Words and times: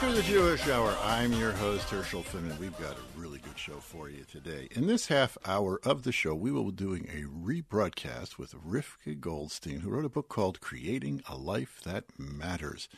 Welcome 0.00 0.16
to 0.16 0.22
the 0.22 0.32
Jewish 0.32 0.66
Hour. 0.66 0.96
I'm 1.02 1.30
your 1.34 1.52
host, 1.52 1.90
Herschel 1.90 2.22
Finman. 2.22 2.58
We've 2.58 2.78
got 2.78 2.96
a 2.96 3.20
really 3.20 3.38
good 3.38 3.58
show 3.58 3.74
for 3.80 4.08
you 4.08 4.24
today. 4.24 4.66
In 4.70 4.86
this 4.86 5.08
half 5.08 5.36
hour 5.44 5.78
of 5.84 6.04
the 6.04 6.10
show, 6.10 6.34
we 6.34 6.50
will 6.50 6.64
be 6.64 6.72
doing 6.72 7.06
a 7.10 7.28
rebroadcast 7.28 8.38
with 8.38 8.54
Rivka 8.54 9.20
Goldstein, 9.20 9.80
who 9.80 9.90
wrote 9.90 10.06
a 10.06 10.08
book 10.08 10.30
called 10.30 10.62
Creating 10.62 11.20
a 11.28 11.36
Life 11.36 11.82
That 11.84 12.04
Matters. 12.16 12.88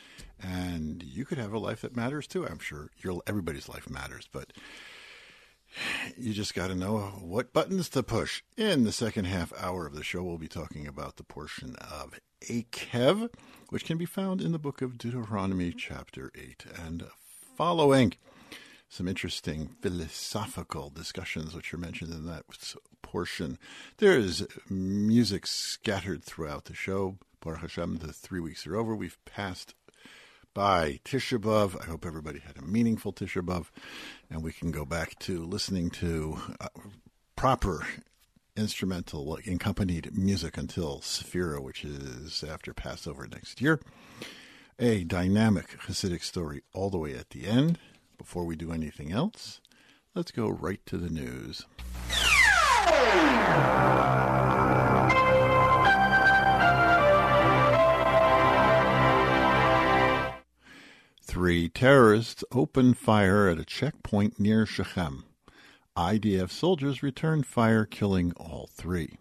And 0.41 1.03
you 1.03 1.25
could 1.25 1.37
have 1.37 1.51
a 1.51 1.59
life 1.59 1.81
that 1.81 1.93
matters 1.93 2.25
too, 2.25 2.47
I'm 2.47 2.59
sure. 2.59 2.89
Your, 2.99 3.21
everybody's 3.27 3.67
life 3.67 3.89
matters, 3.89 4.29
but 4.31 4.53
you 6.17 6.31
just 6.31 6.55
got 6.55 6.67
to 6.67 6.75
know 6.75 6.99
what 7.19 7.51
buttons 7.51 7.89
to 7.89 8.03
push. 8.03 8.43
In 8.55 8.85
the 8.85 8.93
second 8.93 9.25
half 9.25 9.51
hour 9.59 9.85
of 9.85 9.93
the 9.93 10.05
show, 10.05 10.23
we'll 10.23 10.37
be 10.37 10.47
talking 10.47 10.87
about 10.87 11.17
the 11.17 11.23
portion 11.23 11.75
of 11.75 12.17
Eikev, 12.49 13.29
which 13.73 13.85
can 13.85 13.97
be 13.97 14.05
found 14.05 14.39
in 14.39 14.51
the 14.51 14.59
book 14.59 14.83
of 14.83 14.99
Deuteronomy, 14.99 15.73
chapter 15.75 16.31
8 16.35 16.65
and 16.85 17.05
following. 17.57 18.13
Some 18.87 19.07
interesting 19.07 19.69
philosophical 19.81 20.91
discussions 20.91 21.55
which 21.55 21.73
are 21.73 21.79
mentioned 21.79 22.13
in 22.13 22.27
that 22.27 22.43
portion. 23.01 23.57
There 23.97 24.15
is 24.15 24.45
music 24.69 25.47
scattered 25.47 26.23
throughout 26.23 26.65
the 26.65 26.75
show. 26.75 27.17
Baruch 27.41 27.61
Hashem, 27.61 27.97
the 27.97 28.13
three 28.13 28.39
weeks 28.39 28.67
are 28.67 28.75
over. 28.75 28.95
We've 28.95 29.17
passed 29.25 29.73
by 30.53 30.99
Tisha 31.03 31.39
B'Av. 31.39 31.81
I 31.81 31.85
hope 31.85 32.05
everybody 32.05 32.41
had 32.45 32.59
a 32.59 32.61
meaningful 32.61 33.11
Tisha 33.11 33.41
B'Av, 33.41 33.71
and 34.29 34.43
we 34.43 34.53
can 34.53 34.69
go 34.69 34.85
back 34.85 35.17
to 35.21 35.43
listening 35.43 35.89
to 35.89 36.37
uh, 36.61 36.67
proper 37.35 37.87
instrumental 38.55 39.35
accompanied 39.35 40.17
music 40.17 40.57
until 40.57 40.99
Sephira, 40.99 41.61
which 41.61 41.83
is 41.83 42.43
after 42.43 42.73
Passover 42.73 43.27
next 43.27 43.61
year. 43.61 43.79
A 44.79 45.03
dynamic 45.03 45.77
Hasidic 45.87 46.23
story 46.23 46.61
all 46.73 46.89
the 46.89 46.97
way 46.97 47.15
at 47.15 47.29
the 47.31 47.45
end. 47.45 47.79
Before 48.17 48.45
we 48.45 48.55
do 48.55 48.71
anything 48.71 49.11
else, 49.11 49.59
let's 50.15 50.31
go 50.31 50.49
right 50.49 50.83
to 50.85 50.97
the 50.97 51.09
news. 51.09 51.65
Three 61.21 61.67
terrorists 61.67 62.43
opened 62.51 62.97
fire 62.97 63.47
at 63.47 63.59
a 63.59 63.65
checkpoint 63.65 64.39
near 64.39 64.65
Shechem. 64.67 65.25
IDF 65.95 66.49
soldiers 66.49 67.03
returned 67.03 67.45
fire, 67.45 67.85
killing 67.85 68.31
all 68.37 68.67
three. 68.73 69.17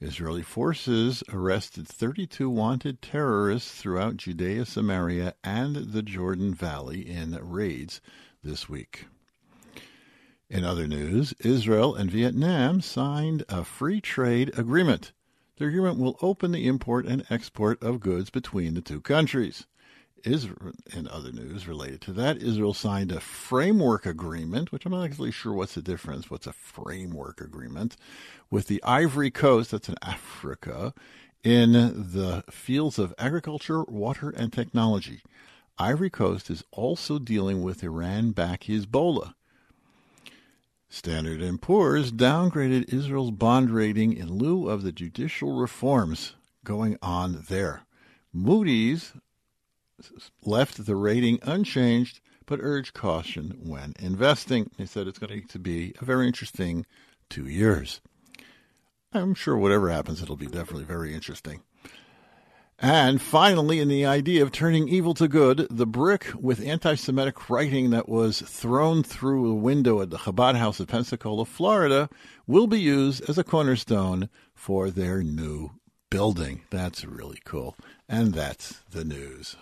Israeli 0.00 0.42
forces 0.42 1.24
arrested 1.32 1.88
32 1.88 2.48
wanted 2.48 3.02
terrorists 3.02 3.80
throughout 3.80 4.18
Judea, 4.18 4.66
Samaria, 4.66 5.34
and 5.42 5.74
the 5.76 6.02
Jordan 6.02 6.54
Valley 6.54 7.08
in 7.08 7.32
raids 7.42 8.00
this 8.44 8.68
week. 8.68 9.06
In 10.48 10.62
other 10.62 10.86
news, 10.86 11.32
Israel 11.40 11.96
and 11.96 12.10
Vietnam 12.10 12.80
signed 12.80 13.44
a 13.48 13.64
free 13.64 14.00
trade 14.00 14.56
agreement. 14.56 15.12
The 15.56 15.66
agreement 15.66 15.98
will 15.98 16.18
open 16.22 16.52
the 16.52 16.68
import 16.68 17.06
and 17.06 17.24
export 17.28 17.82
of 17.82 17.98
goods 17.98 18.30
between 18.30 18.74
the 18.74 18.82
two 18.82 19.00
countries. 19.00 19.66
Israel, 20.24 20.72
in 20.92 21.06
other 21.08 21.32
news 21.32 21.68
related 21.68 22.00
to 22.02 22.12
that, 22.14 22.42
Israel 22.42 22.74
signed 22.74 23.12
a 23.12 23.20
framework 23.20 24.06
agreement, 24.06 24.72
which 24.72 24.86
I'm 24.86 24.92
not 24.92 25.04
exactly 25.04 25.30
sure 25.30 25.52
what's 25.52 25.74
the 25.74 25.82
difference. 25.82 26.30
What's 26.30 26.46
a 26.46 26.52
framework 26.52 27.40
agreement 27.40 27.96
with 28.50 28.66
the 28.66 28.82
Ivory 28.82 29.30
Coast? 29.30 29.70
That's 29.70 29.88
in 29.88 29.96
Africa, 30.02 30.94
in 31.44 31.72
the 31.72 32.44
fields 32.50 32.98
of 32.98 33.14
agriculture, 33.18 33.84
water, 33.84 34.30
and 34.30 34.52
technology. 34.52 35.22
Ivory 35.78 36.10
Coast 36.10 36.50
is 36.50 36.64
also 36.72 37.18
dealing 37.18 37.62
with 37.62 37.84
Iran-backed 37.84 38.66
Hezbollah. 38.66 39.34
Standard 40.88 41.60
& 41.60 41.60
Poor's 41.60 42.12
downgraded 42.12 42.92
Israel's 42.92 43.32
bond 43.32 43.70
rating 43.70 44.12
in 44.16 44.38
lieu 44.38 44.68
of 44.68 44.82
the 44.82 44.92
judicial 44.92 45.52
reforms 45.52 46.34
going 46.64 46.96
on 47.02 47.44
there. 47.48 47.82
Moody's 48.32 49.12
left 50.44 50.84
the 50.84 50.96
rating 50.96 51.38
unchanged, 51.42 52.20
but 52.46 52.60
urged 52.62 52.94
caution 52.94 53.58
when 53.62 53.94
investing. 53.98 54.70
They 54.78 54.86
said 54.86 55.06
it's 55.06 55.18
going 55.18 55.46
to 55.46 55.58
be 55.58 55.94
a 56.00 56.04
very 56.04 56.26
interesting 56.26 56.86
two 57.28 57.46
years. 57.46 58.00
I'm 59.12 59.34
sure 59.34 59.56
whatever 59.56 59.90
happens, 59.90 60.22
it'll 60.22 60.36
be 60.36 60.46
definitely 60.46 60.84
very 60.84 61.14
interesting. 61.14 61.62
And 62.78 63.22
finally, 63.22 63.80
in 63.80 63.88
the 63.88 64.04
idea 64.04 64.42
of 64.42 64.52
turning 64.52 64.86
evil 64.86 65.14
to 65.14 65.28
good, 65.28 65.66
the 65.70 65.86
brick 65.86 66.26
with 66.38 66.60
anti 66.60 66.94
Semitic 66.94 67.48
writing 67.48 67.88
that 67.90 68.06
was 68.06 68.42
thrown 68.42 69.02
through 69.02 69.50
a 69.50 69.54
window 69.54 70.02
at 70.02 70.10
the 70.10 70.18
Chabad 70.18 70.56
House 70.56 70.78
of 70.78 70.88
Pensacola, 70.88 71.46
Florida, 71.46 72.10
will 72.46 72.66
be 72.66 72.78
used 72.78 73.28
as 73.30 73.38
a 73.38 73.44
cornerstone 73.44 74.28
for 74.54 74.90
their 74.90 75.22
new 75.22 75.70
building. 76.10 76.62
That's 76.70 77.04
really 77.04 77.40
cool. 77.44 77.76
And 78.08 78.32
that's 78.32 78.80
the 78.90 79.04
news. 79.04 79.56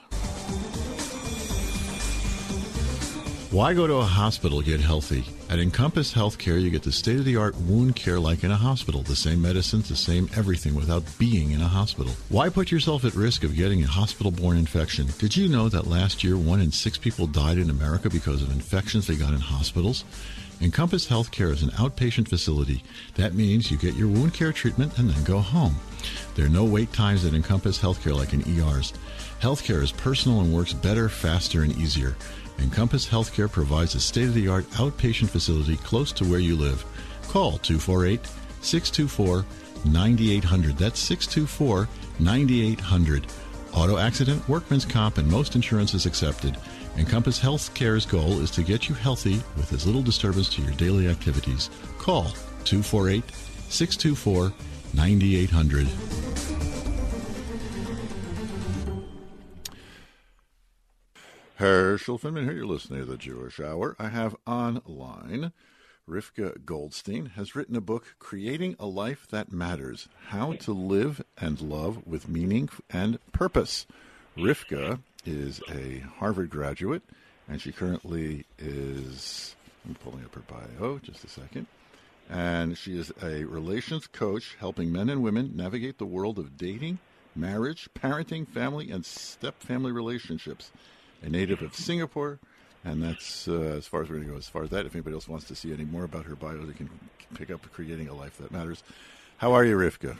Why 3.50 3.72
go 3.72 3.86
to 3.86 3.94
a 3.94 4.04
hospital 4.04 4.60
to 4.60 4.66
get 4.66 4.80
healthy? 4.80 5.24
At 5.48 5.60
Encompass 5.60 6.12
Healthcare, 6.12 6.60
you 6.60 6.70
get 6.70 6.82
the 6.82 6.90
state 6.90 7.18
of 7.18 7.24
the 7.24 7.36
art 7.36 7.54
wound 7.56 7.94
care 7.94 8.18
like 8.18 8.42
in 8.42 8.50
a 8.50 8.56
hospital. 8.56 9.02
The 9.02 9.14
same 9.14 9.40
medicines, 9.40 9.88
the 9.88 9.94
same 9.94 10.28
everything 10.36 10.74
without 10.74 11.04
being 11.18 11.52
in 11.52 11.60
a 11.60 11.68
hospital. 11.68 12.12
Why 12.30 12.48
put 12.48 12.72
yourself 12.72 13.04
at 13.04 13.14
risk 13.14 13.44
of 13.44 13.54
getting 13.54 13.84
a 13.84 13.86
hospital 13.86 14.32
borne 14.32 14.56
infection? 14.56 15.06
Did 15.18 15.36
you 15.36 15.48
know 15.48 15.68
that 15.68 15.86
last 15.86 16.24
year 16.24 16.36
one 16.36 16.60
in 16.60 16.72
six 16.72 16.98
people 16.98 17.28
died 17.28 17.58
in 17.58 17.70
America 17.70 18.10
because 18.10 18.42
of 18.42 18.50
infections 18.50 19.06
they 19.06 19.14
got 19.14 19.32
in 19.32 19.40
hospitals? 19.40 20.04
Encompass 20.60 21.06
Healthcare 21.06 21.52
is 21.52 21.62
an 21.62 21.70
outpatient 21.70 22.28
facility. 22.28 22.82
That 23.14 23.34
means 23.34 23.70
you 23.70 23.76
get 23.76 23.94
your 23.94 24.08
wound 24.08 24.34
care 24.34 24.52
treatment 24.52 24.98
and 24.98 25.08
then 25.08 25.22
go 25.22 25.38
home. 25.38 25.76
There 26.34 26.46
are 26.46 26.50
no 26.50 26.64
wait 26.64 26.92
times 26.92 27.22
that 27.22 27.34
Encompass 27.34 27.78
Healthcare 27.78 28.16
like 28.16 28.32
in 28.32 28.42
ERs. 28.42 28.92
Healthcare 29.40 29.82
is 29.82 29.92
personal 29.92 30.40
and 30.40 30.52
works 30.52 30.72
better, 30.72 31.08
faster, 31.08 31.62
and 31.62 31.76
easier. 31.76 32.16
Encompass 32.58 33.06
Healthcare 33.06 33.50
provides 33.50 33.94
a 33.94 34.00
state 34.00 34.28
of 34.28 34.34
the 34.34 34.48
art 34.48 34.68
outpatient 34.72 35.28
facility 35.28 35.76
close 35.78 36.12
to 36.12 36.24
where 36.24 36.38
you 36.38 36.56
live. 36.56 36.84
Call 37.28 37.58
248 37.58 38.20
624 38.60 39.44
9800. 39.84 40.76
That's 40.76 41.00
624 41.00 41.88
9800. 42.18 43.26
Auto 43.74 43.98
accident, 43.98 44.48
workman's 44.48 44.84
comp, 44.84 45.18
and 45.18 45.28
most 45.28 45.56
insurance 45.56 45.94
is 45.94 46.06
accepted. 46.06 46.56
Encompass 46.96 47.40
Healthcare's 47.40 48.06
goal 48.06 48.40
is 48.40 48.50
to 48.52 48.62
get 48.62 48.88
you 48.88 48.94
healthy 48.94 49.42
with 49.56 49.72
as 49.72 49.84
little 49.84 50.02
disturbance 50.02 50.48
to 50.50 50.62
your 50.62 50.70
daily 50.72 51.08
activities. 51.08 51.70
Call 51.98 52.24
248 52.64 53.24
624 53.68 54.44
9800. 54.44 54.73
Herschel 61.56 62.18
Finman 62.18 62.44
here. 62.44 62.52
You're 62.52 62.66
listening 62.66 63.00
to 63.00 63.04
the 63.04 63.16
Jewish 63.16 63.60
Hour. 63.60 63.96
I 63.98 64.08
have 64.08 64.36
online 64.46 65.52
Rivka 66.08 66.64
Goldstein 66.64 67.26
has 67.34 67.56
written 67.56 67.76
a 67.76 67.80
book, 67.80 68.16
Creating 68.18 68.76
a 68.78 68.86
Life 68.86 69.26
That 69.30 69.52
Matters 69.52 70.08
How 70.28 70.52
to 70.52 70.72
Live 70.72 71.22
and 71.38 71.60
Love 71.60 72.06
with 72.06 72.28
Meaning 72.28 72.68
and 72.90 73.18
Purpose. 73.32 73.86
Rivka 74.36 75.00
is 75.24 75.62
a 75.70 76.00
Harvard 76.18 76.50
graduate, 76.50 77.02
and 77.48 77.60
she 77.60 77.72
currently 77.72 78.44
is. 78.58 79.56
I'm 79.86 79.94
pulling 79.94 80.24
up 80.24 80.34
her 80.34 80.42
bio 80.42 80.98
just 80.98 81.24
a 81.24 81.28
second. 81.28 81.66
And 82.30 82.76
she 82.76 82.98
is 82.98 83.12
a 83.22 83.44
relations 83.44 84.06
coach 84.06 84.56
helping 84.58 84.90
men 84.90 85.08
and 85.08 85.22
women 85.22 85.52
navigate 85.54 85.98
the 85.98 86.06
world 86.06 86.38
of 86.38 86.56
dating, 86.56 86.98
marriage, 87.36 87.88
parenting, 87.94 88.48
family, 88.48 88.90
and 88.90 89.04
step 89.04 89.60
family 89.60 89.92
relationships. 89.92 90.70
A 91.22 91.28
native 91.28 91.62
of 91.62 91.74
Singapore, 91.74 92.38
and 92.84 93.02
that's 93.02 93.48
uh, 93.48 93.52
as 93.52 93.86
far 93.86 94.02
as 94.02 94.08
we're 94.08 94.16
going 94.16 94.26
to 94.26 94.32
go 94.32 94.38
as 94.38 94.48
far 94.48 94.62
as 94.62 94.70
that. 94.70 94.84
If 94.84 94.94
anybody 94.94 95.14
else 95.14 95.26
wants 95.26 95.46
to 95.48 95.54
see 95.54 95.72
any 95.72 95.84
more 95.84 96.04
about 96.04 96.26
her 96.26 96.36
bio, 96.36 96.64
they 96.66 96.74
can 96.74 96.90
pick 97.34 97.50
up 97.50 97.62
Creating 97.72 98.08
a 98.08 98.14
Life 98.14 98.36
That 98.38 98.50
Matters. 98.50 98.82
How 99.38 99.52
are 99.52 99.64
you, 99.64 99.76
Rivka? 99.76 100.18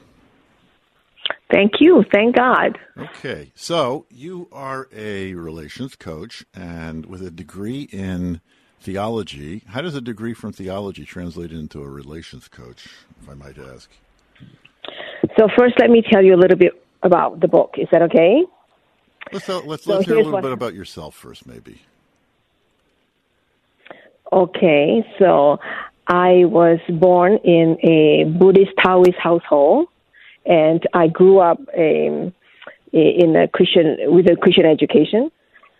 Thank 1.51 1.73
you. 1.81 2.05
Thank 2.13 2.37
God. 2.37 2.79
Okay. 2.97 3.53
So 3.55 4.07
you 4.11 4.49
are 4.51 4.89
a 4.95 5.35
relations 5.35 5.95
coach 5.95 6.45
and 6.55 7.07
with 7.07 7.23
a 7.23 7.31
degree 7.31 7.83
in 7.83 8.41
theology. 8.85 9.63
How 9.67 9.81
does 9.81 9.95
a 9.95 10.01
degree 10.01 10.35
from 10.35 10.53
theology 10.53 11.05
translate 11.05 11.51
into 11.51 11.83
a 11.83 11.89
relations 11.89 12.49
coach, 12.49 12.89
if 13.23 13.29
I 13.29 13.35
might 13.35 13.59
ask? 13.59 13.91
So, 15.39 15.49
first, 15.59 15.75
let 15.81 15.91
me 15.91 16.03
tell 16.09 16.23
you 16.23 16.35
a 16.35 16.41
little 16.41 16.59
bit 16.59 16.73
about 17.03 17.41
the 17.41 17.49
book. 17.49 17.75
Is 17.79 17.89
that 17.91 18.03
okay? 18.03 18.45
Let's, 19.33 19.49
uh, 19.49 19.63
let's, 19.65 19.87
let's 19.87 20.05
hear 20.05 20.15
a 20.15 20.19
little 20.19 20.33
what... 20.33 20.43
bit 20.43 20.53
about 20.53 20.75
yourself 20.75 21.15
first, 21.15 21.47
maybe. 21.47 21.81
Okay. 24.31 25.03
So, 25.19 25.59
I 26.07 26.45
was 26.45 26.79
born 26.89 27.39
in 27.43 27.79
a 27.83 28.25
Buddhist 28.39 28.73
Taoist 28.85 29.19
household 29.19 29.89
and 30.45 30.87
I 30.93 31.07
grew 31.07 31.39
up 31.39 31.59
um, 31.77 32.35
in 32.93 33.37
a 33.37 33.49
Christian 33.49 33.97
with 34.07 34.31
a 34.31 34.37
Christian 34.37 34.67
education, 34.67 35.31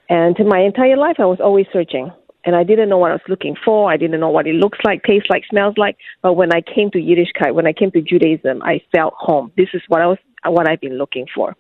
and 0.09 0.37
my 0.47 0.61
entire 0.61 0.97
life 0.97 1.17
I 1.19 1.27
was 1.27 1.39
always 1.41 1.67
searching, 1.73 2.11
and 2.45 2.55
I 2.55 2.63
didn't 2.63 2.89
know 2.89 2.99
what 2.99 3.11
I 3.11 3.15
was 3.15 3.29
looking 3.29 3.57
for. 3.65 3.91
I 3.91 3.97
didn't 3.97 4.21
know 4.21 4.31
what 4.31 4.47
it 4.47 4.55
looks 4.55 4.79
like, 4.85 5.03
tastes 5.03 5.29
like, 5.31 5.45
smells 5.51 5.75
like. 5.77 5.97
But 6.23 6.35
when 6.35 6.53
I 6.53 6.61
came 6.61 6.91
to 6.91 6.99
Yiddishkeit, 6.99 7.55
when 7.55 7.67
I 7.67 7.73
came 7.73 7.91
to 7.93 8.03
Judaism, 8.03 8.63
I 8.63 8.83
felt 8.95 9.15
home. 9.17 9.53
This 9.57 9.69
is 9.75 9.83
what 9.89 10.03
I 10.03 10.07
was, 10.07 10.19
what 10.45 10.69
I've 10.69 10.81
been 10.81 10.99
looking 10.99 11.27
for. 11.35 11.57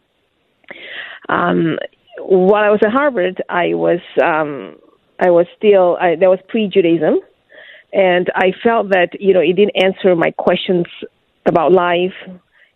Um, 1.29 1.79
while 2.19 2.65
I 2.65 2.71
was 2.71 2.81
at 2.85 2.93
Harvard, 2.93 3.43
I 3.49 3.75
was, 3.75 4.01
um, 4.23 4.77
I 5.19 5.31
was 5.31 5.47
still, 5.57 5.97
I, 6.01 6.17
there 6.17 6.31
was 6.31 6.41
pre-Judaism, 6.49 7.21
and 7.93 8.31
I 8.35 8.53
felt 8.63 8.91
that 8.91 9.21
you 9.21 9.33
know 9.33 9.41
it 9.41 9.55
didn't 9.55 9.77
answer 9.83 10.15
my 10.17 10.33
questions 10.33 10.87
about 11.47 11.73
life, 11.73 12.13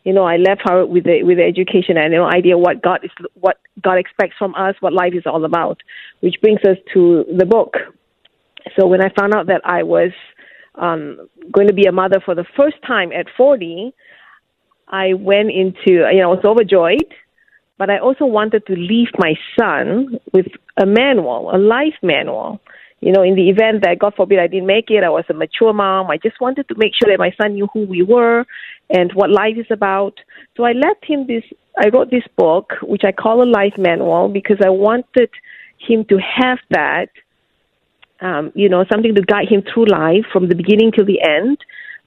you 0.08 0.14
know, 0.14 0.24
I 0.24 0.36
left 0.36 0.62
Harvard 0.62 0.88
with 0.88 1.04
the 1.04 1.22
with 1.22 1.36
the 1.36 1.44
education 1.44 1.98
and 1.98 2.12
no 2.12 2.24
idea 2.24 2.56
what 2.56 2.82
God 2.82 3.00
is 3.02 3.10
what 3.34 3.58
God 3.82 3.98
expects 3.98 4.36
from 4.38 4.54
us, 4.54 4.74
what 4.80 4.94
life 4.94 5.12
is 5.14 5.24
all 5.26 5.44
about. 5.44 5.82
Which 6.20 6.36
brings 6.40 6.60
us 6.60 6.78
to 6.94 7.26
the 7.36 7.44
book. 7.44 7.74
So 8.78 8.86
when 8.86 9.02
I 9.02 9.08
found 9.18 9.34
out 9.34 9.46
that 9.46 9.62
I 9.64 9.82
was 9.82 10.10
um, 10.74 11.28
going 11.52 11.68
to 11.68 11.74
be 11.74 11.86
a 11.86 11.92
mother 11.92 12.20
for 12.24 12.34
the 12.34 12.44
first 12.56 12.76
time 12.86 13.12
at 13.12 13.26
40, 13.36 13.92
I 14.88 15.14
went 15.14 15.50
into 15.50 16.08
you 16.12 16.20
know 16.20 16.32
I 16.32 16.34
was 16.34 16.44
overjoyed, 16.44 17.14
but 17.76 17.90
I 17.90 17.98
also 17.98 18.24
wanted 18.24 18.66
to 18.66 18.74
leave 18.74 19.08
my 19.18 19.34
son 19.58 20.18
with 20.32 20.46
a 20.80 20.86
manual, 20.86 21.54
a 21.54 21.58
life 21.58 21.96
manual 22.02 22.60
you 23.00 23.12
know, 23.12 23.22
in 23.22 23.36
the 23.36 23.48
event 23.48 23.84
that 23.84 23.98
God 23.98 24.14
forbid 24.16 24.40
I 24.40 24.48
didn't 24.48 24.66
make 24.66 24.90
it, 24.90 25.04
I 25.04 25.08
was 25.08 25.24
a 25.28 25.34
mature 25.34 25.72
mom. 25.72 26.10
I 26.10 26.16
just 26.16 26.40
wanted 26.40 26.68
to 26.68 26.74
make 26.76 26.92
sure 26.94 27.10
that 27.12 27.18
my 27.18 27.32
son 27.40 27.54
knew 27.54 27.68
who 27.72 27.84
we 27.86 28.02
were 28.02 28.44
and 28.90 29.12
what 29.14 29.30
life 29.30 29.56
is 29.56 29.66
about. 29.70 30.14
So 30.56 30.64
I 30.64 30.72
left 30.72 31.04
him 31.04 31.26
this, 31.26 31.44
I 31.78 31.88
wrote 31.90 32.10
this 32.10 32.24
book, 32.36 32.72
which 32.82 33.02
I 33.04 33.12
call 33.12 33.42
a 33.42 33.46
life 33.48 33.74
manual 33.78 34.28
because 34.28 34.58
I 34.64 34.70
wanted 34.70 35.30
him 35.78 36.04
to 36.06 36.18
have 36.18 36.58
that, 36.70 37.10
um, 38.20 38.52
you 38.54 38.68
know, 38.68 38.84
something 38.90 39.14
to 39.14 39.22
guide 39.22 39.48
him 39.48 39.62
through 39.62 39.86
life 39.86 40.24
from 40.32 40.48
the 40.48 40.54
beginning 40.54 40.92
till 40.92 41.06
the 41.06 41.20
end, 41.22 41.58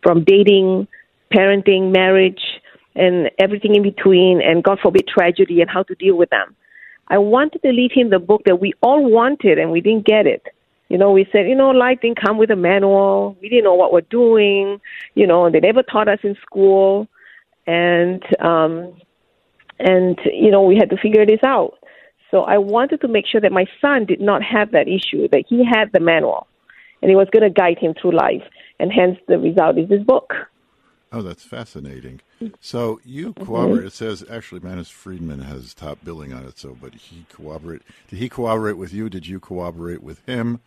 from 0.03 0.23
dating, 0.23 0.87
parenting, 1.33 1.93
marriage, 1.93 2.41
and 2.95 3.31
everything 3.39 3.75
in 3.75 3.83
between, 3.83 4.41
and 4.41 4.63
God 4.63 4.79
forbid 4.81 5.07
tragedy 5.07 5.61
and 5.61 5.69
how 5.69 5.83
to 5.83 5.95
deal 5.95 6.15
with 6.15 6.29
them. 6.29 6.55
I 7.07 7.17
wanted 7.17 7.61
to 7.63 7.71
leave 7.71 7.91
him 7.93 8.09
the 8.09 8.19
book 8.19 8.43
that 8.45 8.59
we 8.59 8.73
all 8.81 9.09
wanted 9.09 9.57
and 9.59 9.71
we 9.71 9.81
didn't 9.81 10.05
get 10.05 10.27
it 10.27 10.47
you 10.91 10.97
know, 10.97 11.13
we 11.13 11.25
said, 11.31 11.47
you 11.47 11.55
know, 11.55 11.69
life 11.69 11.99
didn't 12.01 12.19
come 12.19 12.37
with 12.37 12.51
a 12.51 12.57
manual. 12.57 13.37
We 13.41 13.47
didn't 13.47 13.63
know 13.63 13.75
what 13.75 13.93
we're 13.93 14.01
doing. 14.01 14.81
You 15.15 15.25
know, 15.25 15.49
they 15.49 15.61
never 15.61 15.83
taught 15.83 16.09
us 16.09 16.19
in 16.21 16.35
school, 16.41 17.07
and 17.65 18.21
um, 18.41 18.93
and 19.79 20.19
you 20.25 20.51
know, 20.51 20.63
we 20.63 20.75
had 20.75 20.89
to 20.89 20.97
figure 20.97 21.25
this 21.25 21.39
out. 21.45 21.75
So 22.31 22.41
I 22.41 22.57
wanted 22.57 23.01
to 23.01 23.07
make 23.07 23.25
sure 23.27 23.41
that 23.41 23.51
my 23.51 23.65
son 23.81 24.05
did 24.05 24.21
not 24.21 24.41
have 24.41 24.71
that 24.71 24.87
issue, 24.87 25.27
that 25.29 25.43
he 25.47 25.63
had 25.65 25.91
the 25.91 25.99
manual, 25.99 26.47
and 27.01 27.11
it 27.11 27.15
was 27.15 27.27
going 27.31 27.43
to 27.43 27.49
guide 27.49 27.77
him 27.77 27.93
through 27.93 28.15
life. 28.15 28.43
And 28.79 28.91
hence, 28.91 29.19
the 29.27 29.37
result 29.37 29.77
is 29.77 29.89
this 29.89 30.01
book. 30.01 30.33
Oh, 31.11 31.21
that's 31.21 31.43
fascinating. 31.43 32.21
So 32.61 33.01
you 33.03 33.33
mm-hmm. 33.33 33.45
cooperate. 33.45 33.85
It 33.85 33.93
says 33.93 34.23
actually, 34.31 34.61
Manis 34.61 34.89
Friedman 34.89 35.41
has 35.41 35.73
top 35.73 35.99
billing 36.03 36.33
on 36.33 36.45
it. 36.45 36.57
So, 36.57 36.75
but 36.79 36.95
he 36.95 37.25
cooperate. 37.31 37.81
Did 38.07 38.19
he 38.19 38.29
cooperate 38.29 38.77
with 38.77 38.93
you? 38.93 39.09
Did 39.09 39.27
you 39.27 39.39
cooperate 39.39 40.01
with 40.01 40.25
him? 40.25 40.61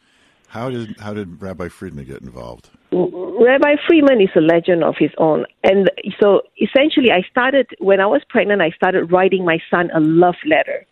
How 0.48 0.70
did 0.70 1.00
how 1.00 1.14
did 1.14 1.42
Rabbi 1.42 1.68
Friedman 1.68 2.04
get 2.04 2.20
involved? 2.20 2.68
Rabbi 2.92 3.76
Friedman 3.88 4.20
is 4.20 4.28
a 4.36 4.40
legend 4.40 4.84
of 4.84 4.94
his 4.96 5.10
own, 5.18 5.46
and 5.64 5.90
so 6.20 6.42
essentially, 6.60 7.10
I 7.10 7.22
started 7.28 7.66
when 7.80 8.00
I 8.00 8.06
was 8.06 8.22
pregnant. 8.28 8.62
I 8.62 8.70
started 8.70 9.10
writing 9.10 9.44
my 9.44 9.58
son 9.68 9.90
a 9.92 9.98
love 9.98 10.36
letter. 10.46 10.86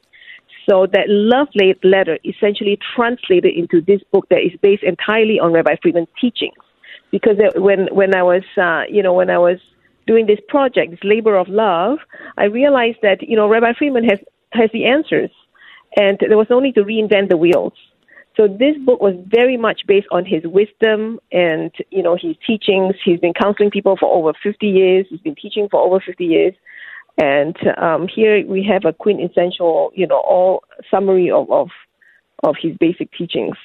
So 0.69 0.87
that 0.93 1.07
love 1.09 1.49
letter 1.83 2.19
essentially 2.25 2.79
translated 2.95 3.53
into 3.57 3.81
this 3.81 4.01
book 4.13 4.29
that 4.31 4.39
is 4.39 4.53
based 4.63 4.83
entirely 4.83 5.41
on 5.41 5.53
Rabbi 5.53 5.77
Friedman's 5.83 6.09
teachings. 6.21 6.55
Because 7.11 7.37
when 7.57 7.89
when 7.93 8.15
I 8.15 8.23
was 8.23 8.43
uh, 8.57 8.83
you 8.89 9.03
know 9.03 9.13
when 9.13 9.29
I 9.29 9.39
was 9.39 9.59
doing 10.07 10.27
this 10.27 10.39
project, 10.49 10.91
this 10.91 11.05
labor 11.05 11.37
of 11.37 11.49
love, 11.49 11.99
I 12.39 12.45
realized 12.45 12.99
that 13.03 13.23
you 13.23 13.37
know 13.37 13.49
Rabbi 13.49 13.73
Friedman 13.77 14.05
has 14.05 14.19
has 14.53 14.71
the 14.73 14.87
answers, 14.87 15.31
and 15.97 16.19
there 16.21 16.39
was 16.39 16.47
no 16.49 16.61
need 16.61 16.75
to 16.77 16.85
reinvent 16.85 17.29
the 17.29 17.37
wheels. 17.37 17.75
So 18.37 18.49
this 18.49 18.77
book 18.87 19.01
was 19.03 19.15
very 19.27 19.59
much 19.59 19.83
based 19.87 20.07
on 20.11 20.25
his 20.25 20.43
wisdom 20.45 21.21
and 21.33 21.71
you 21.91 22.03
know 22.03 22.17
his 22.21 22.37
teachings. 22.47 22.95
He's 23.05 23.21
been 23.21 23.35
counseling 23.35 23.71
people 23.71 23.97
for 23.99 24.09
over 24.09 24.33
50 24.43 24.67
years. 24.67 25.07
He's 25.11 25.21
been 25.21 25.35
teaching 25.35 25.69
for 25.71 25.81
over 25.81 26.01
50 26.01 26.25
years, 26.25 26.55
and 27.19 27.57
um, 27.79 28.09
here 28.09 28.45
we 28.47 28.65
have 28.65 28.85
a 28.85 28.93
quintessential, 28.93 29.93
you 29.95 30.07
know, 30.07 30.21
all 30.21 30.65
summary 30.91 31.31
of 31.31 31.51
of, 31.51 31.69
of 32.43 32.57
his 32.61 32.77
basic 32.77 33.13
teachings. 33.13 33.57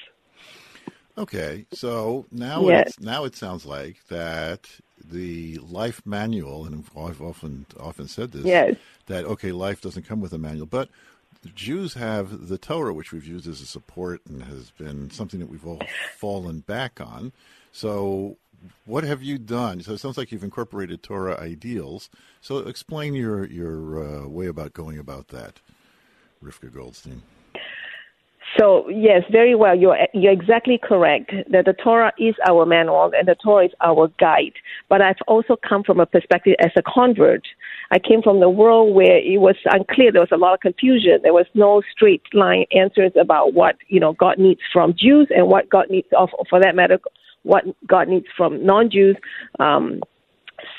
Okay, 1.16 1.66
so 1.72 2.26
now 2.30 2.68
yes. 2.68 2.98
now 3.00 3.24
it 3.24 3.34
sounds 3.34 3.66
like 3.66 4.06
that 4.08 4.68
the 5.04 5.58
life 5.58 6.02
manual, 6.04 6.64
and 6.64 6.84
I've 6.96 7.20
often 7.20 7.66
often 7.80 8.06
said 8.06 8.32
this, 8.32 8.44
yes. 8.44 8.76
that 9.06 9.24
okay, 9.24 9.52
life 9.52 9.80
doesn't 9.80 10.06
come 10.06 10.20
with 10.20 10.32
a 10.32 10.38
manual, 10.38 10.66
but 10.66 10.88
Jews 11.54 11.94
have 11.94 12.48
the 12.48 12.58
Torah, 12.58 12.92
which 12.92 13.12
we've 13.12 13.26
used 13.26 13.46
as 13.46 13.60
a 13.60 13.66
support 13.66 14.20
and 14.28 14.42
has 14.44 14.70
been 14.70 15.10
something 15.10 15.40
that 15.40 15.48
we've 15.48 15.66
all 15.66 15.80
fallen 16.16 16.60
back 16.60 17.00
on. 17.00 17.32
So, 17.72 18.36
what 18.86 19.04
have 19.04 19.22
you 19.22 19.38
done? 19.38 19.82
So 19.82 19.92
it 19.92 19.98
sounds 19.98 20.16
like 20.16 20.32
you've 20.32 20.44
incorporated 20.44 21.02
Torah 21.02 21.38
ideals. 21.38 22.10
So 22.40 22.58
explain 22.58 23.14
your 23.14 23.46
your 23.46 24.02
uh, 24.02 24.28
way 24.28 24.46
about 24.46 24.72
going 24.72 24.98
about 24.98 25.28
that, 25.28 25.60
Rivka 26.42 26.72
Goldstein. 26.72 27.22
So 28.56 28.88
yes, 28.88 29.22
very 29.30 29.54
well. 29.54 29.76
You're 29.76 29.98
you're 30.14 30.32
exactly 30.32 30.80
correct 30.82 31.32
that 31.50 31.66
the 31.66 31.74
Torah 31.74 32.12
is 32.18 32.34
our 32.48 32.64
manual 32.64 33.12
and 33.14 33.28
the 33.28 33.34
Torah 33.34 33.66
is 33.66 33.72
our 33.84 34.10
guide. 34.18 34.54
But 34.88 35.02
I've 35.02 35.16
also 35.26 35.56
come 35.56 35.82
from 35.82 36.00
a 36.00 36.06
perspective 36.06 36.54
as 36.58 36.70
a 36.76 36.82
convert. 36.82 37.42
I 37.90 37.98
came 37.98 38.22
from 38.22 38.40
the 38.40 38.48
world 38.48 38.94
where 38.94 39.18
it 39.18 39.40
was 39.40 39.56
unclear. 39.66 40.12
There 40.12 40.22
was 40.22 40.32
a 40.32 40.38
lot 40.38 40.54
of 40.54 40.60
confusion. 40.60 41.20
There 41.22 41.34
was 41.34 41.46
no 41.54 41.82
straight 41.92 42.22
line 42.32 42.64
answers 42.72 43.12
about 43.20 43.52
what 43.52 43.76
you 43.88 44.00
know 44.00 44.14
God 44.14 44.38
needs 44.38 44.60
from 44.72 44.94
Jews 44.98 45.28
and 45.34 45.48
what 45.48 45.68
God 45.68 45.86
needs 45.90 46.08
of, 46.16 46.30
for 46.48 46.58
that 46.60 46.74
matter, 46.74 46.98
what 47.42 47.64
God 47.86 48.08
needs 48.08 48.26
from 48.36 48.64
non-Jews. 48.64 49.16
Um, 49.58 50.00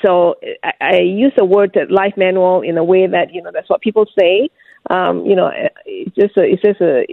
so 0.04 0.36
I, 0.62 0.72
I 0.80 0.96
use 1.00 1.32
the 1.36 1.44
word 1.44 1.76
life 1.90 2.14
manual 2.16 2.62
in 2.62 2.76
a 2.78 2.84
way 2.84 3.06
that 3.06 3.32
you 3.32 3.42
know 3.42 3.50
that's 3.52 3.70
what 3.70 3.80
people 3.80 4.06
say. 4.18 4.48
Um, 4.88 5.26
you 5.26 5.36
know, 5.36 5.50
it's 5.84 6.14
just 6.16 6.36
a, 6.36 6.42
it's 6.42 6.62
just 6.62 6.80
a 6.80 7.04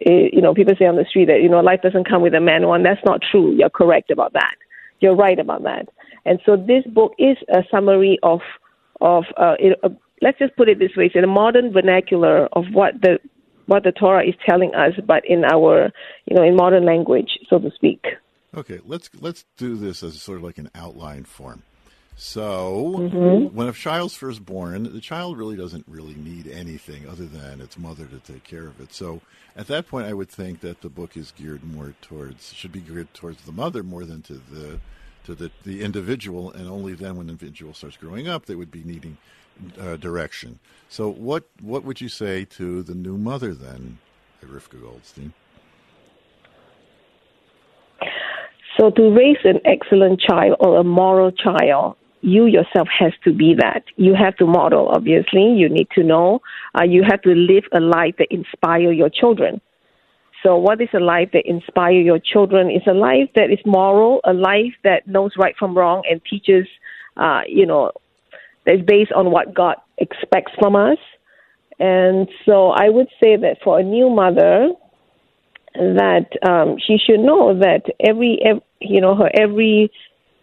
you 0.00 0.40
know, 0.40 0.54
people 0.54 0.74
say 0.78 0.86
on 0.86 0.96
the 0.96 1.04
street 1.08 1.26
that, 1.26 1.40
you 1.42 1.48
know, 1.48 1.60
life 1.60 1.80
doesn't 1.82 2.08
come 2.08 2.22
with 2.22 2.34
a 2.34 2.40
manual, 2.40 2.74
and 2.74 2.84
that's 2.84 3.00
not 3.04 3.20
true. 3.30 3.54
You're 3.54 3.70
correct 3.70 4.10
about 4.10 4.32
that. 4.32 4.56
You're 5.00 5.14
right 5.16 5.38
about 5.38 5.62
that. 5.64 5.88
And 6.24 6.40
so 6.44 6.56
this 6.56 6.84
book 6.86 7.12
is 7.18 7.36
a 7.48 7.62
summary 7.70 8.18
of, 8.22 8.40
of 9.00 9.24
uh, 9.36 9.54
it, 9.58 9.78
uh, 9.82 9.90
let's 10.22 10.38
just 10.38 10.56
put 10.56 10.68
it 10.68 10.78
this 10.78 10.90
way, 10.96 11.06
it's 11.06 11.14
in 11.14 11.24
a 11.24 11.28
modern 11.28 11.72
vernacular 11.72 12.46
of 12.52 12.64
what 12.72 12.94
the, 13.02 13.18
what 13.66 13.84
the 13.84 13.92
Torah 13.92 14.26
is 14.26 14.34
telling 14.48 14.74
us, 14.74 14.92
but 15.06 15.22
in 15.26 15.44
our, 15.44 15.90
you 16.26 16.36
know, 16.36 16.42
in 16.42 16.56
modern 16.56 16.84
language, 16.84 17.38
so 17.48 17.58
to 17.58 17.70
speak. 17.74 18.04
Okay, 18.56 18.80
let's 18.84 19.10
let's 19.20 19.44
do 19.56 19.76
this 19.76 20.02
as 20.02 20.20
sort 20.20 20.38
of 20.38 20.44
like 20.44 20.58
an 20.58 20.70
outline 20.74 21.24
form. 21.24 21.62
So, 22.16 22.94
mm-hmm. 22.96 23.56
when 23.56 23.66
a 23.66 23.72
child's 23.72 24.14
first 24.14 24.44
born, 24.44 24.84
the 24.84 25.00
child 25.00 25.36
really 25.36 25.56
doesn't 25.56 25.84
really 25.88 26.14
need 26.14 26.46
anything 26.46 27.08
other 27.08 27.26
than 27.26 27.60
its 27.60 27.76
mother 27.76 28.06
to 28.06 28.32
take 28.32 28.44
care 28.44 28.68
of 28.68 28.80
it. 28.80 28.94
So, 28.94 29.20
at 29.56 29.66
that 29.66 29.88
point, 29.88 30.06
I 30.06 30.12
would 30.12 30.30
think 30.30 30.60
that 30.60 30.80
the 30.80 30.88
book 30.88 31.16
is 31.16 31.32
geared 31.32 31.64
more 31.64 31.94
towards 32.02 32.52
should 32.52 32.70
be 32.70 32.80
geared 32.80 33.12
towards 33.14 33.42
the 33.42 33.52
mother 33.52 33.82
more 33.82 34.04
than 34.04 34.22
to 34.22 34.34
the 34.34 34.78
to 35.24 35.34
the 35.34 35.50
the 35.64 35.82
individual, 35.82 36.52
and 36.52 36.68
only 36.68 36.94
then, 36.94 37.16
when 37.16 37.26
the 37.26 37.32
individual 37.32 37.74
starts 37.74 37.96
growing 37.96 38.28
up, 38.28 38.46
they 38.46 38.54
would 38.54 38.70
be 38.70 38.84
needing 38.84 39.16
uh, 39.80 39.96
direction. 39.96 40.60
So, 40.88 41.08
what 41.08 41.48
what 41.60 41.84
would 41.84 42.00
you 42.00 42.08
say 42.08 42.44
to 42.44 42.84
the 42.84 42.94
new 42.94 43.18
mother 43.18 43.54
then, 43.54 43.98
Rivka 44.44 44.80
Goldstein? 44.80 45.32
So, 48.84 48.90
to 48.90 49.16
raise 49.16 49.38
an 49.44 49.60
excellent 49.64 50.20
child 50.20 50.56
or 50.60 50.78
a 50.78 50.84
moral 50.84 51.32
child, 51.32 51.96
you 52.20 52.44
yourself 52.44 52.86
has 52.98 53.12
to 53.24 53.32
be 53.32 53.54
that. 53.58 53.84
You 53.96 54.12
have 54.14 54.36
to 54.36 54.46
model, 54.46 54.88
obviously. 54.88 55.54
You 55.56 55.70
need 55.70 55.88
to 55.94 56.02
know. 56.02 56.42
Uh, 56.78 56.84
you 56.84 57.02
have 57.02 57.22
to 57.22 57.30
live 57.30 57.64
a 57.72 57.80
life 57.80 58.16
that 58.18 58.28
inspire 58.30 58.92
your 58.92 59.08
children. 59.08 59.62
So, 60.42 60.58
what 60.58 60.82
is 60.82 60.90
a 60.92 61.00
life 61.00 61.30
that 61.32 61.46
inspire 61.46 61.98
your 61.98 62.18
children? 62.18 62.70
Is 62.70 62.82
a 62.86 62.92
life 62.92 63.30
that 63.36 63.50
is 63.50 63.58
moral, 63.64 64.20
a 64.22 64.34
life 64.34 64.74
that 64.82 65.08
knows 65.08 65.32
right 65.38 65.54
from 65.58 65.74
wrong 65.74 66.02
and 66.10 66.20
teaches, 66.28 66.66
uh, 67.16 67.40
you 67.48 67.64
know, 67.64 67.90
that 68.66 68.74
is 68.74 68.82
based 68.86 69.12
on 69.12 69.30
what 69.30 69.54
God 69.54 69.76
expects 69.96 70.52
from 70.58 70.76
us. 70.76 70.98
And 71.78 72.28
so, 72.44 72.68
I 72.68 72.90
would 72.90 73.08
say 73.22 73.36
that 73.36 73.62
for 73.64 73.78
a 73.78 73.82
new 73.82 74.10
mother, 74.10 74.72
that 75.74 76.26
um, 76.46 76.76
she 76.78 76.98
should 76.98 77.20
know 77.20 77.58
that 77.58 77.82
every, 78.00 78.38
every 78.44 78.62
you 78.88 79.00
know 79.00 79.14
her 79.14 79.30
every 79.34 79.90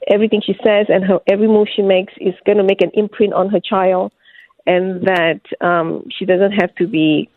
everything 0.07 0.41
she 0.43 0.53
says 0.65 0.87
and 0.89 1.03
her 1.03 1.19
every 1.27 1.47
move 1.47 1.67
she 1.75 1.81
makes 1.81 2.13
is 2.19 2.33
going 2.45 2.57
to 2.57 2.63
make 2.63 2.81
an 2.81 2.91
imprint 2.93 3.33
on 3.33 3.49
her 3.49 3.59
child, 3.59 4.11
and 4.65 5.03
that 5.03 5.41
um, 5.61 6.07
she 6.17 6.25
doesn't 6.25 6.51
have 6.51 6.73
to 6.75 6.87
be 6.87 7.29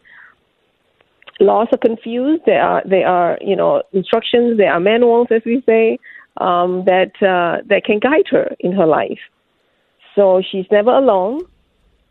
lost 1.41 1.73
or 1.73 1.79
confused. 1.79 2.43
There 2.47 2.63
are 2.63 2.83
there 2.85 3.07
are 3.07 3.39
you 3.41 3.57
know 3.57 3.83
instructions, 3.93 4.57
there 4.57 4.73
are 4.73 4.81
manuals, 4.81 5.29
as 5.31 5.43
we 5.45 5.63
say, 5.67 5.99
um, 6.39 6.85
that 6.87 7.13
uh, 7.21 7.63
that 7.69 7.85
can 7.85 7.99
guide 7.99 8.27
her 8.31 8.55
in 8.61 8.73
her 8.73 8.87
life. 8.87 9.21
So 10.15 10.43
she's 10.49 10.67
never 10.71 10.91
alone, 10.91 11.41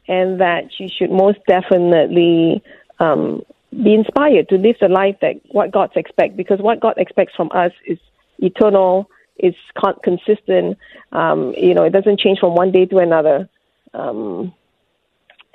and 0.08 0.42
that 0.42 0.64
she 0.78 0.90
should 0.90 1.10
most 1.10 1.40
definitely 1.48 2.62
um, 3.00 3.42
be 3.72 3.94
inspired 3.94 4.50
to 4.50 4.56
live 4.56 4.76
the 4.80 4.90
life 4.90 5.16
that 5.22 5.36
what 5.52 5.72
God 5.72 5.92
expects, 5.96 6.36
because 6.36 6.60
what 6.60 6.80
God 6.80 6.96
expects 6.98 7.34
from 7.36 7.50
us 7.54 7.72
is 7.88 7.98
eternal 8.44 9.10
it's 9.38 9.58
con- 9.78 10.00
consistent. 10.04 10.78
Um, 11.12 11.54
you 11.58 11.74
know, 11.74 11.84
it 11.84 11.92
doesn't 11.92 12.20
change 12.20 12.40
from 12.40 12.56
one 12.56 12.72
day 12.72 12.86
to 12.86 12.98
another. 13.00 13.50
Um, 13.94 14.54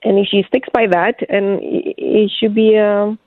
and 0.03 0.19
if 0.19 0.29
she 0.29 0.45
sticks 0.49 0.69
by 0.73 0.87
that, 0.87 1.17
and 1.29 1.61
it, 1.63 1.95
it 1.97 2.31
should 2.39 2.55
be, 2.55 2.77
um, 2.77 3.19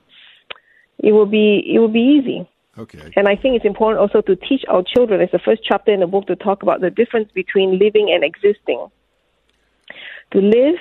it 0.98 1.12
will 1.12 1.26
be, 1.26 1.62
it 1.74 1.78
will 1.78 1.88
be 1.88 2.20
easy. 2.20 2.48
Okay. 2.78 3.12
And 3.16 3.28
I 3.28 3.36
think 3.36 3.56
it's 3.56 3.66
important 3.66 4.00
also 4.00 4.22
to 4.22 4.36
teach 4.36 4.62
our 4.68 4.82
children. 4.82 5.20
It's 5.20 5.32
the 5.32 5.38
first 5.38 5.62
chapter 5.62 5.92
in 5.92 6.00
the 6.00 6.06
book 6.06 6.26
to 6.28 6.36
talk 6.36 6.62
about 6.62 6.80
the 6.80 6.90
difference 6.90 7.30
between 7.32 7.78
living 7.78 8.10
and 8.10 8.24
existing. 8.24 8.86
To 10.32 10.40
live, 10.40 10.76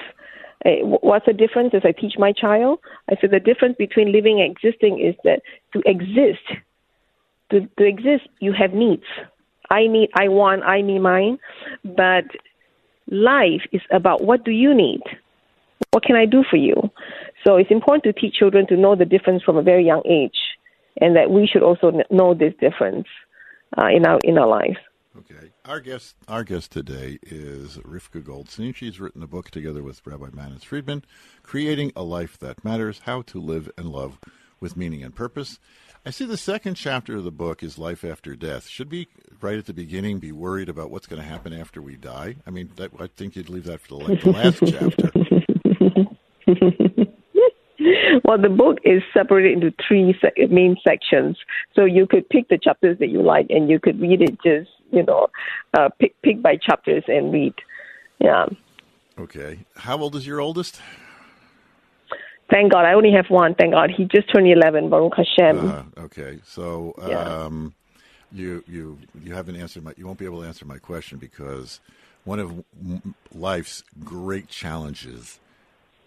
uh, 0.65 0.85
what's 1.01 1.25
the 1.25 1.33
difference? 1.33 1.73
As 1.73 1.81
I 1.83 1.91
teach 1.91 2.13
my 2.17 2.31
child, 2.31 2.79
I 3.09 3.17
said 3.19 3.31
the 3.31 3.41
difference 3.41 3.75
between 3.77 4.13
living 4.13 4.39
and 4.39 4.49
existing 4.49 4.99
is 4.99 5.15
that 5.25 5.41
to 5.73 5.81
exist, 5.85 6.45
to, 7.51 7.67
to 7.77 7.85
exist, 7.85 8.27
you 8.39 8.53
have 8.53 8.73
needs. 8.73 9.03
I 9.69 9.87
need, 9.87 10.09
I 10.15 10.27
want, 10.27 10.63
I 10.63 10.81
need 10.81 10.99
mine. 10.99 11.39
But 11.83 12.25
life 13.09 13.61
is 13.71 13.81
about 13.91 14.23
what 14.23 14.43
do 14.43 14.51
you 14.51 14.73
need? 14.73 15.01
What 15.91 16.03
can 16.03 16.15
I 16.15 16.25
do 16.25 16.43
for 16.49 16.57
you? 16.57 16.75
So 17.45 17.57
it's 17.57 17.71
important 17.71 18.03
to 18.03 18.13
teach 18.13 18.35
children 18.35 18.67
to 18.67 18.77
know 18.77 18.95
the 18.95 19.05
difference 19.05 19.43
from 19.43 19.57
a 19.57 19.61
very 19.61 19.85
young 19.85 20.03
age, 20.05 20.37
and 20.99 21.15
that 21.15 21.31
we 21.31 21.47
should 21.47 21.63
also 21.63 21.91
know 22.09 22.33
this 22.33 22.53
difference 22.59 23.07
uh, 23.77 23.87
in 23.87 24.05
our 24.05 24.19
in 24.23 24.37
our 24.37 24.47
lives. 24.47 24.77
Okay. 25.17 25.51
Our 25.65 25.81
guest, 25.81 26.15
our 26.27 26.43
guest 26.43 26.71
today 26.71 27.19
is 27.23 27.77
Rivka 27.79 28.23
Goldstein. 28.23 28.73
She's 28.73 28.99
written 28.99 29.21
a 29.21 29.27
book 29.27 29.51
together 29.51 29.83
with 29.83 30.01
Rabbi 30.05 30.29
Manis 30.33 30.63
Friedman, 30.63 31.03
"Creating 31.43 31.91
a 31.95 32.03
Life 32.03 32.37
That 32.39 32.63
Matters: 32.63 33.01
How 33.05 33.21
to 33.23 33.41
Live 33.41 33.69
and 33.77 33.89
Love 33.89 34.19
with 34.59 34.77
Meaning 34.77 35.03
and 35.03 35.13
Purpose." 35.13 35.59
I 36.03 36.09
see 36.09 36.25
the 36.25 36.37
second 36.37 36.75
chapter 36.75 37.17
of 37.17 37.23
the 37.23 37.31
book 37.31 37.61
is 37.61 37.77
life 37.77 38.03
after 38.03 38.35
death. 38.35 38.67
Should 38.67 38.89
we, 38.89 39.07
right 39.39 39.59
at 39.59 39.67
the 39.67 39.73
beginning, 39.73 40.17
be 40.17 40.31
worried 40.31 40.67
about 40.67 40.89
what's 40.89 41.05
going 41.05 41.21
to 41.21 41.27
happen 41.27 41.53
after 41.53 41.79
we 41.79 41.95
die? 41.95 42.37
I 42.47 42.49
mean, 42.49 42.71
that, 42.77 42.89
I 42.99 43.05
think 43.05 43.35
you'd 43.35 43.49
leave 43.49 43.65
that 43.65 43.81
for 43.81 44.03
the, 44.03 44.15
the 44.15 44.31
last 44.31 44.63
chapter. 44.65 45.11
well, 48.23 48.39
the 48.39 48.49
book 48.49 48.79
is 48.83 49.03
separated 49.13 49.53
into 49.53 49.71
three 49.87 50.15
main 50.49 50.75
sections, 50.83 51.37
so 51.75 51.85
you 51.85 52.07
could 52.07 52.27
pick 52.29 52.49
the 52.49 52.57
chapters 52.57 52.97
that 52.97 53.09
you 53.09 53.21
like, 53.21 53.45
and 53.51 53.69
you 53.69 53.79
could 53.79 54.01
read 54.01 54.23
it 54.23 54.41
just, 54.43 54.71
you 54.91 55.03
know, 55.03 55.27
uh, 55.75 55.89
pick 55.99 56.19
pick 56.23 56.41
by 56.41 56.57
chapters 56.57 57.03
and 57.07 57.31
read. 57.31 57.53
Yeah. 58.19 58.47
Okay. 59.19 59.59
How 59.75 59.99
old 59.99 60.15
is 60.15 60.25
your 60.25 60.39
oldest? 60.39 60.81
Thank 62.51 62.73
God, 62.73 62.85
I 62.85 62.93
only 62.93 63.11
have 63.13 63.29
one. 63.29 63.55
Thank 63.55 63.73
God, 63.73 63.91
he 63.95 64.05
just 64.05 64.31
turned 64.31 64.47
eleven. 64.47 64.89
Baruch 64.89 65.13
Hashem. 65.15 65.69
Uh, 65.69 65.83
okay, 66.01 66.39
so 66.45 66.93
um, 67.01 67.73
yeah. 68.33 68.39
you 68.39 68.63
you 68.67 68.97
you 69.23 69.33
haven't 69.33 69.55
answered 69.55 69.83
my. 69.83 69.93
You 69.95 70.05
won't 70.05 70.19
be 70.19 70.25
able 70.25 70.41
to 70.41 70.47
answer 70.47 70.65
my 70.65 70.77
question 70.77 71.17
because 71.17 71.79
one 72.25 72.39
of 72.39 72.63
life's 73.33 73.83
great 74.03 74.47
challenges 74.49 75.39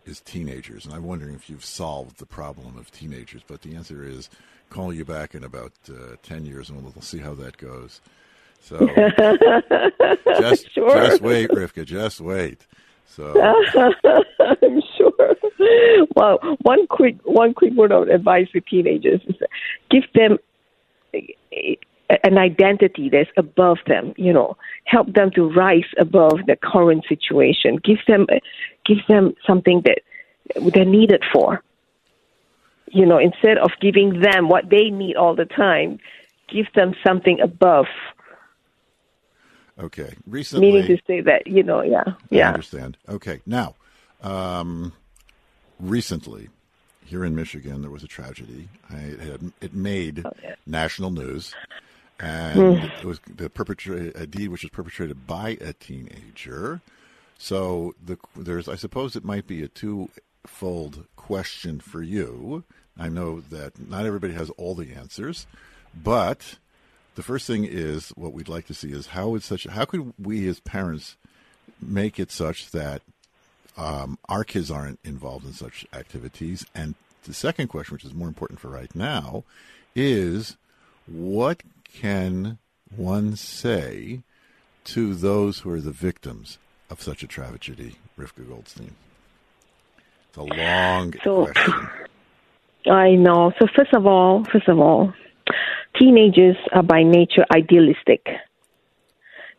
is 0.05 0.21
teenagers, 0.21 0.85
and 0.85 0.95
I'm 0.95 1.05
wondering 1.05 1.35
if 1.35 1.49
you've 1.49 1.65
solved 1.65 2.19
the 2.19 2.27
problem 2.27 2.77
of 2.77 2.91
teenagers. 2.91 3.43
But 3.47 3.63
the 3.63 3.75
answer 3.75 4.05
is 4.05 4.29
call 4.69 4.93
you 4.93 5.05
back 5.05 5.35
in 5.35 5.45
about 5.45 5.73
uh, 5.89 6.17
ten 6.23 6.45
years, 6.45 6.69
and 6.69 6.83
we'll, 6.83 6.93
we'll 6.95 7.03
see 7.03 7.19
how 7.19 7.35
that 7.35 7.57
goes. 7.57 8.01
So 8.61 8.79
just 10.41 10.73
sure. 10.73 10.95
just 10.95 11.23
wait, 11.23 11.51
Rivka. 11.51 11.85
Just 11.85 12.21
wait. 12.21 12.67
So 13.07 13.33
I'm. 14.63 14.83
Well, 16.17 16.39
one 16.63 16.87
quick 16.87 17.17
one 17.25 17.55
quick 17.55 17.73
word 17.75 17.93
of 17.93 18.09
advice 18.09 18.49
for 18.53 18.61
teenagers 18.61 19.21
is 19.27 19.37
give 19.91 20.05
them 20.15 20.39
an 21.13 22.39
identity 22.39 23.09
that's 23.09 23.31
above 23.37 23.79
them. 23.87 24.15
You 24.17 24.33
know, 24.33 24.57
help 24.85 25.13
them 25.13 25.31
to 25.33 25.51
rise 25.51 25.91
above 25.99 26.41
the 26.47 26.57
current 26.57 27.05
situation. 27.09 27.79
Give 27.83 27.99
them 28.07 28.27
give 28.87 28.99
them 29.09 29.35
something 29.47 29.83
that 29.85 30.01
they're 30.73 30.85
needed 30.85 31.23
for. 31.33 31.63
You 32.87 33.07
know, 33.07 33.19
instead 33.19 33.59
of 33.59 33.71
giving 33.81 34.21
them 34.21 34.49
what 34.49 34.71
they 34.71 34.91
need 34.91 35.17
all 35.17 35.35
the 35.35 35.47
time, 35.47 35.99
give 36.49 36.67
them 36.75 36.95
something 37.05 37.41
above 37.41 37.87
Okay. 39.79 40.15
Recently, 40.27 40.71
meaning 40.73 40.87
to 40.87 41.03
say 41.07 41.21
that 41.23 41.47
you 41.47 41.63
know, 41.63 41.83
yeah, 41.83 42.05
yeah. 42.31 42.47
I 42.47 42.49
understand. 42.51 42.97
Okay. 43.09 43.41
Now, 43.45 43.75
um, 44.23 44.93
recently, 45.79 46.49
here 47.05 47.25
in 47.25 47.35
Michigan, 47.35 47.83
there 47.83 47.91
was 47.91 48.03
a 48.03 48.09
tragedy. 48.09 48.69
I, 48.91 48.97
it, 48.97 49.21
had, 49.21 49.53
it 49.61 49.75
made 49.75 50.21
Okay. 50.25 50.55
national 50.67 51.11
news, 51.11 51.57
and 52.19 52.85
Mm. 52.85 52.99
it 52.99 53.05
was 53.05 53.21
the 53.27 53.51
perpetrate 53.51 54.13
a 54.17 54.27
deed 54.27 54.49
which 54.49 54.63
was 54.63 54.71
perpetrated 54.71 55.27
by 55.27 55.59
a 55.61 55.73
teenager. 55.73 56.81
So 57.39 57.95
the 58.05 58.17
there's, 58.37 58.69
I 58.69 58.77
suppose, 58.77 59.17
it 59.17 59.25
might 59.25 59.47
be 59.47 59.63
a 59.63 59.69
twofold 59.69 61.07
question 61.17 61.81
for 61.81 62.03
you. 62.03 62.65
I 62.99 63.09
know 63.09 63.41
that 63.41 63.89
not 63.89 64.07
everybody 64.07 64.35
has 64.35 64.51
all 64.51 64.75
the 64.75 64.93
answers, 64.95 65.47
but 65.95 66.57
the 67.17 67.23
first 67.23 67.47
thing 67.47 67.65
is 67.65 68.11
what 68.11 68.33
we'd 68.33 68.49
like 68.49 68.67
to 68.69 68.75
see 68.75 68.93
is 68.93 69.09
how 69.09 69.29
would 69.31 69.43
such 69.43 69.65
how 69.67 69.85
could 69.85 70.15
we 70.19 70.47
as 70.49 70.61
parents 70.61 71.17
make 71.83 72.19
it 72.21 72.31
such 72.31 72.71
that 72.71 73.03
um, 73.77 74.19
our 74.29 74.45
kids 74.45 74.71
aren't 74.71 74.99
involved 75.05 75.45
in 75.47 75.53
such 75.53 75.87
activities 75.93 76.65
and 76.75 76.95
the 77.25 77.35
second 77.35 77.69
question 77.69 77.95
which 77.95 78.05
is 78.05 78.15
more 78.15 78.29
important 78.29 78.61
for 78.61 78.69
right 78.69 78.95
now 78.95 79.45
is 79.95 80.57
what 81.07 81.63
can 81.93 82.59
one 82.95 83.37
say 83.37 84.21
to 84.85 85.15
those 85.15 85.61
who 85.61 85.71
are 85.71 85.81
the 85.81 85.91
victims 85.91 86.59
of 86.91 87.01
such 87.03 87.23
a 87.23 87.27
tragedy 87.27 87.97
rivka 88.19 88.47
goldstein 88.47 88.95
it's 90.29 90.37
a 90.39 90.43
long 90.43 91.15
So- 91.25 91.47
question 91.47 91.89
I 92.87 93.13
know. 93.15 93.51
So 93.59 93.67
first 93.75 93.95
of 93.95 94.07
all, 94.07 94.45
first 94.53 94.69
of 94.69 94.79
all, 94.79 95.11
teenagers 95.99 96.57
are 96.73 96.83
by 96.83 97.03
nature 97.03 97.47
idealistic. 97.51 98.27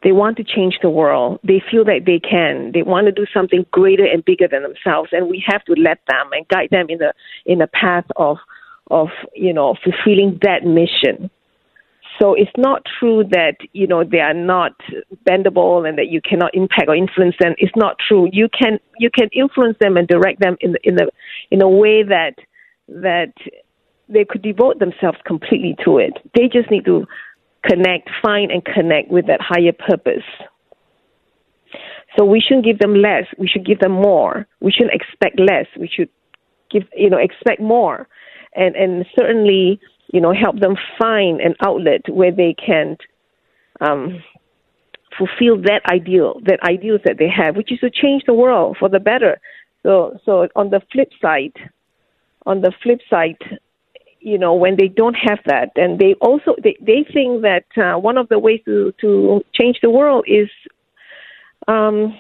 They 0.06 0.12
want 0.12 0.38
to 0.38 0.44
change 0.44 0.78
the 0.84 0.90
world. 0.90 1.40
They 1.44 1.64
feel 1.72 1.84
that 1.86 2.04
they 2.06 2.20
can. 2.20 2.72
They 2.76 2.84
want 2.84 3.08
to 3.08 3.12
do 3.12 3.26
something 3.34 3.66
greater 3.72 4.06
and 4.06 4.24
bigger 4.24 4.48
than 4.48 4.62
themselves, 4.62 5.10
and 5.12 5.28
we 5.28 5.44
have 5.48 5.66
to 5.66 5.74
let 5.74 5.98
them 6.08 6.30
and 6.32 6.48
guide 6.48 6.70
them 6.70 6.86
in 6.90 7.00
the 7.00 7.12
in 7.48 7.58
the 7.58 7.68
path 7.68 8.06
of 8.16 8.38
of 8.92 9.08
you 9.34 9.52
know 9.52 9.76
fulfilling 9.84 10.38
that 10.44 10.64
mission. 10.64 11.32
So 12.22 12.36
it's 12.36 12.56
not 12.56 12.84
true 13.00 13.24
that 13.32 13.56
you 13.74 13.88
know 13.88 14.04
they 14.04 14.20
are 14.20 14.36
not 14.36 14.74
bendable 15.28 15.90
and 15.90 15.98
that 15.98 16.10
you 16.10 16.22
cannot 16.22 16.54
impact 16.54 16.88
or 16.88 16.96
influence 16.96 17.36
them. 17.40 17.56
It's 17.58 17.76
not 17.76 17.98
true. 18.08 18.30
You 18.32 18.48
can 18.48 18.78
you 19.00 19.10
can 19.10 19.30
influence 19.34 19.78
them 19.82 19.98
and 19.98 20.08
direct 20.08 20.40
them 20.40 20.56
in 20.62 20.74
the, 20.74 20.80
in 20.84 20.98
the 20.98 21.10
in 21.50 21.64
a 21.64 21.68
way 21.68 22.04
that 22.04 22.36
that 22.90 23.34
they 24.08 24.24
could 24.24 24.44
devote 24.44 24.78
themselves 24.78 25.18
completely 25.26 25.76
to 25.84 25.98
it. 25.98 26.14
They 26.36 26.48
just 26.48 26.70
need 26.70 26.86
to 26.86 27.08
connect, 27.68 28.10
find 28.22 28.52
and 28.52 28.64
connect 28.64 29.10
with 29.10 29.28
that 29.28 29.42
higher 29.42 29.74
purpose. 29.74 30.24
So 32.18 32.26
we 32.26 32.40
shouldn't 32.40 32.66
give 32.66 32.80
them 32.80 32.96
less. 32.96 33.26
We 33.38 33.48
should 33.48 33.66
give 33.66 33.80
them 33.80 33.92
more. 33.92 34.48
We 34.62 34.72
shouldn't 34.72 34.94
expect 34.94 35.40
less. 35.40 35.68
We 35.78 35.90
should 35.94 36.10
give, 36.72 36.84
you 36.96 37.10
know, 37.10 37.18
expect 37.18 37.62
more, 37.62 38.08
and 38.56 38.76
and 38.76 39.06
certainly, 39.18 39.80
you 40.14 40.22
know, 40.22 40.34
help 40.34 40.60
them 40.60 40.76
find 40.98 41.42
an 41.42 41.56
outlet 41.62 42.02
where 42.08 42.32
they 42.32 42.54
can 42.54 42.98
um, 43.82 44.24
fulfill 45.18 45.62
that 45.64 45.82
ideal, 45.92 46.40
that 46.46 46.60
ideals 46.64 47.02
that 47.06 47.18
they 47.18 47.30
have, 47.30 47.56
which 47.56 47.72
is 47.72 47.80
to 47.80 47.90
change 47.90 48.24
the 48.26 48.34
world 48.34 48.78
for 48.80 48.90
the 48.90 49.00
better. 49.00 49.40
So, 49.84 50.18
so 50.26 50.48
on 50.56 50.70
the 50.70 50.82
flip 50.92 51.10
side, 51.22 51.54
on 52.46 52.62
the 52.62 52.72
flip 52.82 53.02
side, 53.10 53.38
you 54.26 54.40
know, 54.40 54.56
when 54.56 54.76
they 54.76 54.88
don't 54.88 55.14
have 55.14 55.38
that, 55.46 55.70
and 55.76 56.00
they 56.00 56.16
also 56.20 56.56
they, 56.64 56.76
they 56.82 57.06
think 57.14 57.44
that 57.44 57.66
uh, 57.78 57.98
one 58.00 58.18
of 58.18 58.28
the 58.28 58.40
ways 58.40 58.60
to 58.66 58.92
to 59.00 59.42
change 59.54 59.78
the 59.84 59.90
world 59.92 60.26
is 60.28 60.50
um, 61.68 62.20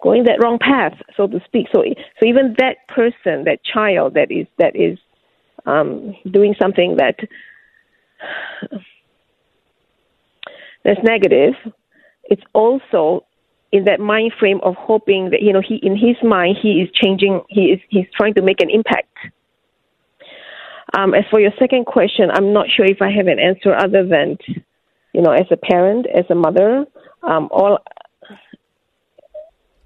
going 0.00 0.24
that 0.24 0.38
wrong 0.40 0.58
path, 0.60 0.92
so 1.16 1.26
to 1.26 1.40
speak. 1.44 1.66
So, 1.74 1.82
so 2.20 2.26
even 2.26 2.54
that 2.58 2.86
person, 2.86 3.44
that 3.44 3.58
child, 3.64 4.14
that 4.14 4.30
is 4.30 4.46
that 4.58 4.76
is 4.76 4.96
um, 5.66 6.14
doing 6.30 6.54
something 6.60 6.98
that 6.98 7.16
that's 10.84 11.00
negative, 11.02 11.54
it's 12.22 12.42
also 12.52 13.26
in 13.72 13.86
that 13.86 13.98
mind 13.98 14.34
frame 14.38 14.60
of 14.62 14.76
hoping 14.76 15.30
that 15.30 15.42
you 15.42 15.52
know 15.52 15.62
he 15.66 15.80
in 15.82 15.96
his 15.96 16.14
mind 16.22 16.58
he 16.62 16.80
is 16.80 16.88
changing 16.94 17.40
he 17.48 17.72
is 17.72 17.80
he's 17.88 18.06
trying 18.16 18.34
to 18.34 18.42
make 18.42 18.60
an 18.60 18.70
impact 18.70 19.10
um, 20.96 21.14
as 21.14 21.24
for 21.30 21.40
your 21.40 21.52
second 21.58 21.86
question 21.86 22.30
i'm 22.32 22.52
not 22.52 22.66
sure 22.74 22.86
if 22.86 23.02
i 23.02 23.10
have 23.10 23.26
an 23.26 23.38
answer 23.38 23.74
other 23.74 24.06
than 24.06 24.38
you 25.12 25.22
know 25.22 25.32
as 25.32 25.46
a 25.50 25.56
parent 25.56 26.06
as 26.14 26.24
a 26.30 26.34
mother 26.34 26.86
um, 27.22 27.48
all 27.50 27.78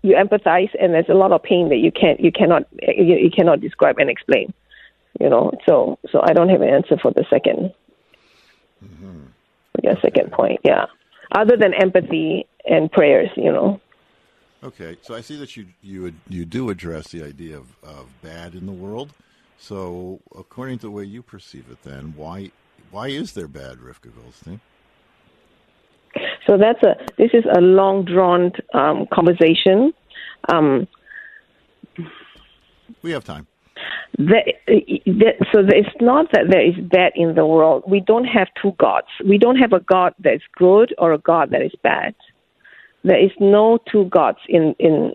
you 0.03 0.15
empathize 0.17 0.71
and 0.81 0.95
there's 0.95 1.09
a 1.09 1.15
lot 1.15 1.33
of 1.33 1.43
pain 1.43 1.69
that 1.69 1.79
you 1.79 1.93
can't 1.93 2.21
you 2.21 2.33
cannot 2.33 2.63
you, 2.83 3.17
you 3.17 3.31
cannot 3.31 3.61
describe 3.61 3.99
and 3.99 4.09
explain 4.09 4.53
you 5.19 5.29
know. 5.29 5.53
So 5.67 5.99
so 6.11 6.21
i 6.23 6.33
don't 6.33 6.49
have 6.49 6.63
an 6.63 6.69
answer 6.69 6.97
for 7.01 7.13
the 7.13 7.25
2nd 7.31 7.75
for 8.81 9.81
your 9.83 9.97
second 10.01 10.33
point 10.33 10.61
yeah. 10.65 10.87
Other 11.33 11.57
than 11.57 11.75
empathy 11.75 12.47
and 12.65 12.91
prayers 12.91 13.31
you 13.37 13.53
know. 13.53 13.81
Okay, 14.63 14.99
so 15.01 15.15
I 15.15 15.21
see 15.21 15.37
that 15.37 15.57
you 15.57 15.67
you 15.81 16.13
you 16.29 16.45
do 16.45 16.71
address 16.71 17.09
the 17.09 17.23
idea 17.23 17.57
of, 17.57 17.67
of 17.83 18.09
bad 18.21 18.55
in 18.55 18.67
the 18.67 18.73
world. 18.73 19.13
So, 19.61 20.21
according 20.35 20.79
to 20.79 20.87
the 20.87 20.91
way 20.91 21.05
you 21.05 21.23
perceive 21.23 21.67
it, 21.71 21.83
then 21.83 22.15
why 22.17 22.51
why 22.91 23.09
is 23.09 23.35
there 23.35 23.47
bad, 23.47 23.77
Rivka 23.77 24.11
Goldstein? 24.15 24.61
So 26.47 26.57
that's 26.57 26.83
a 26.83 26.97
this 27.19 27.31
is 27.35 27.45
a 27.55 27.61
long 27.61 28.05
drawn 28.05 28.53
um, 28.73 29.07
conversation. 29.13 29.93
Um, 30.49 30.89
We 33.03 33.11
have 33.13 33.25
time. 33.25 33.47
that, 34.19 34.45
that, 34.67 35.35
so 35.53 35.61
it's 35.69 35.97
not 36.01 36.33
that 36.33 36.47
there 36.51 36.67
is 36.67 36.75
bad 36.91 37.13
in 37.15 37.35
the 37.35 37.47
world. 37.47 37.85
We 37.87 38.01
don't 38.01 38.25
have 38.25 38.49
two 38.61 38.73
gods. 38.79 39.07
We 39.27 39.39
don't 39.39 39.57
have 39.57 39.73
a 39.73 39.81
God 39.81 40.15
that 40.21 40.35
is 40.35 40.43
good 40.57 40.95
or 40.99 41.13
a 41.13 41.19
God 41.19 41.51
that 41.51 41.63
is 41.63 41.73
bad. 41.83 42.15
There 43.05 43.23
is 43.23 43.31
no 43.39 43.79
two 43.93 44.07
gods 44.07 44.39
in 44.49 44.75
in 44.79 45.13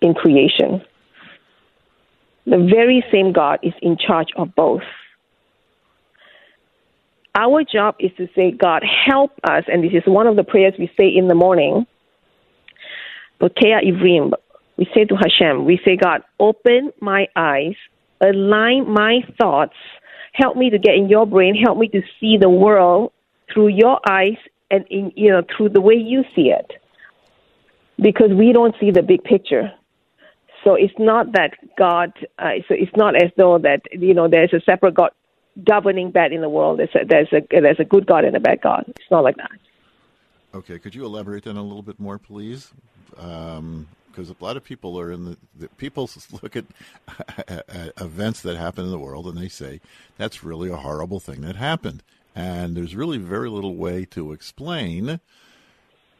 in 0.00 0.14
creation. 0.14 0.82
The 2.46 2.58
very 2.58 3.04
same 3.12 3.32
God 3.32 3.58
is 3.62 3.74
in 3.82 3.96
charge 3.98 4.28
of 4.36 4.54
both. 4.54 4.82
Our 7.34 7.64
job 7.64 7.96
is 7.98 8.12
to 8.16 8.28
say, 8.34 8.52
God, 8.52 8.82
help 8.82 9.32
us, 9.44 9.64
and 9.66 9.84
this 9.84 9.92
is 9.92 10.02
one 10.06 10.26
of 10.26 10.36
the 10.36 10.44
prayers 10.44 10.74
we 10.78 10.90
say 10.98 11.08
in 11.08 11.28
the 11.28 11.34
morning. 11.34 11.86
Ivrim, 13.40 14.32
we 14.78 14.88
say 14.94 15.04
to 15.04 15.16
Hashem, 15.16 15.64
we 15.64 15.78
say, 15.84 15.96
God, 15.96 16.22
open 16.40 16.92
my 17.00 17.28
eyes, 17.36 17.74
align 18.22 18.88
my 18.90 19.20
thoughts, 19.38 19.74
help 20.32 20.56
me 20.56 20.70
to 20.70 20.78
get 20.78 20.94
in 20.94 21.08
your 21.08 21.26
brain, 21.26 21.54
help 21.54 21.76
me 21.76 21.88
to 21.88 22.00
see 22.20 22.38
the 22.38 22.48
world 22.48 23.12
through 23.52 23.68
your 23.68 24.00
eyes 24.08 24.36
and 24.70 24.86
in 24.90 25.12
you 25.14 25.30
know 25.30 25.42
through 25.56 25.70
the 25.70 25.80
way 25.80 25.94
you 25.94 26.24
see 26.34 26.50
it. 26.50 26.72
Because 28.00 28.30
we 28.30 28.52
don't 28.52 28.74
see 28.80 28.90
the 28.90 29.02
big 29.02 29.24
picture. 29.24 29.72
So 30.66 30.74
it's 30.74 30.98
not 30.98 31.30
that 31.34 31.52
God. 31.78 32.12
Uh, 32.40 32.54
so 32.66 32.74
it's 32.74 32.94
not 32.96 33.14
as 33.14 33.30
though 33.36 33.56
that 33.58 33.82
you 33.92 34.12
know 34.12 34.26
there's 34.26 34.52
a 34.52 34.60
separate 34.62 34.94
God 34.94 35.12
governing 35.64 36.10
bad 36.10 36.32
in 36.32 36.40
the 36.40 36.48
world. 36.48 36.80
There's 36.80 36.94
a, 36.96 37.04
there's 37.04 37.32
a 37.32 37.46
there's 37.48 37.78
a 37.78 37.84
good 37.84 38.04
God 38.04 38.24
and 38.24 38.34
a 38.34 38.40
bad 38.40 38.62
God. 38.62 38.84
It's 38.88 39.10
not 39.10 39.22
like 39.22 39.36
that. 39.36 39.52
Okay, 40.54 40.80
could 40.80 40.92
you 40.92 41.04
elaborate 41.04 41.44
then 41.44 41.56
a 41.56 41.62
little 41.62 41.82
bit 41.82 42.00
more, 42.00 42.18
please? 42.18 42.72
Um, 43.16 43.86
because 44.10 44.28
a 44.28 44.36
lot 44.40 44.56
of 44.56 44.64
people 44.64 44.98
are 44.98 45.12
in 45.12 45.26
the, 45.26 45.36
the 45.56 45.68
people 45.68 46.10
look 46.42 46.56
at 46.56 46.64
uh, 47.48 47.60
uh, 47.68 47.88
events 48.00 48.40
that 48.40 48.56
happen 48.56 48.84
in 48.86 48.90
the 48.90 48.98
world 48.98 49.26
and 49.26 49.36
they 49.36 49.48
say 49.48 49.78
that's 50.16 50.42
really 50.42 50.70
a 50.70 50.76
horrible 50.76 51.20
thing 51.20 51.42
that 51.42 51.54
happened, 51.54 52.02
and 52.34 52.76
there's 52.76 52.96
really 52.96 53.18
very 53.18 53.48
little 53.48 53.76
way 53.76 54.04
to 54.06 54.32
explain 54.32 55.20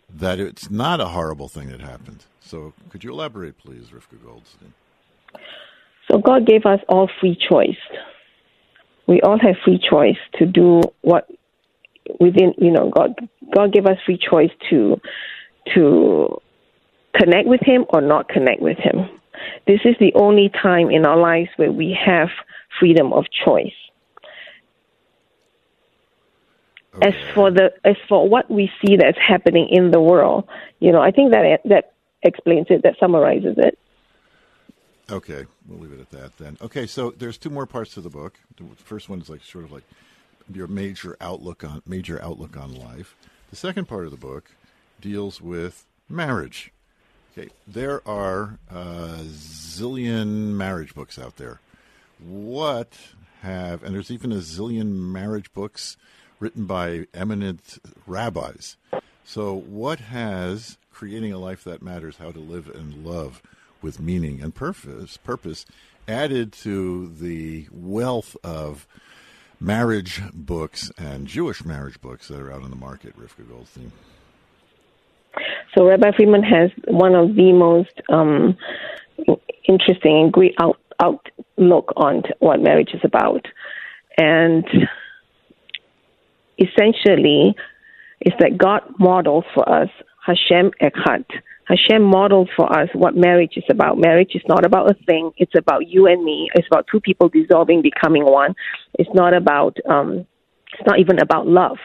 that 0.08 0.38
it's 0.38 0.70
not 0.70 1.00
a 1.00 1.06
horrible 1.06 1.48
thing 1.48 1.68
that 1.70 1.80
happened. 1.80 2.24
So, 2.40 2.72
could 2.90 3.02
you 3.02 3.10
elaborate, 3.12 3.58
please, 3.58 3.86
Rivka 3.86 4.22
Goldstein? 4.24 4.72
So 6.10 6.18
God 6.18 6.46
gave 6.46 6.66
us 6.66 6.80
all 6.88 7.08
free 7.20 7.36
choice. 7.36 7.78
We 9.06 9.20
all 9.22 9.38
have 9.38 9.56
free 9.64 9.78
choice 9.78 10.18
to 10.38 10.46
do 10.46 10.82
what 11.02 11.28
within 12.20 12.54
you 12.58 12.70
know 12.70 12.90
God 12.90 13.14
God 13.54 13.72
gave 13.72 13.86
us 13.86 13.96
free 14.04 14.18
choice 14.18 14.50
to 14.70 15.00
to 15.74 16.40
connect 17.14 17.48
with 17.48 17.60
him 17.62 17.84
or 17.88 18.00
not 18.00 18.28
connect 18.28 18.60
with 18.60 18.78
him. 18.78 19.08
This 19.66 19.80
is 19.84 19.96
the 19.98 20.12
only 20.14 20.50
time 20.62 20.90
in 20.90 21.04
our 21.04 21.18
lives 21.18 21.48
where 21.56 21.72
we 21.72 21.96
have 22.04 22.28
freedom 22.78 23.12
of 23.12 23.24
choice. 23.44 23.74
As 27.02 27.14
for 27.34 27.50
the 27.50 27.72
as 27.84 27.96
for 28.08 28.28
what 28.28 28.50
we 28.50 28.70
see 28.80 28.96
that's 28.96 29.18
happening 29.18 29.68
in 29.70 29.90
the 29.90 30.00
world, 30.00 30.48
you 30.80 30.92
know, 30.92 31.00
I 31.00 31.10
think 31.10 31.32
that 31.32 31.60
that 31.64 31.92
explains 32.22 32.66
it, 32.70 32.82
that 32.82 32.96
summarizes 32.98 33.56
it. 33.58 33.78
Okay, 35.10 35.46
we'll 35.68 35.78
leave 35.78 35.92
it 35.92 36.00
at 36.00 36.10
that 36.10 36.36
then. 36.38 36.56
Okay, 36.60 36.86
so 36.86 37.10
there's 37.10 37.38
two 37.38 37.50
more 37.50 37.66
parts 37.66 37.94
to 37.94 38.00
the 38.00 38.10
book. 38.10 38.34
The 38.56 38.64
first 38.76 39.08
one 39.08 39.20
is 39.20 39.28
like 39.28 39.42
sort 39.44 39.64
of 39.64 39.72
like 39.72 39.84
your 40.52 40.66
major 40.66 41.16
outlook 41.20 41.64
on 41.64 41.82
major 41.86 42.20
outlook 42.22 42.56
on 42.56 42.74
life. 42.74 43.14
The 43.50 43.56
second 43.56 43.86
part 43.86 44.04
of 44.04 44.10
the 44.10 44.16
book 44.16 44.50
deals 45.00 45.40
with 45.40 45.86
marriage. 46.08 46.72
Okay, 47.38 47.50
there 47.66 48.06
are 48.08 48.58
a 48.70 49.20
zillion 49.24 50.54
marriage 50.54 50.94
books 50.94 51.18
out 51.18 51.36
there. 51.36 51.60
What 52.18 52.92
have, 53.42 53.82
and 53.84 53.94
there's 53.94 54.10
even 54.10 54.32
a 54.32 54.36
zillion 54.36 54.92
marriage 54.92 55.52
books 55.52 55.96
written 56.40 56.66
by 56.66 57.06
eminent 57.14 57.78
rabbis. 58.06 58.76
So, 59.24 59.54
what 59.54 60.00
has 60.00 60.78
creating 60.92 61.32
a 61.32 61.38
life 61.38 61.62
that 61.64 61.82
matters, 61.82 62.16
how 62.16 62.30
to 62.30 62.38
live 62.38 62.68
and 62.74 63.04
love 63.04 63.42
with 63.82 64.00
meaning 64.00 64.40
and 64.40 64.54
purpose, 64.54 65.16
purpose 65.18 65.66
added 66.08 66.52
to 66.52 67.08
the 67.08 67.66
wealth 67.70 68.36
of 68.42 68.86
marriage 69.60 70.22
books 70.32 70.90
and 70.96 71.26
Jewish 71.26 71.64
marriage 71.64 72.00
books 72.00 72.28
that 72.28 72.40
are 72.40 72.52
out 72.52 72.62
on 72.62 72.70
the 72.70 72.76
market, 72.76 73.18
Rivka 73.18 73.48
Goldstein? 73.48 73.92
So 75.76 75.86
Rabbi 75.86 76.12
Friedman 76.16 76.42
has 76.42 76.70
one 76.86 77.14
of 77.14 77.34
the 77.36 77.52
most 77.52 78.00
um, 78.08 78.56
interesting 79.68 80.16
and 80.16 80.32
great 80.32 80.54
out, 80.58 80.80
outlook 81.00 81.92
on 81.96 82.22
what 82.38 82.60
marriage 82.60 82.90
is 82.94 83.00
about, 83.04 83.46
and 84.16 84.64
essentially, 86.58 87.54
it's 88.20 88.36
that 88.40 88.58
God 88.58 88.82
models 88.98 89.44
for 89.54 89.68
us 89.68 89.88
Hashem 90.26 90.72
Echad. 90.82 91.24
Hashem 91.66 92.02
models 92.02 92.48
for 92.56 92.72
us 92.72 92.88
what 92.94 93.16
marriage 93.16 93.54
is 93.56 93.64
about. 93.68 93.98
Marriage 93.98 94.32
is 94.34 94.42
not 94.48 94.64
about 94.64 94.90
a 94.90 94.94
thing. 95.04 95.32
It's 95.36 95.54
about 95.56 95.88
you 95.88 96.06
and 96.06 96.22
me. 96.24 96.48
It's 96.54 96.66
about 96.70 96.86
two 96.90 97.00
people 97.00 97.28
dissolving, 97.28 97.82
becoming 97.82 98.24
one. 98.24 98.54
It's 98.94 99.10
not 99.14 99.34
about. 99.34 99.76
Um, 99.88 100.26
it's 100.72 100.86
not 100.86 101.00
even 101.00 101.18
about 101.20 101.46
love. 101.46 101.78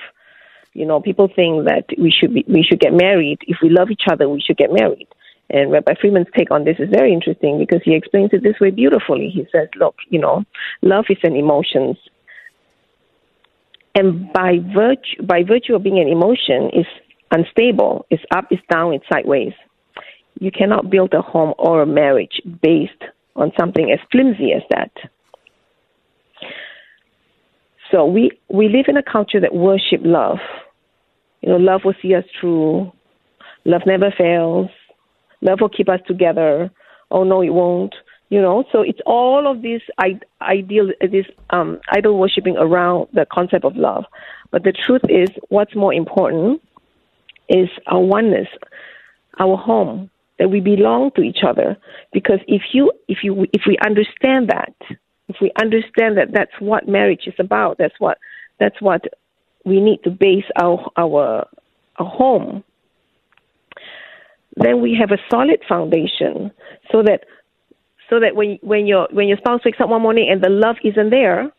You 0.74 0.86
know, 0.86 1.02
people 1.02 1.28
think 1.28 1.66
that 1.66 1.86
we 1.98 2.12
should 2.12 2.34
be, 2.34 2.46
we 2.48 2.64
should 2.64 2.80
get 2.80 2.94
married. 2.94 3.40
If 3.48 3.58
we 3.62 3.70
love 3.70 3.90
each 3.90 4.04
other, 4.12 4.30
we 4.30 4.42
should 4.42 4.58
get 4.58 4.72
married. 4.72 5.08
And 5.50 5.72
Rabbi 5.72 5.94
Friedman's 6.00 6.28
take 6.38 6.50
on 6.50 6.64
this 6.64 6.78
is 6.80 6.90
very 6.92 7.12
interesting 7.12 7.60
because 7.60 7.82
he 7.84 7.94
explains 7.96 8.30
it 8.34 8.42
this 8.42 8.60
way 8.62 8.72
beautifully. 8.72 9.30
He 9.30 9.46
says, 9.52 9.68
"Look, 9.76 9.96
you 10.10 10.20
know, 10.20 10.46
love 10.82 11.06
is 11.10 11.18
an 11.24 11.36
emotion, 11.36 11.98
and 13.96 14.32
by 14.34 14.60
virtue 14.74 15.24
by 15.24 15.44
virtue 15.44 15.76
of 15.76 15.84
being 15.84 16.00
an 16.00 16.08
emotion, 16.08 16.70
is 16.74 16.86
unstable. 17.32 18.06
It's 18.10 18.24
up, 18.34 18.46
it's 18.52 18.64
down, 18.70 18.94
it's 18.94 19.06
sideways 19.12 19.54
you 20.42 20.52
cannot 20.52 20.90
build 20.90 21.14
a 21.14 21.22
home 21.22 21.54
or 21.60 21.84
a 21.84 21.86
marriage 21.86 22.42
based 22.64 23.04
on 23.36 23.52
something 23.60 23.92
as 23.92 24.00
flimsy 24.12 24.54
as 24.54 24.64
that. 24.72 24.92
So 27.92 28.06
we 28.06 28.32
we 28.50 28.68
live 28.68 28.86
in 28.88 28.98
a 28.98 29.04
culture 29.04 29.40
that 29.40 29.54
worship 29.54 30.02
love. 30.04 30.40
You 31.42 31.50
know, 31.50 31.58
love 31.58 31.82
will 31.86 31.94
see 32.02 32.16
us 32.16 32.24
through. 32.40 32.92
Love 33.66 33.82
never 33.86 34.12
fails. 34.18 34.70
Love 35.42 35.60
will 35.62 35.70
keep 35.70 35.90
us 35.90 36.00
together. 36.08 36.72
Oh 37.12 37.24
no, 37.24 37.44
it 37.44 37.54
won't. 37.54 37.94
You 38.32 38.42
know, 38.42 38.64
so 38.72 38.82
it's 38.82 39.02
all 39.06 39.46
of 39.46 39.62
this 39.62 39.82
ideal, 40.42 40.88
this 41.02 41.26
um, 41.50 41.82
idol 41.90 42.18
worshiping 42.18 42.56
around 42.58 43.10
the 43.14 43.26
concept 43.30 43.66
of 43.66 43.76
love. 43.76 44.06
But 44.52 44.64
the 44.64 44.72
truth 44.72 45.02
is, 45.10 45.30
what's 45.50 45.76
more 45.76 45.94
important 45.94 46.62
is 47.50 47.68
our 47.88 48.00
oneness, 48.00 48.48
our 49.38 49.58
home, 49.58 50.10
that 50.40 50.50
we 50.50 50.62
belong 50.62 51.12
to 51.18 51.22
each 51.22 51.44
other. 51.46 51.76
Because 52.14 52.40
if 52.48 52.62
you, 52.72 52.94
if 53.10 53.18
you, 53.22 53.48
if 53.52 53.64
we 53.68 53.78
understand 53.86 54.50
that, 54.50 54.76
if 55.28 55.36
we 55.42 55.52
understand 55.62 56.18
that 56.18 56.32
that's 56.32 56.58
what 56.60 56.88
marriage 56.88 57.28
is 57.28 57.36
about, 57.38 57.78
that's 57.78 58.00
what, 58.00 58.18
that's 58.62 58.82
what 58.82 59.02
we 59.66 59.82
need 59.82 60.04
to 60.06 60.10
base 60.10 60.46
our 60.56 60.90
our, 60.98 61.48
our 61.98 62.08
home. 62.08 62.64
Then 64.56 64.82
we 64.82 64.98
have 65.00 65.12
a 65.12 65.22
solid 65.30 65.62
foundation, 65.68 66.52
so 66.92 67.04
that 67.04 67.26
so 68.12 68.20
that 68.20 68.36
when 68.36 68.60
when 68.62 68.86
your 68.86 69.08
when 69.12 69.28
your 69.30 69.38
spouse 69.38 69.62
wakes 69.64 69.80
up 69.80 69.90
one 69.90 70.02
morning 70.02 70.28
and 70.30 70.44
the 70.44 70.50
love 70.50 70.76
isn't 70.84 71.10
there, 71.10 71.50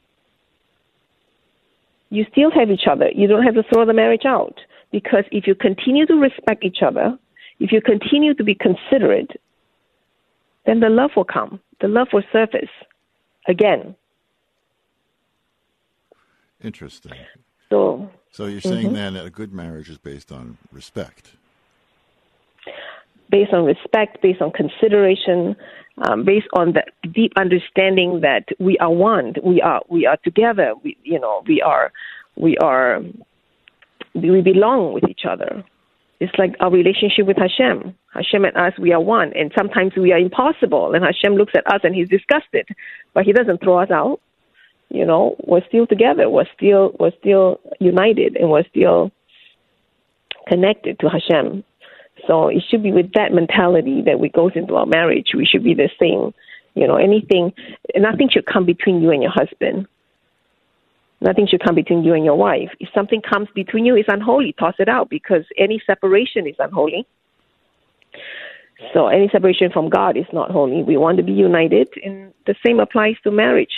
you 2.11 2.27
still 2.31 2.51
have 2.51 2.71
each 2.71 2.87
other. 2.89 3.09
You 3.15 3.27
don't 3.27 3.43
have 3.43 3.55
to 3.55 3.63
throw 3.73 3.87
the 3.87 3.95
marriage 3.95 4.27
out 4.27 4.59
because 4.93 5.25
if 5.33 5.47
you 5.47 5.55
continue 5.55 6.05
to 6.05 6.15
respect 6.15 6.63
each 6.63 6.83
other, 6.87 7.19
if 7.59 7.73
you 7.73 7.81
continue 7.81 8.35
to 8.35 8.45
be 8.45 8.55
considerate, 8.55 9.31
then 10.67 10.81
the 10.81 10.91
love 10.91 11.13
will 11.17 11.25
come. 11.25 11.59
The 11.81 11.89
love 11.89 12.09
will 12.13 12.23
surface 12.31 12.69
again. 13.49 13.97
Interesting. 16.63 17.15
So, 17.71 18.11
so 18.31 18.45
you're 18.45 18.61
saying 18.61 18.87
mm-hmm. 18.89 18.95
then 18.95 19.15
that 19.15 19.25
a 19.25 19.31
good 19.31 19.55
marriage 19.55 19.89
is 19.89 19.97
based 19.97 20.31
on 20.31 20.59
respect? 20.71 21.33
Based 23.31 23.55
on 23.55 23.65
respect, 23.65 24.21
based 24.21 24.43
on 24.43 24.53
consideration, 24.53 25.57
um, 25.99 26.25
based 26.25 26.49
on 26.55 26.73
the 26.73 26.83
deep 27.09 27.33
understanding 27.37 28.21
that 28.23 28.45
we 28.59 28.79
are 28.79 28.91
one, 28.91 29.35
we 29.45 29.61
are 29.61 29.83
we 29.89 30.07
are 30.07 30.17
together. 30.25 30.75
We 30.83 30.97
you 31.03 31.21
know 31.21 31.43
we 31.47 31.61
are 31.61 31.93
we 32.37 32.57
are 32.59 33.01
we 34.15 34.41
belong 34.41 34.93
with 34.93 35.05
each 35.09 35.23
other. 35.29 35.65
It's 36.23 36.33
like 36.39 36.55
our 36.61 36.71
relationship 36.71 37.27
with 37.27 37.37
Hashem. 37.37 37.97
Hashem 38.15 38.45
and 38.45 38.57
us, 38.57 38.75
we 38.79 38.93
are 38.93 39.01
one. 39.01 39.33
And 39.35 39.53
sometimes 39.59 39.93
we 39.97 40.13
are 40.13 40.19
impossible. 40.19 40.95
And 40.95 41.05
Hashem 41.05 41.35
looks 41.35 41.53
at 41.57 41.67
us 41.67 41.81
and 41.83 41.97
he's 41.97 42.09
disgusted. 42.09 42.69
But 43.13 43.25
he 43.25 43.33
doesn't 43.33 43.61
throw 43.61 43.81
us 43.81 43.91
out. 43.91 44.21
You 44.89 45.05
know, 45.05 45.35
we're 45.45 45.67
still 45.67 45.85
together. 45.85 46.31
We're 46.31 46.47
still, 46.57 46.95
we're 47.01 47.11
still 47.19 47.59
united 47.81 48.37
and 48.37 48.51
we're 48.51 48.69
still 48.71 49.11
connected 50.47 51.01
to 51.01 51.09
Hashem. 51.09 51.65
So 52.27 52.49
it 52.49 52.63
should 52.69 52.83
be 52.83 52.93
with 52.93 53.13
that 53.15 53.33
mentality 53.33 54.03
that 54.07 54.21
we 54.21 54.29
goes 54.29 54.53
into 54.55 54.77
our 54.77 54.87
marriage. 54.87 55.33
We 55.35 55.45
should 55.45 55.65
be 55.65 55.75
the 55.75 55.91
same. 55.99 56.33
You 56.75 56.87
know, 56.87 56.97
anything, 56.97 57.53
nothing 57.97 58.29
should 58.31 58.47
come 58.47 58.65
between 58.65 59.03
you 59.03 59.11
and 59.11 59.23
your 59.23 59.33
husband. 59.33 59.87
Nothing 61.21 61.47
should 61.47 61.63
come 61.63 61.75
between 61.75 62.03
you 62.03 62.15
and 62.15 62.25
your 62.25 62.37
wife. 62.37 62.71
If 62.81 62.89
something 62.95 63.23
comes 63.23 63.49
between 63.55 63.85
you, 63.85 63.95
it's 63.97 64.09
unholy. 64.09 64.55
Toss 64.59 64.75
it 64.79 64.89
out 64.89 65.09
because 65.09 65.45
any 65.57 65.81
separation 65.87 66.47
is 66.47 66.57
unholy. 66.59 67.07
So 68.93 69.07
any 69.07 69.29
separation 69.31 69.71
from 69.71 69.89
God 69.89 70.17
is 70.17 70.27
not 70.33 70.51
holy. 70.51 70.83
We 70.83 70.97
want 70.97 71.19
to 71.19 71.23
be 71.23 71.33
united, 71.33 71.89
and 72.05 72.33
the 72.47 72.57
same 72.67 72.81
applies 72.81 73.15
to 73.23 73.31
marriage. 73.31 73.73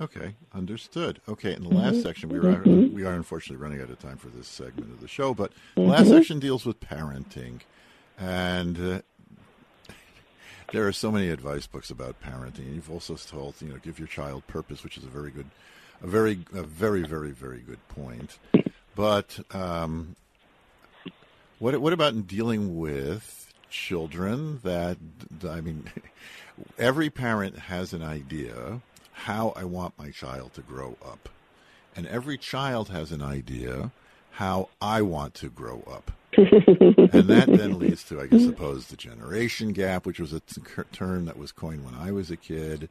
Okay, 0.00 0.34
understood. 0.54 1.20
Okay, 1.28 1.54
in 1.54 1.62
the 1.62 1.70
last 1.70 1.94
mm-hmm. 1.94 2.02
section, 2.02 2.28
we 2.28 2.38
are 2.38 2.42
mm-hmm. 2.42 2.94
we 2.94 3.04
are 3.04 3.14
unfortunately 3.14 3.60
running 3.62 3.82
out 3.82 3.90
of 3.90 3.98
time 3.98 4.16
for 4.16 4.28
this 4.28 4.46
segment 4.46 4.92
of 4.92 5.00
the 5.00 5.08
show, 5.08 5.34
but 5.34 5.52
the 5.74 5.80
mm-hmm. 5.80 5.90
last 5.90 6.08
section 6.08 6.38
deals 6.38 6.64
with 6.64 6.78
parenting, 6.78 7.60
and 8.16 8.78
uh, 8.78 9.92
there 10.72 10.86
are 10.86 10.92
so 10.92 11.10
many 11.10 11.28
advice 11.30 11.66
books 11.66 11.90
about 11.90 12.22
parenting. 12.22 12.74
You've 12.74 12.92
also 12.92 13.16
told, 13.16 13.60
you 13.60 13.68
know, 13.68 13.78
give 13.78 13.98
your 13.98 14.06
child 14.06 14.46
purpose, 14.46 14.84
which 14.84 14.96
is 14.96 15.02
a 15.02 15.08
very 15.08 15.32
good, 15.32 15.50
a 16.00 16.06
very, 16.06 16.44
a 16.54 16.62
very, 16.62 17.02
very, 17.02 17.32
very 17.32 17.60
good 17.60 17.86
point. 17.88 18.38
But 18.94 19.40
um, 19.52 20.14
what 21.58 21.76
what 21.80 21.92
about 21.92 22.12
in 22.12 22.22
dealing 22.22 22.78
with 22.78 23.52
children? 23.68 24.60
That 24.62 24.96
I 25.48 25.60
mean, 25.60 25.90
every 26.78 27.10
parent 27.10 27.58
has 27.58 27.92
an 27.92 28.04
idea 28.04 28.80
how 29.18 29.52
I 29.56 29.64
want 29.64 29.98
my 29.98 30.10
child 30.10 30.54
to 30.54 30.62
grow 30.62 30.96
up, 31.04 31.28
and 31.94 32.06
every 32.06 32.38
child 32.38 32.88
has 32.88 33.12
an 33.12 33.22
idea 33.22 33.90
how 34.32 34.68
I 34.80 35.02
want 35.02 35.34
to 35.34 35.48
grow 35.48 35.82
up 35.90 36.12
and 36.36 37.26
that 37.26 37.46
then 37.48 37.78
leads 37.78 38.04
to, 38.04 38.20
I 38.20 38.26
guess, 38.26 38.44
suppose 38.44 38.86
the 38.86 38.96
generation 38.96 39.72
gap, 39.72 40.04
which 40.04 40.20
was 40.20 40.32
a 40.32 40.40
t- 40.40 40.60
term 40.92 41.24
that 41.24 41.38
was 41.38 41.52
coined 41.52 41.84
when 41.84 41.94
I 41.94 42.12
was 42.12 42.30
a 42.30 42.36
kid, 42.36 42.88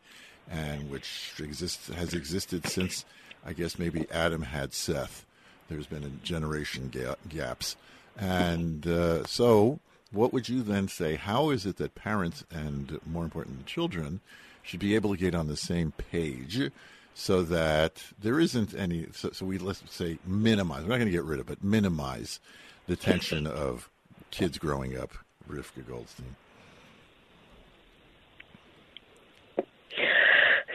and 0.50 0.90
which 0.90 1.34
exists 1.40 1.88
has 1.90 2.14
existed 2.14 2.68
since, 2.68 3.06
I 3.46 3.54
guess, 3.54 3.78
maybe 3.78 4.08
Adam 4.12 4.42
had 4.42 4.74
Seth. 4.74 5.26
There's 5.70 5.86
been 5.86 6.04
a 6.04 6.26
generation 6.26 6.90
ga- 6.92 7.16
gaps, 7.30 7.76
and 8.18 8.88
uh, 8.88 9.24
so 9.26 9.80
what 10.12 10.34
would 10.34 10.50
you 10.50 10.64
then 10.64 10.88
say? 10.88 11.16
How 11.16 11.52
is 11.52 11.66
it 11.66 11.78
that 11.78 11.94
parents 11.94 12.44
and, 12.52 13.00
more 13.06 13.24
important, 13.24 13.66
children 13.68 14.20
should 14.68 14.80
be 14.80 14.96
able 14.96 15.12
to 15.12 15.18
get 15.18 15.34
on 15.34 15.48
the 15.48 15.58
same 15.58 15.92
page? 15.92 16.72
so 17.20 17.42
that 17.42 18.04
there 18.22 18.40
isn't 18.40 18.76
any. 18.76 19.08
So, 19.12 19.32
so, 19.32 19.44
we 19.44 19.58
let's 19.58 19.82
say 19.90 20.20
minimize. 20.24 20.84
We're 20.84 20.90
not 20.90 20.98
going 20.98 21.08
to 21.08 21.12
get 21.12 21.24
rid 21.24 21.40
of 21.40 21.50
it. 21.50 21.64
Minimize 21.64 22.40
the 22.86 22.96
tension 22.96 23.48
of 23.66 23.90
kids 24.30 24.60
growing 24.60 24.96
up, 24.96 25.14
Rivka 25.50 25.88
Goldstein? 25.88 26.36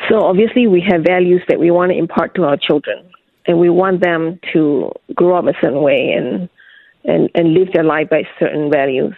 So 0.08 0.22
obviously, 0.22 0.66
we 0.66 0.84
have 0.90 1.02
values 1.06 1.42
that 1.48 1.60
we 1.60 1.70
want 1.70 1.92
to 1.92 1.96
impart 1.96 2.34
to 2.34 2.42
our 2.42 2.56
children, 2.56 3.08
and 3.46 3.60
we 3.60 3.70
want 3.70 4.02
them 4.02 4.40
to 4.52 4.90
grow 5.14 5.38
up 5.38 5.46
a 5.46 5.54
certain 5.62 5.80
way 5.80 6.10
and 6.10 6.48
and 7.04 7.30
and 7.36 7.54
live 7.54 7.72
their 7.72 7.84
life 7.84 8.10
by 8.10 8.24
certain 8.40 8.68
values. 8.68 9.14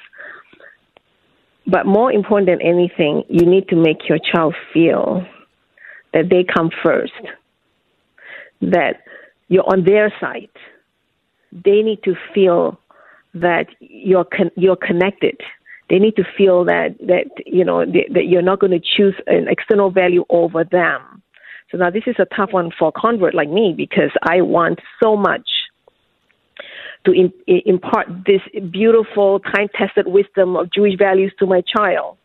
But 1.67 1.87
more 1.87 2.13
important 2.13 2.49
than 2.49 2.61
anything, 2.61 3.25
you 3.29 3.47
need 3.47 3.69
to 3.69 3.77
make 3.77 4.09
your 4.09 4.19
child 4.19 4.55
feel 4.73 5.25
that 6.13 6.29
they 6.29 6.45
come 6.45 6.71
first, 6.83 7.13
that 8.61 9.03
you're 9.49 9.67
on 9.67 9.85
their 9.85 10.13
side. 10.21 10.51
They 11.53 11.83
need 11.83 12.03
to 12.05 12.15
feel 12.35 12.79
that 13.35 13.67
you're 13.81 14.25
con- 14.25 14.51
you're 14.57 14.77
connected. 14.77 15.41
They 15.91 15.99
need 15.99 16.17
to 16.17 16.25
feel 16.37 16.65
that 16.65 16.97
that 17.01 17.27
you 17.47 17.65
know 17.65 17.85
they, 17.85 18.09
that 18.13 18.27
you're 18.27 18.43
not 18.43 18.61
going 18.61 18.73
to 18.73 18.81
choose 18.81 19.15
an 19.27 19.49
external 19.49 19.91
value 19.91 20.25
over 20.31 20.65
them. 20.65 21.23
So 21.71 21.79
now 21.79 21.91
this 21.91 22.05
is 22.07 22.17
a 22.19 22.27
tough 22.37 22.53
one 22.53 22.71
for 22.79 22.89
a 22.89 22.93
convert 22.93 23.35
like 23.35 23.49
me 23.49 23.75
because 23.77 24.11
I 24.23 24.43
want 24.43 24.81
so 25.03 25.17
much 25.17 25.49
to 27.05 27.13
in, 27.13 27.33
impart 27.47 28.09
this 28.27 28.41
beautiful, 28.71 29.41
time-tested 29.41 30.07
wisdom 30.07 30.57
of 30.57 30.73
Jewish 30.73 30.97
values 30.99 31.33
to 31.39 31.47
my 31.47 31.63
child. 31.63 32.17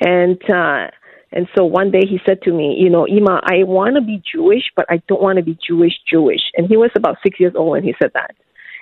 And 0.00 0.38
uh, 0.50 0.88
and 1.32 1.48
so 1.56 1.64
one 1.64 1.90
day 1.90 2.06
he 2.08 2.18
said 2.24 2.42
to 2.42 2.52
me, 2.52 2.76
you 2.78 2.88
know, 2.88 3.06
Ima, 3.06 3.40
I 3.44 3.64
want 3.64 3.96
to 3.96 4.00
be 4.00 4.22
Jewish, 4.32 4.64
but 4.76 4.86
I 4.88 5.02
don't 5.08 5.22
want 5.22 5.38
to 5.38 5.42
be 5.42 5.58
Jewish 5.66 5.94
Jewish. 6.10 6.42
And 6.56 6.66
he 6.66 6.76
was 6.76 6.90
about 6.96 7.16
six 7.22 7.40
years 7.40 7.54
old 7.56 7.70
when 7.70 7.82
he 7.82 7.94
said 8.00 8.12
that, 8.14 8.34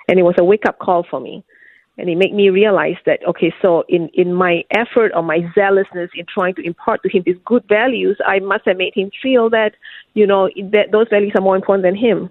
and 0.07 0.19
it 0.19 0.23
was 0.23 0.35
a 0.37 0.43
wake-up 0.43 0.79
call 0.79 1.05
for 1.09 1.19
me. 1.19 1.43
And 1.97 2.09
it 2.09 2.17
made 2.17 2.33
me 2.33 2.49
realize 2.49 2.97
that 3.05 3.19
okay, 3.25 3.53
so 3.61 3.85
in 3.87 4.09
in 4.13 4.33
my 4.33 4.63
effort 4.71 5.13
or 5.15 5.23
my 5.23 5.39
zealousness 5.55 6.11
in 6.13 6.25
trying 6.25 6.53
to 6.55 6.65
impart 6.65 7.01
to 7.03 7.09
him 7.09 7.23
these 7.25 7.37
good 7.45 7.63
values, 7.69 8.17
I 8.25 8.39
must 8.39 8.65
have 8.65 8.77
made 8.77 8.93
him 8.93 9.11
feel 9.23 9.49
that 9.51 9.71
you 10.13 10.27
know 10.27 10.49
that 10.73 10.91
those 10.91 11.07
values 11.09 11.31
are 11.35 11.41
more 11.41 11.55
important 11.55 11.83
than 11.83 11.95
him. 11.95 12.29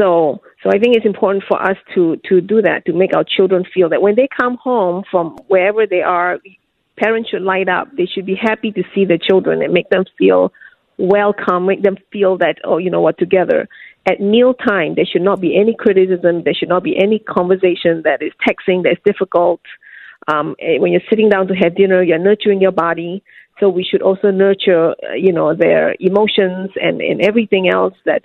So, 0.00 0.40
so 0.62 0.70
I 0.70 0.78
think 0.78 0.96
it's 0.96 1.04
important 1.04 1.44
for 1.46 1.60
us 1.60 1.76
to 1.94 2.16
to 2.28 2.40
do 2.40 2.62
that 2.62 2.86
to 2.86 2.92
make 2.94 3.14
our 3.14 3.24
children 3.24 3.64
feel 3.74 3.90
that 3.90 4.00
when 4.00 4.14
they 4.14 4.28
come 4.34 4.56
home 4.56 5.04
from 5.10 5.36
wherever 5.48 5.86
they 5.86 6.00
are, 6.00 6.38
parents 6.96 7.28
should 7.28 7.42
light 7.42 7.68
up. 7.68 7.88
They 7.94 8.06
should 8.06 8.24
be 8.24 8.34
happy 8.34 8.72
to 8.72 8.82
see 8.94 9.04
their 9.04 9.18
children 9.18 9.62
and 9.62 9.74
make 9.74 9.90
them 9.90 10.04
feel 10.18 10.52
welcome, 10.96 11.66
make 11.66 11.82
them 11.82 11.96
feel 12.10 12.38
that 12.38 12.56
oh, 12.64 12.78
you 12.78 12.90
know 12.90 13.02
what, 13.02 13.18
together. 13.18 13.68
At 14.06 14.20
mealtime, 14.20 14.94
there 14.94 15.04
should 15.04 15.22
not 15.22 15.42
be 15.42 15.58
any 15.60 15.74
criticism. 15.74 16.44
There 16.44 16.54
should 16.54 16.70
not 16.70 16.82
be 16.82 16.96
any 16.96 17.18
conversation 17.18 18.00
that 18.04 18.22
is 18.22 18.32
taxing, 18.46 18.82
that 18.84 18.92
is 18.92 18.98
difficult. 19.04 19.60
Um, 20.28 20.56
eh, 20.58 20.78
when 20.78 20.92
you're 20.92 21.08
sitting 21.10 21.28
down 21.28 21.48
to 21.48 21.54
have 21.54 21.76
dinner, 21.76 22.02
you're 22.02 22.18
nurturing 22.18 22.62
your 22.62 22.72
body. 22.72 23.22
So 23.58 23.68
we 23.68 23.84
should 23.84 24.00
also 24.00 24.30
nurture, 24.30 24.92
uh, 24.92 25.14
you 25.14 25.32
know, 25.32 25.54
their 25.54 25.94
emotions 26.00 26.70
and, 26.80 27.02
and 27.02 27.20
everything 27.20 27.68
else 27.68 27.94
that 28.06 28.22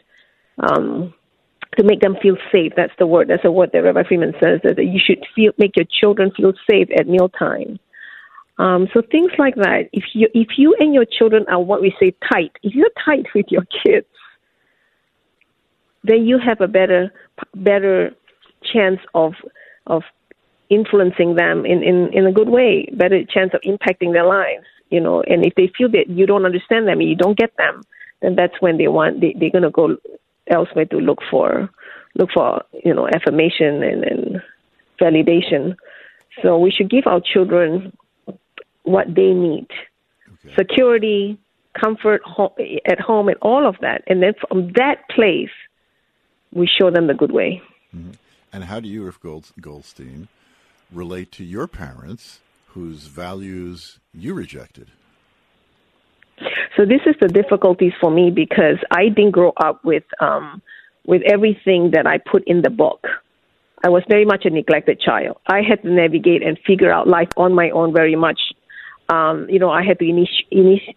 um, 0.58 1.14
to 1.78 1.84
make 1.84 2.02
them 2.02 2.16
feel 2.22 2.38
safe. 2.52 2.74
That's 2.76 2.94
the 3.00 3.08
word. 3.08 3.28
That's 3.28 3.44
the 3.44 3.52
word 3.52 3.72
that 3.74 3.84
Rabbi 3.84 4.04
Friedman 4.08 4.34
says 4.42 4.62
that 4.64 4.78
you 4.78 5.00
should 5.04 5.26
feel 5.36 5.52
make 5.58 5.76
your 5.76 5.86
children 5.86 6.32
feel 6.36 6.54
safe 6.70 6.90
at 6.98 7.08
mealtime. 7.08 7.80
Um, 8.58 8.88
so 8.94 9.02
things 9.02 9.32
like 9.38 9.56
that. 9.56 9.90
If 9.92 10.04
you 10.14 10.30
if 10.34 10.58
you 10.58 10.76
and 10.80 10.94
your 10.94 11.06
children 11.06 11.46
are 11.50 11.62
what 11.62 11.82
we 11.82 11.94
say 12.00 12.16
tight, 12.32 12.52
if 12.64 12.74
you're 12.74 12.90
tight 13.04 13.26
with 13.36 13.48
your 13.50 13.66
kids, 13.86 14.08
then 16.04 16.26
you 16.26 16.40
have 16.40 16.62
a 16.62 16.68
better 16.68 17.12
better 17.54 18.12
chance 18.74 19.00
of 19.14 19.34
of 19.88 20.04
influencing 20.70 21.36
them 21.36 21.66
in, 21.66 21.84
in, 21.84 22.12
in 22.12 22.26
a 22.26 22.32
good 22.32 22.50
way, 22.50 22.90
better 22.94 23.24
chance 23.26 23.52
of 23.54 23.62
impacting 23.62 24.14
their 24.14 24.26
lives. 24.26 24.66
You 24.90 25.00
know, 25.00 25.22
and 25.28 25.46
if 25.46 25.54
they 25.56 25.72
feel 25.78 25.90
that 25.92 26.10
you 26.10 26.26
don't 26.26 26.46
understand 26.46 26.88
them 26.88 27.00
and 27.00 27.10
you 27.10 27.16
don't 27.16 27.38
get 27.38 27.56
them, 27.58 27.82
then 28.22 28.36
that's 28.36 28.54
when 28.62 28.78
they 28.78 28.88
want 28.88 29.20
they, 29.20 29.36
they're 29.38 29.50
gonna 29.50 29.72
go 29.72 29.98
elsewhere 30.48 30.86
to 30.86 30.98
look 30.98 31.20
for 31.30 31.70
look 32.16 32.30
for 32.34 32.64
you 32.84 32.94
know 32.94 33.08
affirmation 33.08 33.84
and, 33.84 34.04
and 34.04 34.42
validation. 35.00 35.76
So 36.42 36.58
we 36.58 36.72
should 36.72 36.90
give 36.90 37.08
our 37.08 37.22
children 37.22 37.96
what 38.84 39.08
they 39.08 39.34
need: 39.34 39.68
okay. 40.34 40.56
security, 40.56 41.38
comfort 41.80 42.22
at 42.86 43.00
home, 43.00 43.28
and 43.28 43.38
all 43.42 43.68
of 43.68 43.76
that. 43.82 44.04
And 44.08 44.22
then 44.22 44.34
from 44.50 44.74
that 44.76 45.10
place, 45.10 45.50
we 46.52 46.68
show 46.68 46.92
them 46.92 47.08
the 47.08 47.14
good 47.14 47.32
way. 47.32 47.62
Mm-hmm. 47.96 48.12
And 48.52 48.64
how 48.66 48.80
do 48.80 48.88
you, 48.88 49.04
Riff 49.04 49.20
Gold- 49.20 49.52
Goldstein, 49.60 50.30
relate 50.92 51.32
to 51.34 51.44
your 51.44 51.68
parents 51.68 52.40
whose 52.68 53.08
values 53.08 54.00
you 54.14 54.34
rejected? 54.34 54.92
So 56.76 56.86
this 56.86 57.02
is 57.06 57.16
the 57.22 57.28
difficulties 57.28 57.94
for 58.00 58.12
me 58.12 58.30
because 58.30 58.78
I 58.92 59.10
didn't 59.10 59.32
grow 59.32 59.54
up 59.58 59.84
with 59.86 60.04
um, 60.20 60.62
with 61.06 61.22
everything 61.26 61.92
that 61.92 62.08
I 62.08 62.18
put 62.18 62.44
in 62.48 62.62
the 62.62 62.70
book. 62.70 63.08
I 63.84 63.90
was 63.90 64.04
very 64.10 64.26
much 64.26 64.46
a 64.46 64.50
neglected 64.50 65.00
child. 65.00 65.38
I 65.48 65.62
had 65.62 65.82
to 65.84 65.92
navigate 65.92 66.42
and 66.42 66.58
figure 66.66 66.92
out 66.92 67.08
life 67.08 67.30
on 67.38 67.54
my 67.54 67.70
own 67.70 67.94
very 67.94 68.16
much. 68.16 68.40
Um, 69.10 69.48
you 69.50 69.60
know, 69.60 69.70
I 69.70 69.84
had 69.84 70.00
to 70.00 70.06
initi- 70.06 70.48
initi- 70.52 70.96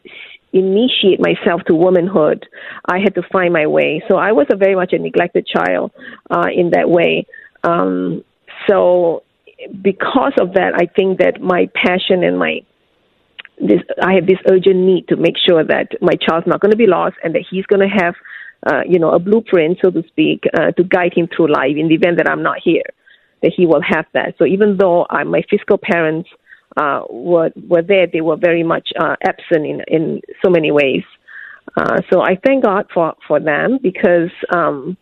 initiate 0.52 1.20
myself 1.20 1.62
to 1.66 1.74
womanhood. 1.74 2.46
I 2.86 2.98
had 2.98 3.14
to 3.16 3.22
find 3.30 3.52
my 3.52 3.66
way. 3.66 4.02
So 4.08 4.16
I 4.16 4.32
was 4.32 4.46
a 4.50 4.56
very 4.56 4.74
much 4.74 4.94
a 4.94 4.98
neglected 4.98 5.46
child 5.46 5.92
uh, 6.30 6.46
in 6.54 6.70
that 6.70 6.88
way. 6.88 7.26
Um, 7.62 8.24
so 8.66 9.22
because 9.82 10.32
of 10.40 10.54
that, 10.54 10.72
I 10.74 10.86
think 10.86 11.18
that 11.18 11.40
my 11.40 11.68
passion 11.74 12.24
and 12.24 12.38
my 12.38 12.60
this 13.60 13.80
I 14.02 14.14
have 14.14 14.26
this 14.26 14.38
urgent 14.50 14.76
need 14.76 15.08
to 15.08 15.16
make 15.16 15.36
sure 15.38 15.64
that 15.64 15.88
my 16.00 16.14
child's 16.14 16.46
not 16.46 16.60
going 16.60 16.70
to 16.70 16.76
be 16.76 16.86
lost 16.86 17.16
and 17.22 17.34
that 17.34 17.44
he's 17.50 17.66
going 17.66 17.80
to 17.80 17.94
have, 18.04 18.14
uh, 18.66 18.82
you 18.88 18.98
know, 18.98 19.10
a 19.10 19.18
blueprint, 19.18 19.78
so 19.82 19.90
to 19.90 20.02
speak, 20.08 20.44
uh, 20.54 20.72
to 20.72 20.84
guide 20.84 21.12
him 21.14 21.28
through 21.34 21.52
life 21.52 21.76
in 21.76 21.88
the 21.88 21.94
event 21.94 22.18
that 22.18 22.28
I'm 22.28 22.42
not 22.42 22.58
here. 22.62 22.84
That 23.42 23.52
he 23.56 23.66
will 23.66 23.82
have 23.82 24.06
that. 24.14 24.34
So 24.38 24.44
even 24.44 24.76
though 24.78 25.06
I, 25.08 25.22
my 25.24 25.42
physical 25.48 25.78
parents 25.78 26.28
uh, 26.76 27.02
were 27.08 27.50
were 27.68 27.82
there, 27.82 28.06
they 28.12 28.20
were 28.20 28.36
very 28.36 28.64
much 28.64 28.88
uh, 28.98 29.16
absent 29.22 29.64
in 29.64 29.82
in 29.86 30.20
so 30.44 30.50
many 30.50 30.70
ways. 30.72 31.04
Uh, 31.76 31.98
so 32.10 32.20
I 32.20 32.36
thank 32.44 32.64
God 32.64 32.86
for 32.92 33.14
for 33.26 33.38
them 33.38 33.78
because 33.82 34.30
um, 34.54 34.96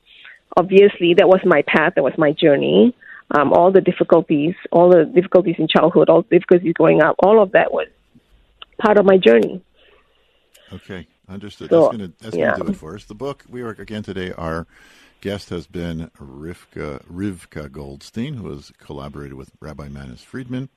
obviously 0.56 1.14
that 1.14 1.28
was 1.28 1.40
my 1.44 1.62
path, 1.66 1.94
that 1.96 2.04
was 2.04 2.14
my 2.18 2.32
journey. 2.32 2.94
Um, 3.36 3.52
all 3.52 3.72
the 3.72 3.80
difficulties, 3.80 4.54
all 4.70 4.88
the 4.88 5.04
difficulties 5.04 5.56
in 5.58 5.66
childhood, 5.66 6.08
all 6.08 6.22
the 6.22 6.38
difficulties 6.38 6.74
growing 6.74 7.02
up, 7.02 7.16
all 7.18 7.42
of 7.42 7.52
that 7.52 7.72
was 7.72 7.88
part 8.78 8.98
of 8.98 9.04
my 9.04 9.16
journey. 9.16 9.62
Okay, 10.72 11.06
understood. 11.28 11.70
So, 11.70 11.88
that's 11.88 11.96
going 11.96 12.12
to 12.12 12.38
yeah. 12.38 12.56
do 12.56 12.66
it 12.68 12.76
for 12.76 12.94
us. 12.94 13.04
The 13.04 13.14
book 13.14 13.44
we 13.48 13.62
are 13.62 13.70
again 13.70 14.02
today. 14.02 14.32
Our 14.32 14.66
guest 15.20 15.50
has 15.50 15.66
been 15.66 16.10
Rivka 16.18 17.04
Rivka 17.04 17.70
Goldstein, 17.70 18.34
who 18.34 18.50
has 18.50 18.72
collaborated 18.78 19.34
with 19.34 19.50
Rabbi 19.60 19.88
Manis 19.88 20.22
Friedman, 20.22 20.68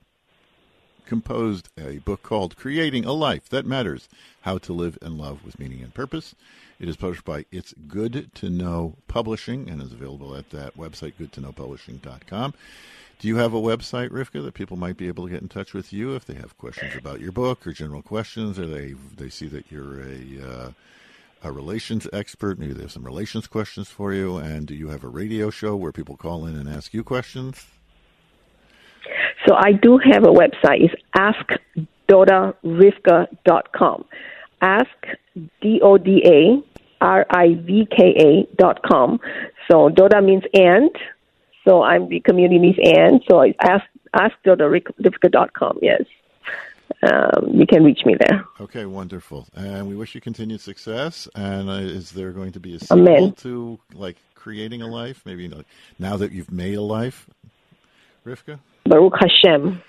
composed 1.06 1.70
a 1.78 1.98
book 2.00 2.22
called 2.22 2.56
"Creating 2.56 3.06
a 3.06 3.14
Life 3.14 3.50
That 3.50 3.66
Matters: 3.66 4.10
How 4.42 4.58
to 4.60 4.74
Live 4.74 4.98
and 5.02 5.18
Love 5.18 5.44
with 5.44 5.60
Meaning 5.60 5.82
and 5.82 5.94
Purpose." 5.94 6.36
It 6.80 6.88
is 6.88 6.96
published 6.96 7.26
by 7.26 7.46
It's 7.52 7.74
Good 7.88 8.34
to 8.36 8.50
Know 8.50 8.96
Publishing 9.08 9.70
and 9.70 9.82
is 9.82 9.92
available 9.92 10.36
at 10.36 10.50
that 10.52 10.78
website, 10.78 11.14
goodtoknowpublishing.com. 11.20 12.54
Do 13.20 13.28
you 13.28 13.36
have 13.36 13.54
a 13.54 13.60
website, 13.60 14.10
Rivka, 14.12 14.42
that 14.46 14.54
people 14.54 14.78
might 14.78 14.96
be 14.96 15.10
able 15.10 15.26
to 15.26 15.30
get 15.30 15.42
in 15.42 15.50
touch 15.50 15.74
with 15.74 15.92
you 15.92 16.16
if 16.16 16.24
they 16.24 16.36
have 16.36 16.58
questions 16.58 16.96
about 16.96 17.20
your 17.20 17.34
book 17.34 17.68
or 17.68 17.74
general 17.74 18.02
questions, 18.02 18.58
or 18.58 18.66
they 18.66 18.94
they 19.18 19.30
see 19.30 19.48
that 19.48 19.70
you're 19.70 20.02
a 20.02 20.42
uh, 20.42 20.72
a 21.44 21.52
relations 21.52 22.08
expert? 22.14 22.58
Maybe 22.58 22.72
they 22.72 22.84
have 22.84 22.94
some 22.94 23.04
relations 23.04 23.46
questions 23.48 23.90
for 23.90 24.14
you. 24.14 24.38
And 24.38 24.66
do 24.68 24.74
you 24.74 24.88
have 24.88 25.04
a 25.04 25.10
radio 25.10 25.50
show 25.50 25.76
where 25.76 25.92
people 25.92 26.16
call 26.16 26.46
in 26.46 26.56
and 26.56 26.70
ask 26.70 26.94
you 26.94 27.04
questions? 27.04 27.68
So 29.46 29.54
I 29.56 29.74
do 29.74 29.98
have 29.98 30.24
a 30.24 30.32
website. 30.32 30.88
It's 30.88 30.96
askdodarivka.com. 32.10 34.06
Ask 34.62 34.90
D 35.62 35.82
O 35.82 35.98
D 35.98 36.22
A 36.26 36.64
R 37.02 37.26
I 37.30 37.56
V 37.56 37.86
K 37.90 38.16
A 38.18 38.48
dot 38.56 38.82
com. 38.84 39.20
So 39.70 39.90
Doda 39.90 40.22
means 40.22 40.44
and 40.54 40.90
so 41.70 41.84
I'm 41.84 42.10
the 42.10 42.20
community's 42.20 42.78
and 42.84 43.22
so 43.30 43.42
I 43.42 43.54
ask 43.62 43.86
ask 44.14 44.36
com. 45.54 45.78
Yes. 45.82 46.02
Um, 47.04 47.52
you 47.54 47.66
can 47.68 47.84
reach 47.84 48.02
me 48.06 48.16
there. 48.20 48.44
Okay, 48.60 48.86
wonderful. 48.86 49.48
And 49.54 49.88
we 49.88 49.96
wish 49.96 50.16
you 50.16 50.22
continued 50.22 50.60
success. 50.60 51.30
And 51.36 51.70
uh, 51.70 51.74
is 51.74 52.12
there 52.12 52.32
going 52.32 52.52
to 52.54 52.60
be 52.60 52.76
a 52.76 52.80
sequel 52.80 53.08
Amen. 53.08 53.34
to 53.34 53.80
like 53.94 54.18
creating 54.34 54.82
a 54.82 54.88
life? 54.88 55.22
Maybe 55.26 55.44
you 55.44 55.50
know, 55.50 55.64
now 56.00 56.18
that 56.18 56.32
you've 56.32 56.52
made 56.52 56.76
a 56.76 56.82
life, 56.82 57.30
Rivka? 58.26 58.60
Baruch 58.86 59.14
Hashem. 59.20 59.82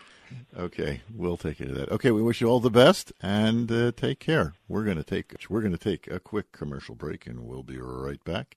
Okay, 0.57 1.01
we'll 1.17 1.39
take 1.39 1.61
it 1.61 1.67
to 1.67 1.75
that. 1.75 1.91
Okay, 1.91 2.13
we 2.13 2.23
wish 2.23 2.41
you 2.41 2.49
all 2.49 2.61
the 2.61 2.71
best 2.71 3.13
and 3.21 3.73
uh, 3.73 3.91
take 3.97 4.21
care. 4.21 4.53
We're 4.69 4.85
going 4.85 4.99
to 4.99 5.03
take 5.03 5.35
we're 5.49 5.63
going 5.63 5.73
to 5.73 5.79
take 5.79 6.07
a 6.07 6.21
quick 6.21 6.53
commercial 6.53 6.95
break 6.95 7.27
and 7.27 7.41
we'll 7.47 7.65
be 7.65 7.79
right 7.79 8.23
back. 8.23 8.57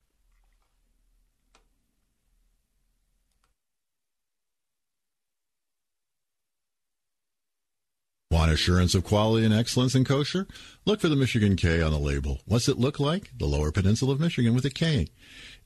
Want 8.44 8.52
assurance 8.52 8.94
of 8.94 9.06
quality 9.06 9.46
and 9.46 9.54
excellence 9.54 9.96
in 9.96 10.04
kosher? 10.04 10.48
Look 10.84 11.00
for 11.00 11.08
the 11.08 11.16
Michigan 11.16 11.56
K 11.56 11.82
on 11.82 11.94
the 11.94 11.98
label. 11.98 12.42
What's 12.46 12.68
it 12.68 12.78
look 12.78 13.00
like? 13.00 13.32
The 13.38 13.46
Lower 13.46 13.72
Peninsula 13.72 14.12
of 14.12 14.20
Michigan 14.20 14.54
with 14.54 14.66
a 14.66 14.70
K. 14.70 15.08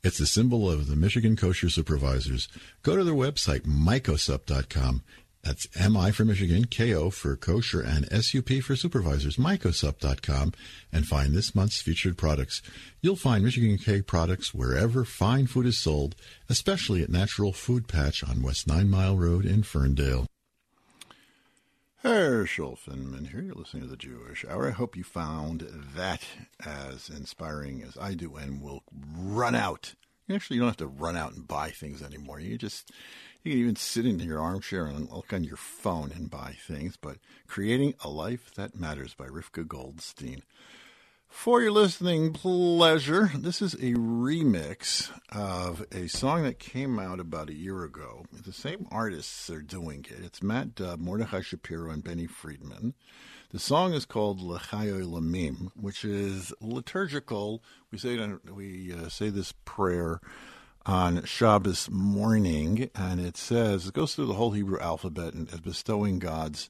It's 0.04 0.20
the 0.20 0.28
symbol 0.28 0.70
of 0.70 0.86
the 0.86 0.96
Michigan 0.96 1.36
Kosher 1.36 1.72
Supervisors. 1.72 2.48
Go 2.84 2.96
to 2.96 3.04
their 3.04 3.16
website, 3.16 3.62
mikosup.com 3.62 5.02
That's 5.42 5.68
MI 5.76 6.12
for 6.12 6.24
Michigan, 6.24 6.66
KO 6.66 7.10
for 7.10 7.36
kosher, 7.36 7.82
and 7.82 8.06
SUP 8.12 8.62
for 8.62 8.76
supervisors. 8.76 9.38
MiKoSup.com 9.38 10.54
and 10.94 11.08
find 11.08 11.34
this 11.34 11.56
month's 11.56 11.82
featured 11.82 12.16
products. 12.16 12.62
You'll 13.02 13.16
find 13.16 13.44
Michigan 13.44 13.80
K 13.80 14.04
products 14.04 14.54
wherever 14.54 15.04
fine 15.04 15.48
food 15.48 15.66
is 15.66 15.80
sold, 15.80 16.16
especially 16.48 17.02
at 17.02 17.10
Natural 17.10 17.54
Food 17.54 17.88
Patch 17.88 18.24
on 18.24 18.44
West 18.44 18.68
Nine 18.68 18.88
Mile 18.88 19.18
Road 19.18 19.46
in 19.46 19.63
Ferndale. 19.63 20.28
Herschel 22.04 22.78
Finman 22.78 23.30
here. 23.30 23.42
You're 23.42 23.56
listening 23.56 23.82
to 23.82 23.90
the 23.90 23.98
Jewish 23.98 24.46
Hour. 24.48 24.68
I 24.68 24.72
hope 24.72 24.96
you 24.96 25.04
found 25.04 25.68
that 25.96 26.22
as 26.64 27.10
inspiring 27.10 27.82
as 27.82 27.98
I 27.98 28.14
do 28.14 28.36
and 28.36 28.62
will 28.62 28.84
run 29.16 29.56
out. 29.56 29.96
Actually, 30.30 30.58
you 30.58 30.62
don't 30.62 30.70
have 30.70 30.78
to 30.78 30.86
run 30.88 31.18
out 31.18 31.34
and 31.34 31.48
buy 31.48 31.72
things 31.72 32.04
anymore. 32.04 32.40
You 32.40 32.56
just 32.56 32.92
you 33.44 33.52
can 33.52 33.60
even 33.60 33.76
sit 33.76 34.06
in 34.06 34.20
your 34.20 34.40
armchair 34.40 34.86
and 34.86 35.10
look 35.10 35.34
on 35.34 35.44
your 35.44 35.58
phone 35.58 36.12
and 36.14 36.30
buy 36.30 36.56
things. 36.68 36.98
But 37.02 37.18
Creating 37.48 37.96
a 38.04 38.10
Life 38.10 38.54
That 38.54 38.76
Matters 38.76 39.16
by 39.16 39.26
Rivka 39.26 39.68
Goldstein. 39.68 40.44
For 41.30 41.62
your 41.62 41.72
listening 41.72 42.34
pleasure, 42.34 43.32
this 43.36 43.62
is 43.62 43.74
a 43.76 43.94
remix 43.94 45.12
of 45.32 45.86
a 45.92 46.08
song 46.08 46.44
that 46.44 46.58
came 46.58 47.00
out 47.00 47.20
about 47.20 47.50
a 47.50 47.54
year 47.54 47.84
ago. 47.84 48.26
The 48.32 48.52
same 48.52 48.88
artists 48.92 49.50
are 49.50 49.62
doing 49.62 50.06
it. 50.10 50.24
It's 50.24 50.42
Matt 50.42 50.76
Dubb, 50.76 51.00
Mordechai 51.00 51.42
Shapiro, 51.42 51.92
and 51.92 52.04
Benny 52.04 52.28
Friedman. 52.28 52.96
The 53.52 53.60
song 53.60 53.94
is 53.94 54.06
called 54.06 54.42
L'chai 54.42 54.88
Olamim, 54.88 55.72
which 55.76 56.04
is 56.04 56.54
liturgical. 56.60 57.62
We 57.92 57.98
say 57.98 58.18
we 58.52 58.94
uh, 58.94 59.10
say 59.10 59.30
this 59.30 59.54
prayer 59.63 60.20
on 60.86 61.24
Shabbos 61.24 61.90
morning, 61.92 62.90
and 62.96 63.22
it 63.22 63.38
says 63.38 63.88
it 63.88 63.94
goes 63.94 64.16
through 64.16 64.28
the 64.28 64.34
whole 64.34 64.52
Hebrew 64.52 64.80
alphabet 64.80 65.34
and 65.34 65.62
bestowing 65.62 66.20
God's 66.20 66.70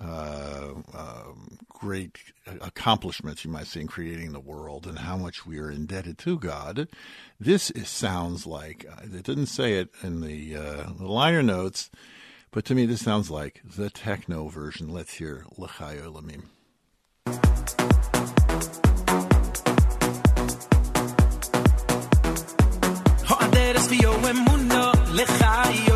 uh, 0.00 0.68
uh, 0.94 1.24
great 1.68 2.18
accomplishments, 2.60 3.44
you 3.44 3.50
might 3.50 3.66
say, 3.66 3.80
in 3.80 3.86
creating 3.86 4.32
the 4.32 4.40
world 4.40 4.86
and 4.86 5.00
how 5.00 5.16
much 5.16 5.46
we 5.46 5.58
are 5.58 5.70
indebted 5.70 6.18
to 6.18 6.38
God. 6.38 6.88
This 7.38 7.70
is, 7.70 7.88
sounds 7.88 8.46
like 8.46 8.86
uh, 8.90 9.02
it 9.04 9.24
didn't 9.24 9.46
say 9.46 9.74
it 9.74 9.90
in 10.02 10.20
the, 10.20 10.56
uh, 10.56 10.92
the 10.96 11.06
liner 11.06 11.42
notes, 11.42 11.90
but 12.50 12.64
to 12.66 12.74
me, 12.74 12.86
this 12.86 13.02
sounds 13.02 13.30
like 13.30 13.60
the 13.64 13.90
techno 13.90 14.48
version. 14.48 14.88
Let's 14.88 15.14
hear 15.14 15.44
L'chai 15.56 15.96
Olamim. 15.98 16.44
know 24.70 25.89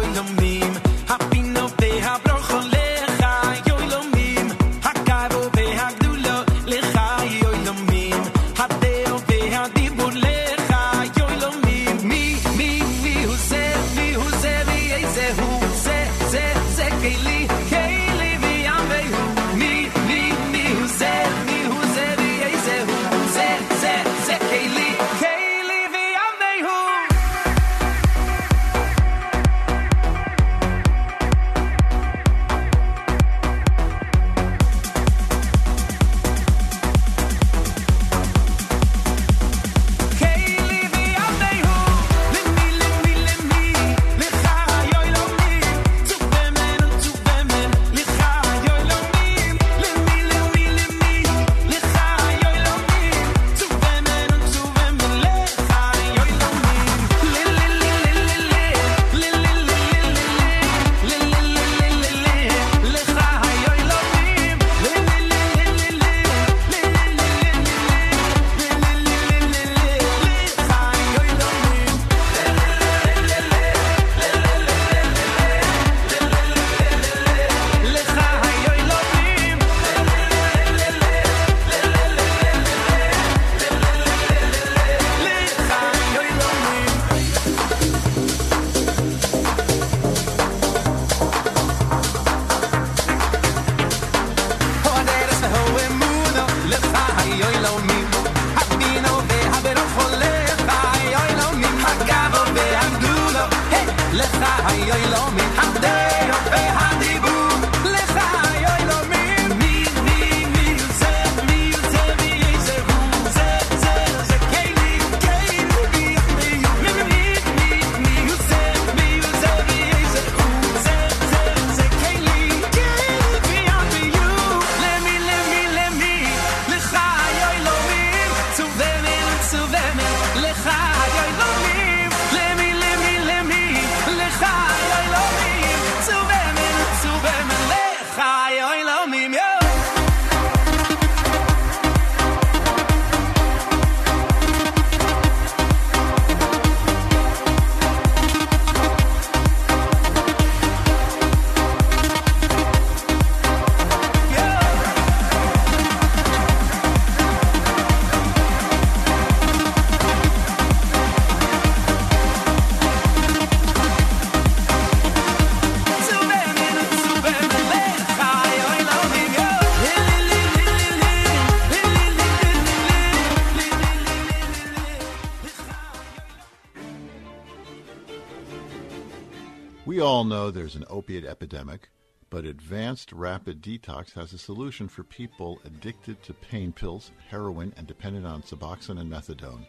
opiate 181.04 181.26
epidemic, 181.26 181.90
but 182.30 182.46
Advanced 182.46 183.12
Rapid 183.12 183.60
Detox 183.60 184.14
has 184.14 184.32
a 184.32 184.38
solution 184.38 184.88
for 184.88 185.02
people 185.04 185.60
addicted 185.66 186.22
to 186.22 186.32
pain 186.32 186.72
pills, 186.72 187.10
heroin, 187.28 187.74
and 187.76 187.86
dependent 187.86 188.24
on 188.24 188.40
Suboxone 188.40 188.98
and 188.98 189.12
Methadone. 189.12 189.66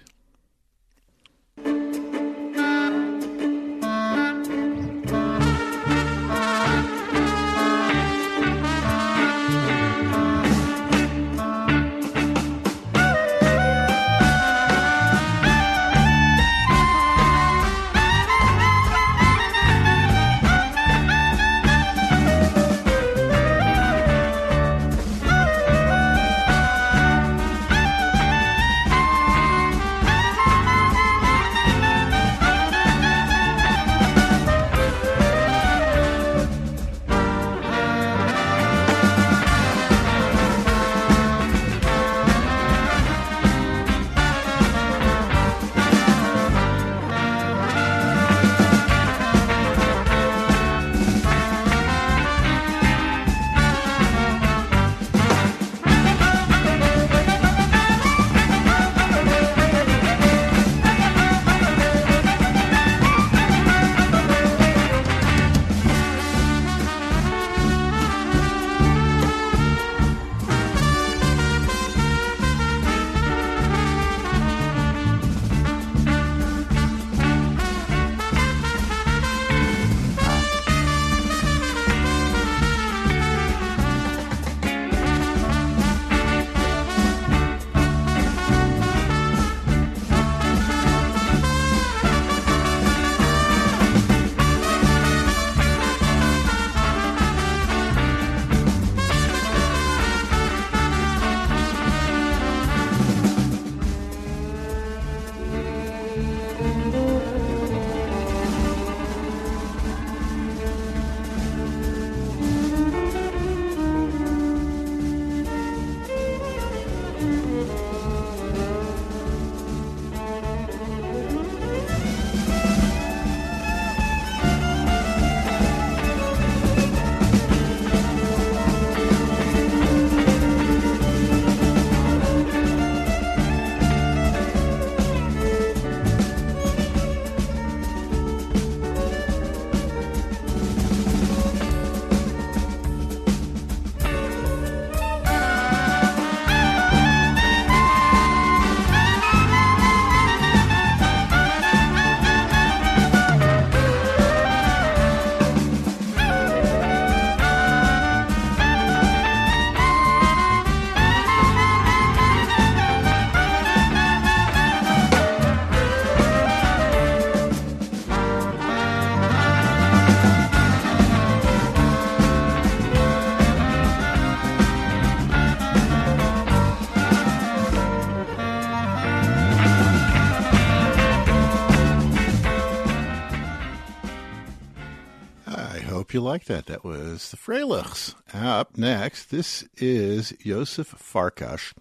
like 186.31 186.45
that. 186.45 186.67
That 186.67 186.85
was 186.85 187.31
the 187.31 187.37
Freilichs. 187.37 188.15
Up 188.33 188.79
next, 188.79 189.31
this 189.31 189.65
is 189.77 190.33
Yosef 190.43 190.93
Farkash. 190.93 191.75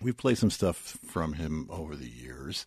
We've 0.00 0.16
played 0.16 0.38
some 0.38 0.50
stuff 0.50 0.98
from 1.06 1.34
him 1.34 1.68
over 1.70 1.94
the 1.94 2.08
years, 2.08 2.66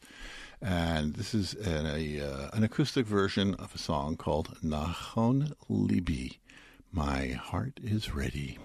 and 0.62 1.16
this 1.16 1.34
is 1.34 1.54
an, 1.54 1.86
a, 1.86 2.22
uh, 2.22 2.50
an 2.54 2.64
acoustic 2.64 3.06
version 3.06 3.56
of 3.56 3.76
a 3.76 3.78
song 3.78 4.16
called 4.16 4.58
Nachon 4.64 5.54
Libi. 5.70 6.38
My 6.92 7.30
heart 7.30 7.80
is 7.84 8.14
ready. 8.14 8.58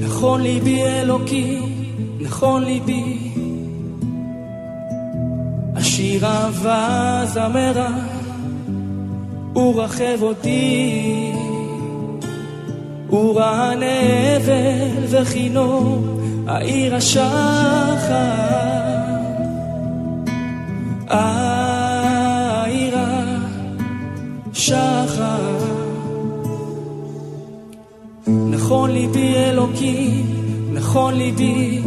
נכון 0.00 0.40
ליבי 0.42 0.82
אלוקי, 0.82 1.60
נכון 2.20 2.64
ליבי 2.64 3.37
השיר 5.79 6.25
אהבה 6.25 7.21
זמרה, 7.25 7.89
ורחב 9.55 10.21
אותי, 10.21 11.31
ורענה 13.09 14.37
אבל 14.37 15.05
וכינור, 15.09 15.97
העיר 16.47 16.95
השחר. 16.95 17.29
העיר 21.07 22.97
השחר. 24.51 25.57
נכון 28.27 28.91
ליבי 28.91 29.35
אלוקי, 29.35 30.23
נכון 30.73 31.13
ליבי 31.13 31.81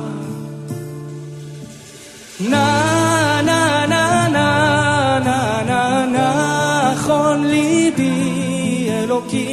נה 2.41 3.41
נה 3.47 3.87
נה 3.89 4.29
נה 4.29 5.21
נה 5.25 6.07
נה 6.07 6.93
נכון 6.93 7.47
ליבי 7.47 8.89
אלוקי. 8.91 9.44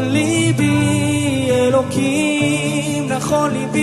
ליבי 0.00 1.48
אלוקים 1.50 3.08
נכון 3.08 3.50
ליבי 3.50 3.73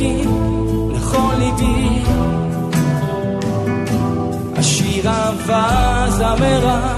אלוקים, 0.00 0.92
נכון 0.92 1.34
ליבי. 1.38 2.02
השירה 4.56 5.30
והזמרה, 5.46 6.96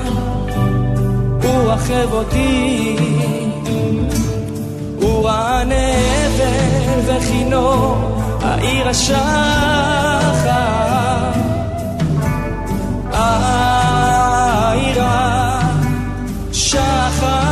אותי. 2.13 2.97
הוא 5.01 5.29
רענה 5.29 5.91
אבן 6.27 7.01
וכינור, 7.07 7.97
העיר 8.43 8.89
השחר. 8.89 9.23
העיר 13.13 15.03
השחר. 16.51 17.52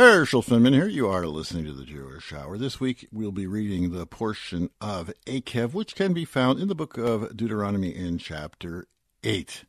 Herschel 0.00 0.42
Finman 0.42 0.72
here. 0.72 0.88
You 0.88 1.08
are 1.08 1.26
listening 1.26 1.66
to 1.66 1.74
the 1.74 1.84
Jewish 1.84 2.32
Hour. 2.32 2.56
This 2.56 2.80
week 2.80 3.06
we'll 3.12 3.32
be 3.32 3.46
reading 3.46 3.90
the 3.90 4.06
portion 4.06 4.70
of 4.80 5.12
Eikev, 5.26 5.74
which 5.74 5.94
can 5.94 6.14
be 6.14 6.24
found 6.24 6.58
in 6.58 6.68
the 6.68 6.74
book 6.74 6.96
of 6.96 7.36
Deuteronomy 7.36 7.94
in 7.94 8.16
chapter 8.16 8.86
8. 9.22 9.64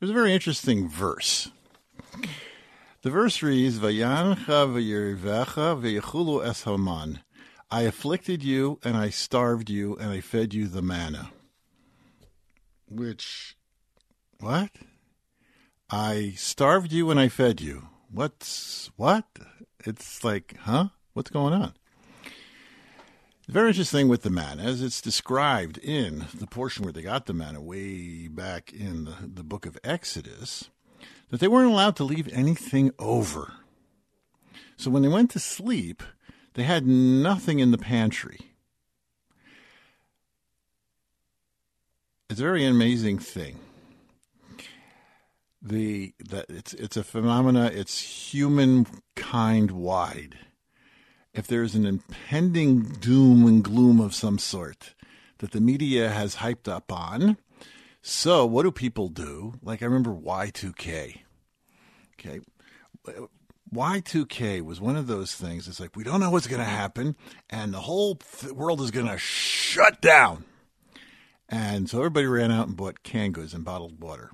There's 0.00 0.10
a 0.10 0.12
very 0.12 0.34
interesting 0.34 0.88
verse. 0.88 1.52
The 3.02 3.10
verse 3.10 3.44
reads, 3.44 3.78
Vayancha 3.78 4.44
v'yerivecha 4.44 5.80
v'yechulu 5.80 6.44
es 6.44 6.64
haman. 6.64 7.20
I 7.70 7.82
afflicted 7.82 8.42
you, 8.42 8.80
and 8.82 8.96
I 8.96 9.10
starved 9.10 9.70
you, 9.70 9.94
and 9.98 10.10
I 10.10 10.20
fed 10.20 10.52
you 10.52 10.66
the 10.66 10.82
manna. 10.82 11.30
Which, 12.88 13.56
what? 14.40 14.72
I 15.88 16.32
starved 16.36 16.90
you 16.90 17.08
and 17.12 17.20
I 17.20 17.28
fed 17.28 17.60
you. 17.60 17.86
What's, 18.12 18.90
what? 18.96 19.26
It's 19.84 20.22
like, 20.24 20.56
huh? 20.60 20.88
What's 21.12 21.30
going 21.30 21.54
on? 21.54 21.74
The 23.46 23.52
very 23.52 23.68
interesting 23.70 24.00
thing 24.00 24.08
with 24.08 24.22
the 24.22 24.30
manna, 24.30 24.62
as 24.62 24.82
it's 24.82 25.00
described 25.00 25.78
in 25.78 26.26
the 26.34 26.46
portion 26.46 26.84
where 26.84 26.92
they 26.92 27.02
got 27.02 27.26
the 27.26 27.32
manna 27.32 27.60
way 27.60 28.28
back 28.28 28.72
in 28.72 29.06
the, 29.06 29.14
the 29.22 29.42
book 29.42 29.66
of 29.66 29.78
Exodus, 29.82 30.70
that 31.30 31.40
they 31.40 31.48
weren't 31.48 31.70
allowed 31.70 31.96
to 31.96 32.04
leave 32.04 32.28
anything 32.32 32.92
over. 32.98 33.54
So 34.76 34.90
when 34.90 35.02
they 35.02 35.08
went 35.08 35.30
to 35.32 35.40
sleep, 35.40 36.02
they 36.54 36.62
had 36.62 36.86
nothing 36.86 37.58
in 37.58 37.70
the 37.70 37.78
pantry. 37.78 38.52
It's 42.28 42.38
a 42.38 42.44
very 42.44 42.64
amazing 42.64 43.18
thing. 43.18 43.58
The 45.62 46.14
that 46.30 46.46
it's 46.48 46.72
it's 46.74 46.96
a 46.96 47.04
phenomena. 47.04 47.70
It's 47.72 48.00
humankind 48.32 49.70
wide. 49.70 50.38
If 51.34 51.46
there's 51.46 51.74
an 51.74 51.86
impending 51.86 52.82
doom 52.82 53.46
and 53.46 53.62
gloom 53.62 54.00
of 54.00 54.14
some 54.14 54.38
sort 54.38 54.94
that 55.38 55.52
the 55.52 55.60
media 55.60 56.08
has 56.08 56.36
hyped 56.36 56.66
up 56.66 56.90
on, 56.90 57.36
so 58.02 58.46
what 58.46 58.62
do 58.62 58.72
people 58.72 59.08
do? 59.08 59.54
Like 59.62 59.82
I 59.82 59.86
remember 59.86 60.10
Y2K. 60.10 61.20
Okay. 62.14 62.40
Y2K 63.72 64.62
was 64.62 64.80
one 64.80 64.96
of 64.96 65.06
those 65.06 65.34
things. 65.34 65.68
It's 65.68 65.78
like 65.80 65.94
we 65.94 66.04
don't 66.04 66.20
know 66.20 66.30
what's 66.30 66.46
going 66.46 66.60
to 66.60 66.64
happen, 66.64 67.16
and 67.48 67.72
the 67.72 67.80
whole 67.80 68.16
th- 68.16 68.52
world 68.52 68.80
is 68.80 68.90
going 68.90 69.06
to 69.06 69.18
shut 69.18 70.00
down. 70.00 70.44
And 71.48 71.88
so 71.88 71.98
everybody 71.98 72.26
ran 72.26 72.50
out 72.50 72.68
and 72.68 72.76
bought 72.76 73.02
canned 73.02 73.34
goods 73.34 73.54
and 73.54 73.64
bottled 73.64 74.00
water. 74.00 74.30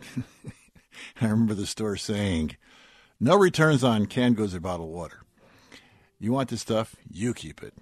I 1.20 1.26
remember 1.26 1.54
the 1.54 1.66
store 1.66 1.96
saying, 1.96 2.56
"No 3.20 3.36
returns 3.36 3.84
on 3.84 4.06
canned 4.06 4.36
goods 4.36 4.54
or 4.54 4.60
bottled 4.60 4.92
water. 4.92 5.22
You 6.18 6.32
want 6.32 6.48
this 6.50 6.62
stuff, 6.62 6.96
you 7.10 7.34
keep 7.34 7.62
it." 7.62 7.74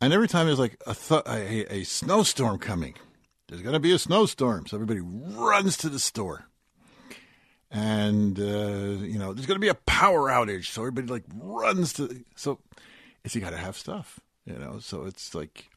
And 0.00 0.12
every 0.12 0.28
time 0.28 0.46
there's 0.46 0.58
like 0.58 0.80
a, 0.86 0.94
th- 0.94 1.22
a, 1.26 1.74
a 1.74 1.84
snowstorm 1.84 2.58
coming, 2.58 2.94
there's 3.48 3.62
going 3.62 3.72
to 3.72 3.80
be 3.80 3.92
a 3.92 3.98
snowstorm, 3.98 4.66
so 4.66 4.76
everybody 4.76 5.00
runs 5.00 5.76
to 5.78 5.88
the 5.88 5.98
store 5.98 6.46
and 7.70 8.38
uh, 8.38 9.04
you 9.04 9.18
know 9.18 9.32
there's 9.32 9.46
going 9.46 9.56
to 9.56 9.60
be 9.60 9.68
a 9.68 9.74
power 9.74 10.28
outage, 10.30 10.66
so 10.66 10.82
everybody 10.82 11.08
like 11.08 11.24
runs 11.34 11.92
to. 11.94 12.24
So, 12.34 12.58
it's 13.24 13.34
you 13.34 13.40
got 13.40 13.50
to 13.50 13.56
have 13.56 13.76
stuff. 13.76 14.20
You 14.44 14.54
know, 14.54 14.78
so 14.78 15.04
it's 15.04 15.34
like 15.34 15.68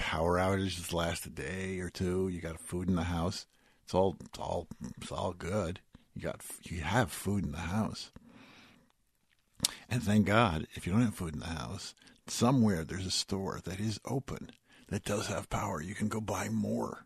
power 0.00 0.38
outages 0.38 0.94
last 0.94 1.26
a 1.26 1.28
day 1.28 1.78
or 1.78 1.90
two. 1.90 2.28
You 2.28 2.40
got 2.40 2.58
food 2.58 2.88
in 2.88 2.96
the 2.96 3.04
house. 3.04 3.46
It's 3.84 3.92
all, 3.92 4.16
it's 4.24 4.38
all, 4.38 4.66
it's 4.98 5.12
all 5.12 5.34
good. 5.34 5.80
You 6.16 6.22
got, 6.22 6.40
you 6.62 6.80
have 6.80 7.12
food 7.12 7.44
in 7.44 7.52
the 7.52 7.58
house. 7.58 8.10
And 9.90 10.02
thank 10.02 10.24
God, 10.24 10.66
if 10.74 10.86
you 10.86 10.92
don't 10.92 11.02
have 11.02 11.14
food 11.14 11.34
in 11.34 11.40
the 11.40 11.46
house, 11.46 11.94
somewhere 12.26 12.82
there's 12.82 13.06
a 13.06 13.10
store 13.10 13.60
that 13.64 13.78
is 13.78 14.00
open 14.06 14.52
that 14.88 15.04
does 15.04 15.26
have 15.26 15.50
power. 15.50 15.82
You 15.82 15.94
can 15.94 16.08
go 16.08 16.20
buy 16.20 16.48
more. 16.48 17.04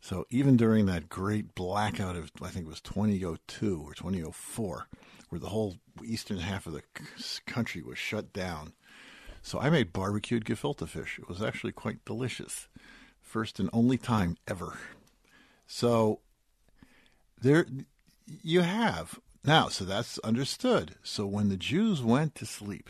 So 0.00 0.26
even 0.28 0.56
during 0.56 0.86
that 0.86 1.08
great 1.08 1.54
blackout 1.54 2.16
of, 2.16 2.32
I 2.42 2.48
think 2.48 2.66
it 2.66 2.68
was 2.68 2.80
2002 2.80 3.84
or 3.86 3.94
2004, 3.94 4.88
where 5.28 5.38
the 5.38 5.48
whole 5.50 5.76
eastern 6.04 6.38
half 6.38 6.66
of 6.66 6.72
the 6.72 6.82
country 7.46 7.80
was 7.80 7.96
shut 7.96 8.32
down. 8.32 8.72
So 9.42 9.58
I 9.58 9.70
made 9.70 9.92
barbecued 9.92 10.44
gefilte 10.44 10.88
fish. 10.88 11.18
It 11.18 11.28
was 11.28 11.42
actually 11.42 11.72
quite 11.72 12.04
delicious. 12.04 12.68
First 13.20 13.58
and 13.58 13.68
only 13.72 13.98
time 13.98 14.36
ever. 14.46 14.78
So 15.66 16.20
there 17.40 17.66
you 18.26 18.60
have 18.60 19.18
now, 19.44 19.68
so 19.68 19.84
that's 19.84 20.18
understood. 20.20 20.94
So 21.02 21.26
when 21.26 21.48
the 21.48 21.56
Jews 21.56 22.02
went 22.02 22.34
to 22.36 22.46
sleep 22.46 22.88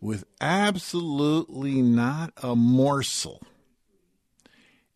with 0.00 0.24
absolutely 0.40 1.80
not 1.80 2.32
a 2.42 2.56
morsel 2.56 3.42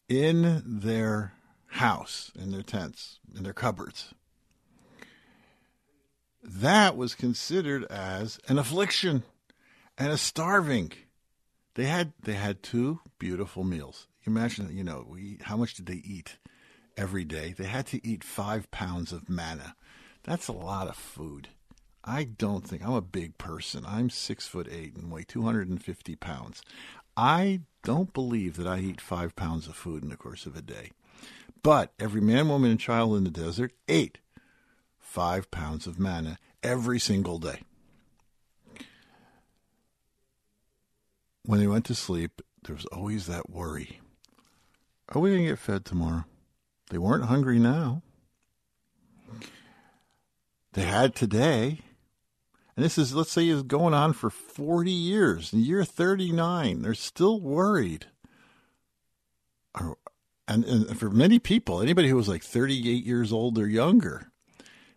in 0.09 0.63
their 0.67 1.35
house, 1.67 2.33
in 2.35 2.51
their 2.51 2.63
tents, 2.63 3.21
in 3.37 3.45
their 3.45 3.53
cupboards, 3.53 4.13
that 6.43 6.97
was 6.97 7.15
considered 7.15 7.85
as 7.85 8.39
an 8.49 8.59
affliction 8.59 9.23
and 9.99 10.13
a 10.13 10.19
starving. 10.19 10.93
They 11.75 11.85
had 11.85 12.13
they 12.23 12.35
had 12.35 12.63
two 12.63 13.01
beautiful 13.19 13.65
meals. 13.65 14.07
Imagine, 14.25 14.77
you 14.77 14.85
know, 14.85 15.07
we, 15.09 15.39
how 15.43 15.57
much 15.57 15.75
did 15.75 15.87
they 15.87 16.03
eat? 16.05 16.39
every 16.99 17.25
day. 17.25 17.55
They 17.57 17.65
had 17.65 17.87
to 17.87 18.07
eat 18.07 18.25
five 18.25 18.71
pounds 18.71 19.13
of 19.13 19.31
manna. 19.31 19.77
That's 20.25 20.49
a 20.49 20.53
lot 20.53 20.89
of 20.89 20.97
food. 20.97 21.49
I 22.05 22.25
don't 22.25 22.67
think 22.67 22.85
I'm 22.85 22.93
a 22.93 23.01
big 23.01 23.39
person. 23.39 23.85
I'm 23.87 24.11
six 24.11 24.47
foot 24.49 24.69
eight 24.71 24.97
and 24.97 25.11
weigh 25.11 25.23
250 25.23 26.17
pounds. 26.17 26.63
I 27.17 27.61
don't 27.85 28.13
believe 28.13 28.57
that 28.57 28.67
I 28.67 28.81
eat 28.81 29.01
five 29.01 29.37
pounds 29.37 29.69
of 29.69 29.77
food 29.77 30.03
in 30.03 30.09
the 30.09 30.17
course 30.17 30.45
of 30.45 30.57
a 30.57 30.63
day. 30.63 30.91
But 31.63 31.93
every 31.99 32.21
man, 32.21 32.49
woman, 32.49 32.71
and 32.71 32.81
child 32.81 33.17
in 33.17 33.25
the 33.25 33.31
desert 33.31 33.73
ate 33.89 34.19
five 34.99 35.51
pounds 35.51 35.87
of 35.87 35.99
manna 35.99 36.39
every 36.63 36.99
single 36.99 37.39
day. 37.39 37.63
When 41.49 41.61
they 41.61 41.67
went 41.67 41.87
to 41.87 41.95
sleep, 41.95 42.43
there 42.65 42.75
was 42.75 42.85
always 42.93 43.27
that 43.27 43.49
worry 43.49 44.01
Are 45.09 45.19
we 45.19 45.31
going 45.31 45.45
to 45.45 45.49
get 45.49 45.59
fed 45.59 45.87
tomorrow? 45.87 46.27
They 46.91 46.99
weren't 46.99 47.25
hungry 47.25 47.59
now. 47.59 48.03
They 50.75 50.83
had 50.83 51.15
today. 51.15 51.81
And 52.77 52.85
this 52.85 52.99
is, 52.99 53.15
let's 53.15 53.33
say, 53.33 53.49
is 53.49 53.63
going 53.63 53.95
on 53.95 54.13
for 54.13 54.29
40 54.29 54.91
years. 54.91 55.55
In 55.55 55.61
year 55.61 55.87
39, 55.87 56.83
they're 56.83 56.93
still 56.93 57.41
worried. 57.41 58.05
And, 59.75 60.67
and 60.67 61.01
for 61.01 61.09
many 61.09 61.39
people, 61.39 61.81
anybody 61.81 62.11
who 62.11 62.17
was 62.17 62.29
like 62.29 62.43
38 62.43 63.07
years 63.07 63.33
old 63.33 63.57
or 63.57 63.67
younger, 63.67 64.31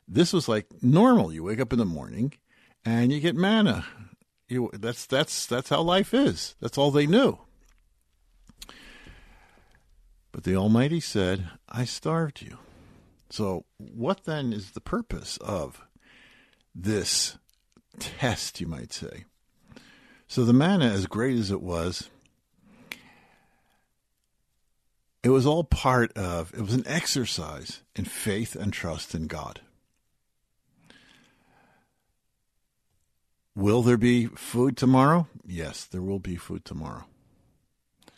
this 0.06 0.34
was 0.34 0.50
like 0.50 0.66
normal. 0.84 1.32
You 1.32 1.44
wake 1.44 1.62
up 1.62 1.72
in 1.72 1.80
the 1.80 1.86
morning 1.86 2.34
and 2.84 3.10
you 3.10 3.22
get 3.22 3.38
manna. 3.38 3.86
You, 4.52 4.70
that's 4.74 5.06
that's 5.06 5.46
that's 5.46 5.70
how 5.70 5.82
life 5.82 6.14
is. 6.14 6.56
That's 6.60 6.78
all 6.78 6.92
they 6.92 7.08
knew. 7.08 7.40
But 10.34 10.44
the 10.44 10.58
Almighty 10.58 11.00
said, 11.00 11.50
I 11.70 11.86
starved 11.86 12.42
you. 12.42 12.58
So, 13.30 13.64
what 13.78 14.26
then 14.26 14.52
is 14.52 14.72
the 14.72 14.82
purpose 14.82 15.38
of 15.38 15.86
this 16.76 17.38
test, 17.98 18.60
you 18.60 18.68
might 18.68 18.92
say? 18.92 19.24
So, 20.28 20.44
the 20.44 20.52
manna, 20.52 20.88
as 20.88 21.06
great 21.06 21.38
as 21.38 21.50
it 21.50 21.62
was, 21.62 22.10
it 25.24 25.30
was 25.30 25.46
all 25.46 25.64
part 25.64 26.12
of, 26.18 26.54
it 26.54 26.60
was 26.60 26.74
an 26.74 26.88
exercise 26.88 27.84
in 27.96 28.04
faith 28.04 28.58
and 28.58 28.74
trust 28.74 29.16
in 29.16 29.28
God. 29.28 29.62
Will 33.56 33.82
there 33.82 33.98
be 33.98 34.28
food 34.28 34.78
tomorrow? 34.78 35.28
Yes, 35.46 35.86
there 35.86 36.02
will 36.02 36.20
be 36.20 36.38
food 36.38 36.64
tomorrow. 36.64 37.06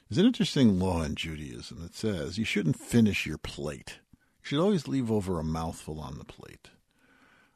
There's 0.07 0.19
an 0.19 0.27
interesting 0.27 0.79
law 0.79 1.01
in 1.01 1.15
Judaism 1.15 1.81
that 1.81 1.95
says 1.95 2.37
you 2.37 2.45
shouldn't 2.45 2.79
finish 2.79 3.25
your 3.25 3.39
plate. 3.39 3.99
You 4.13 4.47
should 4.47 4.59
always 4.59 4.87
leave 4.87 5.11
over 5.11 5.39
a 5.39 5.43
mouthful 5.43 5.99
on 5.99 6.19
the 6.19 6.25
plate. 6.25 6.69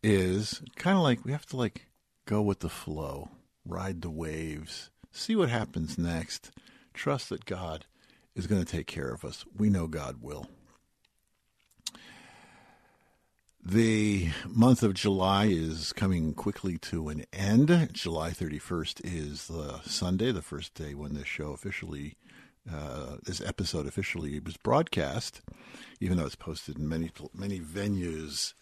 Is 0.01 0.62
kind 0.78 0.95
of 0.95 1.03
like 1.03 1.26
we 1.26 1.34
have 1.34 1.45
to 1.47 1.57
like 1.57 1.88
Go 2.30 2.43
with 2.43 2.59
the 2.59 2.69
flow, 2.69 3.30
ride 3.65 4.03
the 4.03 4.09
waves, 4.11 4.91
see 5.11 5.36
what 5.36 5.49
happens 5.49 5.97
next. 5.97 6.51
Trust 6.93 7.30
that 7.30 7.43
God 7.43 7.88
is 8.36 8.45
going 8.45 8.63
to 8.63 8.71
take 8.71 8.86
care 8.86 9.11
of 9.11 9.25
us. 9.25 9.45
We 9.57 9.71
know 9.71 9.88
God 9.88 10.17
will. 10.21 10.45
The 13.65 14.30
month 14.45 14.84
of 14.84 14.93
July 14.93 15.45
is 15.45 15.91
coming 15.91 16.36
quickly 16.36 16.77
to 16.77 17.09
an 17.09 17.25
end. 17.34 17.89
July 17.93 18.30
31st 18.30 19.01
is 19.03 19.47
the 19.47 19.80
Sunday, 19.82 20.32
the 20.32 20.43
first 20.43 20.75
day 20.75 20.93
when 20.93 21.15
this 21.15 21.25
show 21.25 21.53
officially, 21.53 22.15
uh, 22.71 23.15
this 23.23 23.41
episode 23.41 23.88
officially 23.88 24.39
was 24.39 24.55
broadcast, 24.55 25.41
even 25.99 26.17
though 26.17 26.27
it's 26.27 26.36
posted 26.36 26.77
in 26.77 26.88
many 26.88 27.09
many 27.34 27.59
venues, 27.59 28.53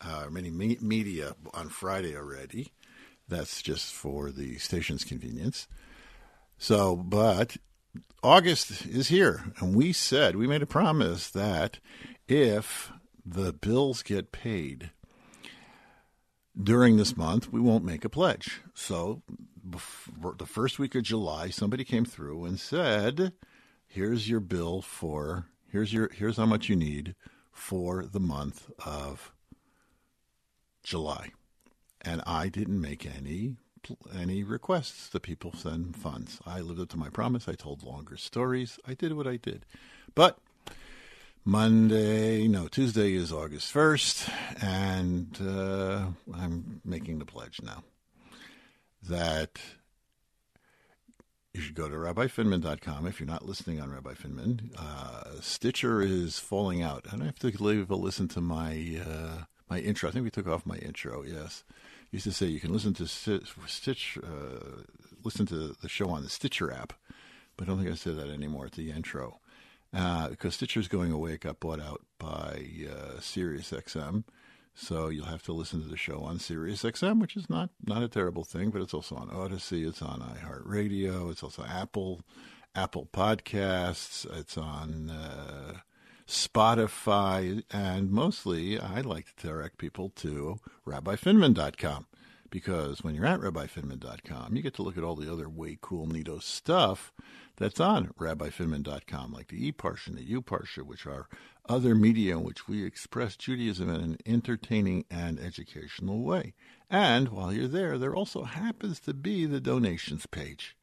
uh, 0.00 0.26
many 0.30 0.48
me- 0.48 0.78
media 0.80 1.34
on 1.52 1.68
Friday 1.68 2.16
already. 2.16 2.70
That's 3.28 3.62
just 3.62 3.92
for 3.92 4.30
the 4.30 4.58
station's 4.58 5.04
convenience. 5.04 5.66
So, 6.58 6.96
but 6.96 7.56
August 8.22 8.86
is 8.86 9.08
here, 9.08 9.52
and 9.58 9.74
we 9.74 9.92
said, 9.92 10.36
we 10.36 10.46
made 10.46 10.62
a 10.62 10.66
promise 10.66 11.28
that 11.30 11.78
if 12.28 12.92
the 13.24 13.52
bills 13.52 14.02
get 14.02 14.32
paid 14.32 14.90
during 16.60 16.96
this 16.96 17.16
month, 17.16 17.52
we 17.52 17.60
won't 17.60 17.84
make 17.84 18.04
a 18.04 18.08
pledge. 18.08 18.62
So, 18.74 19.22
the 19.64 20.46
first 20.46 20.78
week 20.78 20.94
of 20.94 21.02
July, 21.02 21.50
somebody 21.50 21.84
came 21.84 22.04
through 22.04 22.44
and 22.44 22.58
said, 22.58 23.32
"Here's 23.86 24.28
your 24.28 24.40
bill 24.40 24.80
for 24.80 25.48
here's 25.68 25.92
your 25.92 26.08
here's 26.12 26.36
how 26.36 26.46
much 26.46 26.68
you 26.68 26.76
need 26.76 27.14
for 27.50 28.04
the 28.04 28.20
month 28.20 28.70
of 28.84 29.32
July." 30.82 31.32
And 32.06 32.22
I 32.26 32.48
didn't 32.48 32.80
make 32.80 33.04
any 33.04 33.56
any 34.18 34.42
requests 34.42 35.08
that 35.08 35.22
people 35.22 35.52
send 35.52 35.96
funds. 35.96 36.40
I 36.44 36.60
lived 36.60 36.80
up 36.80 36.88
to 36.90 36.96
my 36.96 37.08
promise. 37.08 37.48
I 37.48 37.54
told 37.54 37.84
longer 37.84 38.16
stories. 38.16 38.78
I 38.86 38.94
did 38.94 39.12
what 39.12 39.26
I 39.26 39.36
did. 39.36 39.64
But 40.14 40.38
Monday, 41.44 42.48
no, 42.48 42.66
Tuesday 42.66 43.14
is 43.14 43.32
August 43.32 43.72
1st, 43.72 44.32
and 44.60 45.38
uh, 45.40 46.06
I'm 46.34 46.80
making 46.84 47.20
the 47.20 47.24
pledge 47.24 47.60
now 47.62 47.84
that 49.02 49.60
you 51.52 51.60
should 51.60 51.76
go 51.76 51.88
to 51.88 51.94
rabbifinman.com 51.94 53.06
if 53.06 53.20
you're 53.20 53.28
not 53.28 53.46
listening 53.46 53.80
on 53.80 53.92
Rabbi 53.92 54.14
Finman. 54.14 54.76
Uh, 54.76 55.40
Stitcher 55.40 56.02
is 56.02 56.40
falling 56.40 56.82
out, 56.82 57.06
I 57.12 57.24
have 57.24 57.38
to 57.38 57.62
leave 57.62 57.90
a 57.90 57.94
listen 57.94 58.26
to 58.28 58.40
my 58.40 59.00
uh, 59.06 59.44
my 59.70 59.78
intro. 59.78 60.08
I 60.08 60.12
think 60.12 60.24
we 60.24 60.30
took 60.30 60.48
off 60.48 60.66
my 60.66 60.76
intro. 60.76 61.22
Yes, 61.22 61.64
used 62.16 62.24
to 62.24 62.32
say 62.32 62.46
you 62.46 62.60
can 62.60 62.72
listen 62.72 62.94
to 62.94 63.06
Stitch, 63.06 64.18
uh, 64.22 64.82
listen 65.22 65.44
to 65.46 65.76
the 65.80 65.88
show 65.88 66.08
on 66.08 66.22
the 66.22 66.30
Stitcher 66.30 66.72
app, 66.72 66.94
but 67.56 67.64
I 67.64 67.66
don't 67.66 67.78
think 67.78 67.90
I 67.90 67.94
say 67.94 68.12
that 68.12 68.30
anymore 68.30 68.66
at 68.66 68.72
the 68.72 68.90
intro 68.90 69.40
uh, 69.94 70.30
because 70.30 70.54
Stitcher's 70.54 70.88
going 70.88 71.12
away. 71.12 71.36
Got 71.36 71.60
bought 71.60 71.80
out 71.80 72.02
by 72.18 72.64
uh, 72.90 73.20
SiriusXM. 73.20 74.24
So 74.74 75.08
you'll 75.08 75.26
have 75.26 75.42
to 75.44 75.52
listen 75.52 75.82
to 75.82 75.88
the 75.88 75.96
show 75.96 76.20
on 76.20 76.38
SiriusXM, 76.38 77.20
which 77.20 77.36
is 77.36 77.50
not 77.50 77.68
not 77.86 78.02
a 78.02 78.08
terrible 78.08 78.44
thing, 78.44 78.70
but 78.70 78.80
it's 78.80 78.94
also 78.94 79.16
on 79.16 79.30
Odyssey, 79.30 79.84
it's 79.84 80.02
on 80.02 80.20
iHeartRadio, 80.20 81.30
it's 81.30 81.42
also 81.42 81.64
Apple, 81.64 82.22
Apple 82.74 83.08
Podcasts, 83.12 84.26
it's 84.38 84.56
on 84.56 85.10
uh, 85.10 85.80
Spotify, 86.26 87.62
and 87.70 88.10
mostly 88.10 88.78
I 88.78 89.00
like 89.00 89.26
to 89.36 89.46
direct 89.46 89.78
people 89.78 90.10
to 90.16 90.58
RabbiFinman.com 90.86 92.06
because 92.50 93.04
when 93.04 93.14
you're 93.14 93.26
at 93.26 93.40
RabbiFinman.com, 93.40 94.56
you 94.56 94.62
get 94.62 94.74
to 94.74 94.82
look 94.82 94.98
at 94.98 95.04
all 95.04 95.14
the 95.14 95.32
other 95.32 95.48
way 95.48 95.78
cool, 95.80 96.06
neato 96.06 96.42
stuff 96.42 97.12
that's 97.56 97.80
on 97.80 98.08
RabbiFinman.com, 98.18 99.32
like 99.32 99.48
the 99.48 99.66
E-Parsha 99.66 100.08
and 100.08 100.16
the 100.16 100.24
U-Parsha, 100.24 100.82
which 100.82 101.06
are 101.06 101.28
other 101.68 101.94
media 101.94 102.36
in 102.36 102.44
which 102.44 102.68
we 102.68 102.84
express 102.84 103.36
Judaism 103.36 103.88
in 103.88 104.00
an 104.00 104.18
entertaining 104.26 105.04
and 105.10 105.38
educational 105.40 106.22
way. 106.22 106.54
And 106.90 107.28
while 107.30 107.52
you're 107.52 107.68
there, 107.68 107.98
there 107.98 108.14
also 108.14 108.44
happens 108.44 109.00
to 109.00 109.14
be 109.14 109.46
the 109.46 109.60
donations 109.60 110.26
page. 110.26 110.76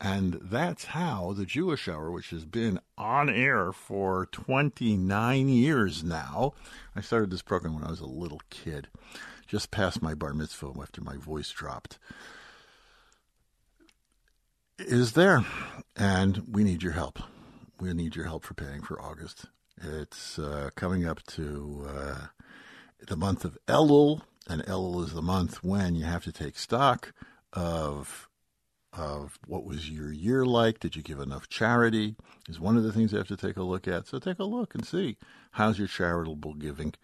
And 0.00 0.38
that's 0.42 0.86
how 0.86 1.32
the 1.32 1.46
Jewish 1.46 1.88
Hour, 1.88 2.10
which 2.10 2.30
has 2.30 2.44
been 2.44 2.80
on 2.98 3.30
air 3.30 3.72
for 3.72 4.26
29 4.26 5.48
years 5.48 6.02
now, 6.02 6.52
I 6.94 7.00
started 7.00 7.30
this 7.30 7.42
program 7.42 7.74
when 7.74 7.84
I 7.84 7.90
was 7.90 8.00
a 8.00 8.06
little 8.06 8.40
kid, 8.50 8.88
just 9.46 9.70
past 9.70 10.02
my 10.02 10.14
bar 10.14 10.34
mitzvah 10.34 10.72
after 10.80 11.00
my 11.00 11.16
voice 11.16 11.50
dropped, 11.50 11.98
is 14.78 15.12
there. 15.12 15.44
And 15.96 16.44
we 16.50 16.64
need 16.64 16.82
your 16.82 16.92
help. 16.92 17.20
We 17.80 17.92
need 17.92 18.16
your 18.16 18.26
help 18.26 18.44
for 18.44 18.54
paying 18.54 18.82
for 18.82 19.00
August. 19.00 19.46
It's 19.80 20.38
uh, 20.38 20.70
coming 20.76 21.06
up 21.06 21.22
to 21.28 21.86
uh, 21.88 22.26
the 23.06 23.16
month 23.16 23.44
of 23.44 23.58
Elul, 23.66 24.22
and 24.48 24.62
Elul 24.64 25.04
is 25.04 25.12
the 25.12 25.22
month 25.22 25.62
when 25.62 25.94
you 25.94 26.04
have 26.04 26.24
to 26.24 26.32
take 26.32 26.58
stock 26.58 27.12
of 27.52 28.28
of 28.96 29.38
what 29.46 29.64
was 29.64 29.90
your 29.90 30.12
year 30.12 30.44
like. 30.44 30.80
Did 30.80 30.96
you 30.96 31.02
give 31.02 31.20
enough 31.20 31.48
charity? 31.48 32.16
Is 32.48 32.60
one 32.60 32.76
of 32.76 32.82
the 32.82 32.92
things 32.92 33.12
you 33.12 33.18
have 33.18 33.28
to 33.28 33.36
take 33.36 33.56
a 33.56 33.62
look 33.62 33.88
at. 33.88 34.06
So 34.06 34.18
take 34.18 34.38
a 34.38 34.44
look 34.44 34.74
and 34.74 34.84
see 34.84 35.16
how's 35.52 35.78
your 35.78 35.88
charitable 35.88 36.54
giving. 36.54 36.94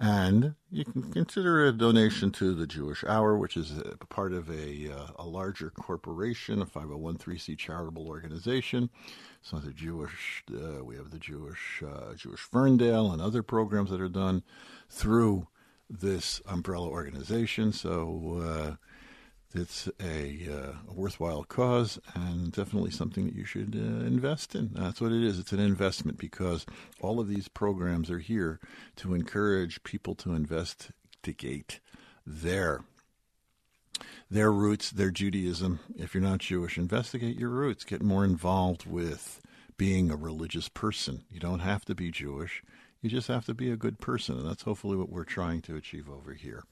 And 0.00 0.54
you 0.70 0.84
can 0.84 1.12
consider 1.12 1.64
a 1.64 1.72
donation 1.72 2.32
to 2.32 2.52
the 2.52 2.66
Jewish 2.66 3.04
Hour, 3.04 3.38
which 3.38 3.56
is 3.56 3.80
part 4.08 4.32
of 4.32 4.50
a, 4.50 4.92
uh, 4.92 5.06
a 5.16 5.24
larger 5.24 5.70
corporation, 5.70 6.60
a 6.60 6.66
501c 6.66 7.56
charitable 7.56 8.08
organization. 8.08 8.90
So 9.40 9.58
the 9.58 9.72
Jewish, 9.72 10.42
uh, 10.52 10.84
we 10.84 10.96
have 10.96 11.10
the 11.10 11.18
Jewish 11.18 11.82
uh, 11.82 12.14
Jewish 12.14 12.40
Ferndale 12.40 13.12
and 13.12 13.22
other 13.22 13.42
programs 13.42 13.90
that 13.90 14.00
are 14.00 14.08
done 14.08 14.42
through 14.88 15.46
this 15.88 16.40
umbrella 16.46 16.88
organization. 16.88 17.72
So 17.72 18.42
uh, 18.42 18.76
it's 19.54 19.88
a, 20.00 20.48
uh, 20.50 20.72
a, 20.90 20.92
worthwhile 20.92 21.44
cause 21.44 21.98
and 22.14 22.52
definitely 22.52 22.90
something 22.90 23.24
that 23.26 23.34
you 23.34 23.44
should 23.44 23.74
uh, 23.76 24.04
invest 24.04 24.54
in. 24.54 24.70
That's 24.72 25.00
what 25.00 25.12
it 25.12 25.22
is. 25.22 25.38
It's 25.38 25.52
an 25.52 25.60
investment 25.60 26.18
because 26.18 26.66
all 27.00 27.20
of 27.20 27.28
these 27.28 27.48
programs 27.48 28.10
are 28.10 28.18
here 28.18 28.58
to 28.96 29.14
encourage 29.14 29.82
people 29.84 30.14
to 30.16 30.34
investigate 30.34 31.80
their 32.26 32.80
their 34.30 34.50
roots, 34.50 34.90
their 34.90 35.12
Judaism. 35.12 35.78
If 35.96 36.14
you're 36.14 36.22
not 36.22 36.40
Jewish, 36.40 36.76
investigate 36.76 37.38
your 37.38 37.50
roots. 37.50 37.84
Get 37.84 38.02
more 38.02 38.24
involved 38.24 38.86
with 38.86 39.40
being 39.76 40.10
a 40.10 40.16
religious 40.16 40.68
person. 40.68 41.24
You 41.30 41.38
don't 41.38 41.60
have 41.60 41.84
to 41.84 41.94
be 41.94 42.10
Jewish. 42.10 42.62
You 43.00 43.10
just 43.10 43.28
have 43.28 43.44
to 43.46 43.54
be 43.54 43.70
a 43.70 43.76
good 43.76 44.00
person, 44.00 44.38
and 44.38 44.48
that's 44.48 44.62
hopefully 44.62 44.96
what 44.96 45.10
we're 45.10 45.24
trying 45.24 45.62
to 45.62 45.76
achieve 45.76 46.08
over 46.08 46.32
here. 46.32 46.64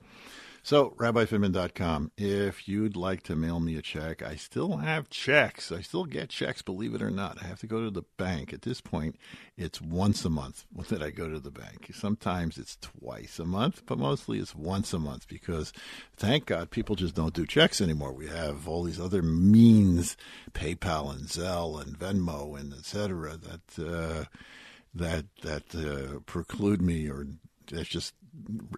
So, 0.64 0.90
rabbifinman.com. 0.90 2.12
If 2.16 2.68
you'd 2.68 2.94
like 2.94 3.24
to 3.24 3.34
mail 3.34 3.58
me 3.58 3.76
a 3.76 3.82
check, 3.82 4.22
I 4.22 4.36
still 4.36 4.76
have 4.76 5.10
checks. 5.10 5.72
I 5.72 5.80
still 5.80 6.04
get 6.04 6.28
checks, 6.28 6.62
believe 6.62 6.94
it 6.94 7.02
or 7.02 7.10
not. 7.10 7.42
I 7.42 7.46
have 7.46 7.58
to 7.60 7.66
go 7.66 7.82
to 7.82 7.90
the 7.90 8.04
bank. 8.16 8.52
At 8.52 8.62
this 8.62 8.80
point, 8.80 9.16
it's 9.56 9.80
once 9.80 10.24
a 10.24 10.30
month 10.30 10.64
that 10.88 11.02
I 11.02 11.10
go 11.10 11.28
to 11.28 11.40
the 11.40 11.50
bank. 11.50 11.90
Sometimes 11.92 12.58
it's 12.58 12.78
twice 12.80 13.40
a 13.40 13.44
month, 13.44 13.82
but 13.86 13.98
mostly 13.98 14.38
it's 14.38 14.54
once 14.54 14.92
a 14.92 15.00
month 15.00 15.26
because, 15.26 15.72
thank 16.16 16.46
God, 16.46 16.70
people 16.70 16.94
just 16.94 17.16
don't 17.16 17.34
do 17.34 17.44
checks 17.44 17.80
anymore. 17.80 18.12
We 18.12 18.28
have 18.28 18.68
all 18.68 18.84
these 18.84 19.00
other 19.00 19.22
means, 19.22 20.16
PayPal 20.52 21.10
and 21.10 21.26
Zelle 21.26 21.82
and 21.82 21.98
Venmo 21.98 22.58
and 22.58 22.72
etc. 22.72 23.36
that 23.36 23.84
uh, 23.84 24.24
that 24.94 25.24
that 25.42 25.74
uh, 25.74 26.20
preclude 26.20 26.80
me 26.80 27.08
or 27.08 27.26
that's 27.70 27.88
just 27.88 28.14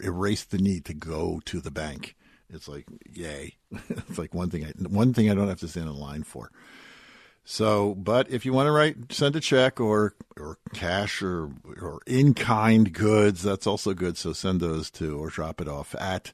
erase 0.03 0.45
the 0.45 0.59
need 0.59 0.85
to 0.87 0.95
go 0.95 1.41
to 1.47 1.61
the 1.61 1.71
bank. 1.71 2.17
It's 2.51 2.69
like 2.69 2.87
yay! 3.11 3.57
it's 3.89 4.19
like 4.19 4.35
one 4.35 4.51
thing 4.51 4.65
I 4.65 4.73
one 4.89 5.15
thing 5.15 5.31
I 5.31 5.35
don't 5.35 5.49
have 5.49 5.61
to 5.61 5.69
stand 5.69 5.89
in 5.89 5.97
line 5.97 6.25
for. 6.25 6.51
So, 7.47 7.95
but 7.95 8.31
if 8.31 8.47
you 8.47 8.55
want 8.55 8.69
to 8.69 8.73
write, 8.73 9.13
send 9.13 9.37
a 9.37 9.41
check 9.41 9.79
or 9.81 10.15
or 10.39 10.59
cash 10.73 11.23
or 11.23 11.51
or 11.81 12.01
in 12.07 12.35
kind 12.35 12.93
goods, 12.93 13.43
that's 13.43 13.67
also 13.67 13.93
good. 13.93 14.17
So 14.17 14.33
send 14.33 14.61
those 14.61 14.91
to 14.93 15.19
or 15.19 15.29
drop 15.29 15.61
it 15.61 15.69
off 15.69 15.95
at 15.99 16.33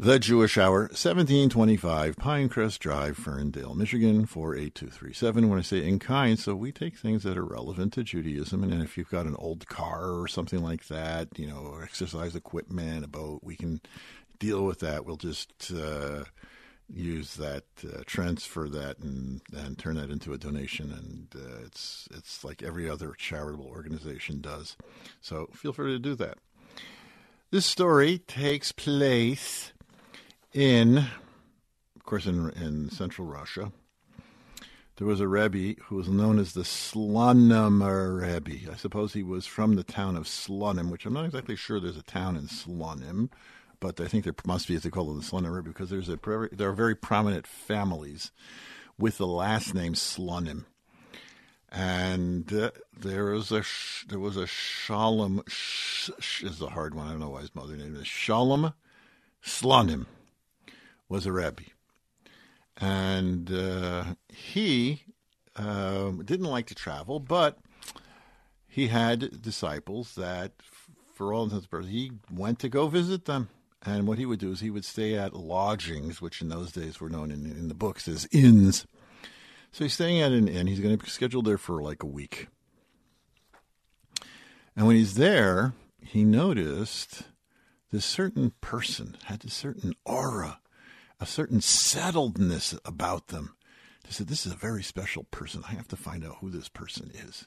the 0.00 0.20
Jewish 0.20 0.56
Hour, 0.56 0.82
1725 0.82 2.14
Pinecrest 2.16 2.78
Drive, 2.78 3.16
Ferndale, 3.16 3.74
Michigan, 3.74 4.26
48237. 4.26 5.48
When 5.48 5.58
I 5.58 5.62
say 5.62 5.84
in 5.84 5.98
kind, 5.98 6.38
so 6.38 6.54
we 6.54 6.70
take 6.70 6.96
things 6.96 7.24
that 7.24 7.36
are 7.36 7.44
relevant 7.44 7.94
to 7.94 8.04
Judaism. 8.04 8.62
And 8.62 8.80
if 8.80 8.96
you've 8.96 9.10
got 9.10 9.26
an 9.26 9.34
old 9.40 9.66
car 9.66 10.12
or 10.12 10.28
something 10.28 10.62
like 10.62 10.86
that, 10.86 11.36
you 11.36 11.48
know, 11.48 11.80
exercise 11.82 12.36
equipment, 12.36 13.04
a 13.04 13.08
boat, 13.08 13.40
we 13.42 13.56
can 13.56 13.80
deal 14.38 14.64
with 14.64 14.78
that. 14.80 15.04
We'll 15.04 15.16
just 15.16 15.72
uh, 15.72 16.22
use 16.88 17.34
that, 17.34 17.64
uh, 17.84 18.02
transfer 18.06 18.68
that, 18.68 19.00
and, 19.00 19.40
and 19.52 19.76
turn 19.76 19.96
that 19.96 20.10
into 20.10 20.32
a 20.32 20.38
donation. 20.38 20.92
And 20.92 21.42
uh, 21.42 21.64
it's, 21.64 22.08
it's 22.12 22.44
like 22.44 22.62
every 22.62 22.88
other 22.88 23.14
charitable 23.18 23.66
organization 23.66 24.42
does. 24.42 24.76
So 25.20 25.48
feel 25.54 25.72
free 25.72 25.90
to 25.90 25.98
do 25.98 26.14
that. 26.14 26.38
This 27.50 27.66
story 27.66 28.18
takes 28.18 28.70
place 28.70 29.72
in, 30.58 30.98
of 30.98 32.04
course, 32.04 32.26
in, 32.26 32.50
in 32.50 32.90
central 32.90 33.28
Russia, 33.28 33.70
there 34.96 35.06
was 35.06 35.20
a 35.20 35.28
Rebbe 35.28 35.80
who 35.84 35.94
was 35.94 36.08
known 36.08 36.40
as 36.40 36.52
the 36.52 36.62
Slonim 36.62 37.80
Rebbe. 37.80 38.68
I 38.72 38.74
suppose 38.74 39.12
he 39.12 39.22
was 39.22 39.46
from 39.46 39.76
the 39.76 39.84
town 39.84 40.16
of 40.16 40.24
Slonim, 40.24 40.90
which 40.90 41.06
I'm 41.06 41.12
not 41.12 41.26
exactly 41.26 41.54
sure 41.54 41.78
there's 41.78 41.96
a 41.96 42.02
town 42.02 42.36
in 42.36 42.48
Slonim, 42.48 43.30
but 43.78 44.00
I 44.00 44.08
think 44.08 44.24
there 44.24 44.34
must 44.44 44.66
be, 44.66 44.74
as 44.74 44.82
they 44.82 44.90
call 44.90 45.12
it, 45.12 45.14
the 45.14 45.20
Slonim 45.20 45.54
Rebbe, 45.54 45.68
because 45.68 45.90
there's 45.90 46.08
a 46.08 46.18
there 46.50 46.70
are 46.70 46.72
very 46.72 46.96
prominent 46.96 47.46
families 47.46 48.32
with 48.98 49.16
the 49.18 49.28
last 49.28 49.74
name 49.74 49.94
Slonim. 49.94 50.64
And 51.70 52.52
uh, 52.52 52.72
there 52.98 53.26
was 53.26 53.52
a 53.52 53.62
there 54.08 54.18
was 54.18 54.36
a 54.36 54.48
Shalom 54.48 55.44
sh, 55.46 56.10
sh, 56.18 56.42
is 56.42 56.60
a 56.60 56.70
hard 56.70 56.96
one. 56.96 57.06
I 57.06 57.10
don't 57.10 57.20
know 57.20 57.30
why 57.30 57.42
his 57.42 57.54
mother 57.54 57.76
named 57.76 57.96
it 57.96 58.06
Shalom 58.06 58.74
Slonim 59.44 60.06
was 61.08 61.26
a 61.26 61.32
rabbi. 61.32 61.64
And 62.76 63.52
uh, 63.52 64.04
he 64.28 65.02
uh, 65.56 66.10
didn't 66.24 66.46
like 66.46 66.66
to 66.66 66.74
travel, 66.74 67.18
but 67.18 67.58
he 68.68 68.88
had 68.88 69.42
disciples 69.42 70.14
that, 70.14 70.52
for 71.14 71.32
all 71.32 71.44
intents 71.44 71.64
and 71.64 71.70
purposes, 71.70 71.92
he 71.92 72.12
went 72.30 72.58
to 72.60 72.68
go 72.68 72.86
visit 72.86 73.24
them. 73.24 73.48
And 73.84 74.06
what 74.06 74.18
he 74.18 74.26
would 74.26 74.38
do 74.38 74.52
is 74.52 74.60
he 74.60 74.70
would 74.70 74.84
stay 74.84 75.14
at 75.14 75.34
lodgings, 75.34 76.20
which 76.20 76.40
in 76.40 76.48
those 76.48 76.72
days 76.72 77.00
were 77.00 77.08
known 77.08 77.30
in, 77.30 77.46
in 77.46 77.68
the 77.68 77.74
books 77.74 78.06
as 78.08 78.28
inns. 78.30 78.86
So 79.72 79.84
he's 79.84 79.94
staying 79.94 80.20
at 80.20 80.32
an 80.32 80.48
inn. 80.48 80.66
He's 80.66 80.80
going 80.80 80.96
to 80.96 81.02
be 81.02 81.10
scheduled 81.10 81.46
there 81.46 81.58
for 81.58 81.82
like 81.82 82.02
a 82.02 82.06
week. 82.06 82.48
And 84.76 84.86
when 84.86 84.96
he's 84.96 85.14
there, 85.14 85.74
he 86.00 86.24
noticed 86.24 87.22
this 87.90 88.04
certain 88.04 88.52
person 88.60 89.16
had 89.24 89.44
a 89.44 89.50
certain 89.50 89.94
aura, 90.04 90.60
a 91.20 91.26
certain 91.26 91.60
settledness 91.60 92.78
about 92.84 93.28
them. 93.28 93.54
They 94.04 94.10
said, 94.10 94.28
This 94.28 94.46
is 94.46 94.52
a 94.52 94.56
very 94.56 94.82
special 94.82 95.24
person. 95.24 95.62
I 95.68 95.72
have 95.72 95.88
to 95.88 95.96
find 95.96 96.24
out 96.24 96.36
who 96.40 96.50
this 96.50 96.68
person 96.68 97.10
is. 97.14 97.46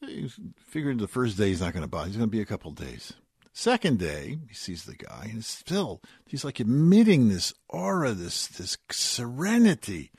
He 0.00 0.30
figured 0.56 0.98
the 0.98 1.08
first 1.08 1.36
day 1.36 1.48
he's 1.48 1.60
not 1.60 1.72
going 1.72 1.82
to 1.82 1.88
buy. 1.88 2.06
He's 2.06 2.16
going 2.16 2.28
to 2.28 2.36
be 2.36 2.40
a 2.40 2.46
couple 2.46 2.70
days. 2.70 3.14
Second 3.52 3.98
day, 3.98 4.38
he 4.48 4.54
sees 4.54 4.84
the 4.84 4.94
guy, 4.94 5.28
and 5.32 5.44
still 5.44 6.00
he's 6.26 6.44
like 6.44 6.60
emitting 6.60 7.28
this 7.28 7.52
aura, 7.68 8.12
this 8.12 8.46
this 8.46 8.78
serenity. 8.92 10.12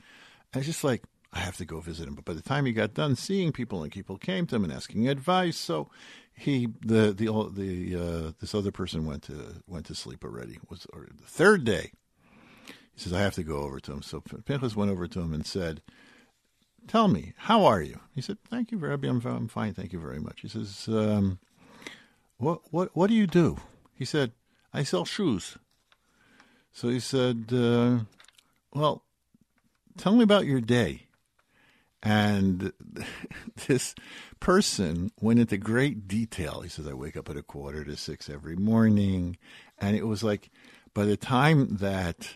And 0.52 0.60
it's 0.60 0.66
just 0.66 0.84
like 0.84 1.04
I 1.32 1.38
have 1.38 1.56
to 1.56 1.64
go 1.64 1.80
visit 1.80 2.06
him. 2.06 2.14
But 2.14 2.26
by 2.26 2.34
the 2.34 2.42
time 2.42 2.66
he 2.66 2.72
got 2.72 2.92
done 2.92 3.16
seeing 3.16 3.52
people, 3.52 3.82
and 3.82 3.90
people 3.90 4.18
came 4.18 4.46
to 4.46 4.56
him 4.56 4.64
and 4.64 4.72
asking 4.72 5.08
advice, 5.08 5.56
so 5.56 5.88
he 6.40 6.68
the 6.80 7.12
the 7.12 7.26
the 7.52 7.96
uh, 7.96 8.32
this 8.40 8.54
other 8.54 8.70
person 8.72 9.06
went 9.06 9.22
to 9.24 9.62
went 9.66 9.86
to 9.86 9.94
sleep 9.94 10.24
already. 10.24 10.58
Was 10.68 10.86
or 10.92 11.06
the 11.14 11.26
third 11.26 11.64
day. 11.64 11.92
He 12.66 13.00
says 13.00 13.12
I 13.12 13.20
have 13.20 13.34
to 13.34 13.42
go 13.42 13.58
over 13.58 13.80
to 13.80 13.92
him. 13.92 14.02
So 14.02 14.20
Pinchas 14.20 14.76
went 14.76 14.90
over 14.90 15.06
to 15.06 15.20
him 15.20 15.32
and 15.32 15.46
said, 15.46 15.82
"Tell 16.86 17.08
me, 17.08 17.34
how 17.36 17.64
are 17.64 17.80
you?" 17.82 18.00
He 18.14 18.20
said, 18.20 18.38
"Thank 18.48 18.72
you, 18.72 18.78
Rabbi. 18.78 19.08
I'm, 19.08 19.24
I'm 19.24 19.48
fine. 19.48 19.74
Thank 19.74 19.92
you 19.92 20.00
very 20.00 20.20
much." 20.20 20.40
He 20.40 20.48
says. 20.48 20.88
Um, 20.88 21.38
what 22.40 22.62
what 22.70 22.96
what 22.96 23.08
do 23.08 23.14
you 23.14 23.26
do? 23.26 23.58
He 23.94 24.06
said, 24.06 24.32
I 24.72 24.82
sell 24.82 25.04
shoes. 25.04 25.58
So 26.72 26.88
he 26.88 27.00
said, 27.00 27.50
uh, 27.52 28.00
Well, 28.72 29.04
tell 29.98 30.14
me 30.14 30.22
about 30.22 30.46
your 30.46 30.62
day. 30.62 31.08
And 32.02 32.72
this 33.66 33.94
person 34.40 35.10
went 35.20 35.40
into 35.40 35.58
great 35.58 36.08
detail. 36.08 36.60
He 36.62 36.68
says, 36.68 36.86
I 36.86 36.94
wake 36.94 37.16
up 37.16 37.28
at 37.28 37.36
a 37.36 37.42
quarter 37.42 37.84
to 37.84 37.96
six 37.96 38.30
every 38.30 38.56
morning. 38.56 39.36
And 39.78 39.96
it 39.96 40.06
was 40.06 40.22
like, 40.22 40.50
by 40.94 41.04
the 41.04 41.16
time 41.16 41.76
that 41.76 42.34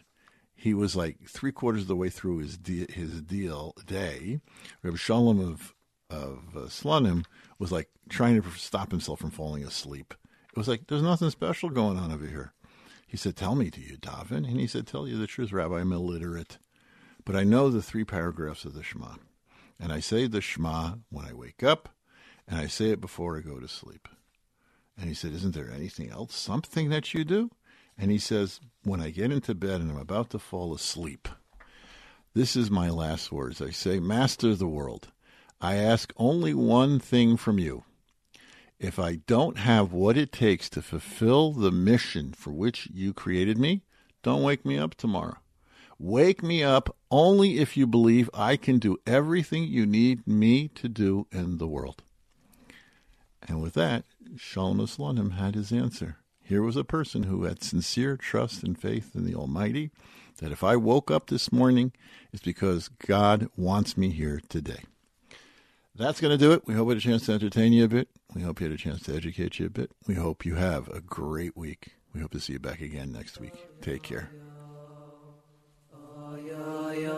he 0.55 0.75
was 0.75 0.95
like 0.97 1.29
three 1.29 1.53
quarters 1.53 1.83
of 1.83 1.89
the 1.89 1.97
way 1.97 2.09
through 2.09 2.39
his 2.39 2.57
de- 2.57 2.91
his 2.93 3.21
deal 3.23 3.75
day, 3.87 4.41
Reb 4.83 4.97
Shalom 4.97 5.41
of 5.41 5.75
of 6.11 6.41
uh, 6.55 6.61
Slonim 6.69 7.25
was 7.59 7.73
like 7.73 7.89
trying 8.09 8.41
to 8.41 8.51
stop 8.53 8.91
himself 8.91 9.21
from 9.21 9.31
falling 9.31 9.65
asleep. 9.65 10.15
It 10.51 10.57
was 10.57 10.69
like, 10.69 10.87
there's 10.87 11.03
nothing 11.03 11.31
special 11.31 11.71
going 11.71 11.99
on 11.99 12.13
over 12.13 12.27
here. 12.27 12.53
He 13.07 13.17
said, 13.17 13.37
Tell 13.37 13.55
me, 13.55 13.71
do 13.71 13.81
you 13.81 13.97
daven? 13.97 14.49
And 14.49 14.61
he 14.61 14.67
said, 14.67 14.87
Tell 14.87 15.07
you 15.07 15.17
the 15.17 15.27
truth, 15.27 15.53
Rabbi, 15.53 15.81
I'm 15.81 15.93
illiterate. 15.93 16.59
But 17.25 17.37
I 17.37 17.45
know 17.45 17.71
the 17.71 17.83
three 17.83 18.05
paragraphs 18.05 18.65
of 18.65 18.75
the 18.75 18.83
Shema. 18.83 19.15
And 19.81 19.93
I 19.93 20.01
say 20.01 20.27
the 20.27 20.41
Shema 20.41 20.95
when 21.11 21.27
I 21.27 21.33
wake 21.33 21.63
up, 21.63 21.89
and 22.47 22.59
I 22.59 22.67
say 22.67 22.91
it 22.91 23.01
before 23.01 23.37
I 23.37 23.41
go 23.41 23.59
to 23.59 23.69
sleep. 23.69 24.09
And 24.97 25.09
he 25.09 25.15
said, 25.15 25.33
Isn't 25.33 25.55
there 25.55 25.71
anything 25.71 26.11
else, 26.11 26.35
something 26.37 26.91
that 26.91 27.15
you 27.15 27.25
do? 27.25 27.51
And 27.99 28.11
he 28.11 28.19
says, 28.19 28.61
When 28.83 29.01
I 29.01 29.11
get 29.11 29.33
into 29.33 29.55
bed 29.55 29.81
and 29.81 29.91
I'm 29.91 29.99
about 29.99 30.31
to 30.31 30.39
fall 30.39 30.75
asleep, 30.75 31.29
this 32.35 32.57
is 32.57 32.71
my 32.71 32.91
last 32.91 33.33
words. 33.33 33.61
I 33.61 33.71
say, 33.71 34.01
Master 34.01 34.51
of 34.51 34.59
the 34.59 34.69
world, 34.69 35.09
I 35.61 35.77
ask 35.77 36.13
only 36.17 36.55
one 36.55 36.99
thing 36.99 37.37
from 37.37 37.59
you. 37.59 37.85
If 38.79 38.99
I 38.99 39.17
don't 39.27 39.59
have 39.59 39.93
what 39.93 40.17
it 40.17 40.33
takes 40.33 40.69
to 40.71 40.83
fulfill 40.83 41.53
the 41.53 41.71
mission 41.71 42.33
for 42.33 42.51
which 42.51 42.89
you 42.93 43.15
created 43.15 43.57
me, 43.57 43.83
don't 44.23 44.43
wake 44.43 44.65
me 44.65 44.79
up 44.79 44.95
tomorrow. 44.95 45.37
Wake 45.99 46.43
me 46.43 46.63
up 46.63 46.95
only 47.11 47.59
if 47.59 47.77
you 47.77 47.87
believe 47.87 48.29
I 48.35 48.57
can 48.57 48.79
do 48.79 48.99
everything 49.07 49.65
you 49.65 49.87
need 49.87 50.27
me 50.27 50.69
to 50.69 50.89
do 50.89 51.27
in 51.31 51.59
the 51.59 51.69
world. 51.69 52.03
And 53.47 53.63
with 53.63 53.75
that, 53.75 54.05
Shalom 54.37 54.79
Slonim 54.79 55.33
had 55.33 55.55
his 55.55 55.73
answer. 55.73 56.17
Here 56.43 56.63
was 56.63 56.77
a 56.77 56.85
person 56.85 57.25
who 57.25 57.45
had 57.45 57.63
sincere 57.63 58.17
trust 58.17 58.63
and 58.63 58.79
faith 58.79 59.13
in 59.15 59.25
the 59.25 59.35
Almighty, 59.35 59.91
that 60.39 60.53
if 60.53 60.65
I 60.65 60.77
woke 60.77 61.11
up 61.11 61.29
this 61.29 61.53
morning, 61.53 61.93
it's 62.33 62.43
because 62.43 62.89
God 62.89 63.49
wants 63.57 63.97
me 63.97 64.11
here 64.11 64.41
today. 64.49 64.83
That's 65.95 66.21
going 66.21 66.33
to 66.33 66.45
do 66.45 66.53
it. 66.53 66.67
We 66.67 66.75
hope 66.75 66.89
we 66.89 66.95
had 66.95 66.99
a 66.99 67.01
chance 67.01 67.27
to 67.27 67.33
entertain 67.33 67.73
you 67.73 67.85
a 67.85 67.89
bit. 67.89 68.09
We 68.35 68.43
hope 68.43 68.61
you 68.61 68.67
had 68.67 68.75
a 68.75 68.83
chance 68.83 69.03
to 69.05 69.15
educate 69.15 69.61
you 69.61 69.67
a 69.67 69.71
bit. 69.71 69.93
We 70.09 70.17
hope 70.17 70.45
you 70.45 70.57
have 70.57 70.89
a 70.89 71.01
great 71.01 71.57
week. 71.57 71.95
We 72.13 72.21
hope 72.21 72.33
to 72.33 72.41
see 72.41 72.55
you 72.55 72.59
back 72.59 72.81
again 72.81 73.13
next 73.13 73.39
week. 73.39 73.55
Take 73.81 74.03
care 74.03 74.31
ay, 76.35 76.49
ay, 76.49 77.07
ay. 77.07 77.15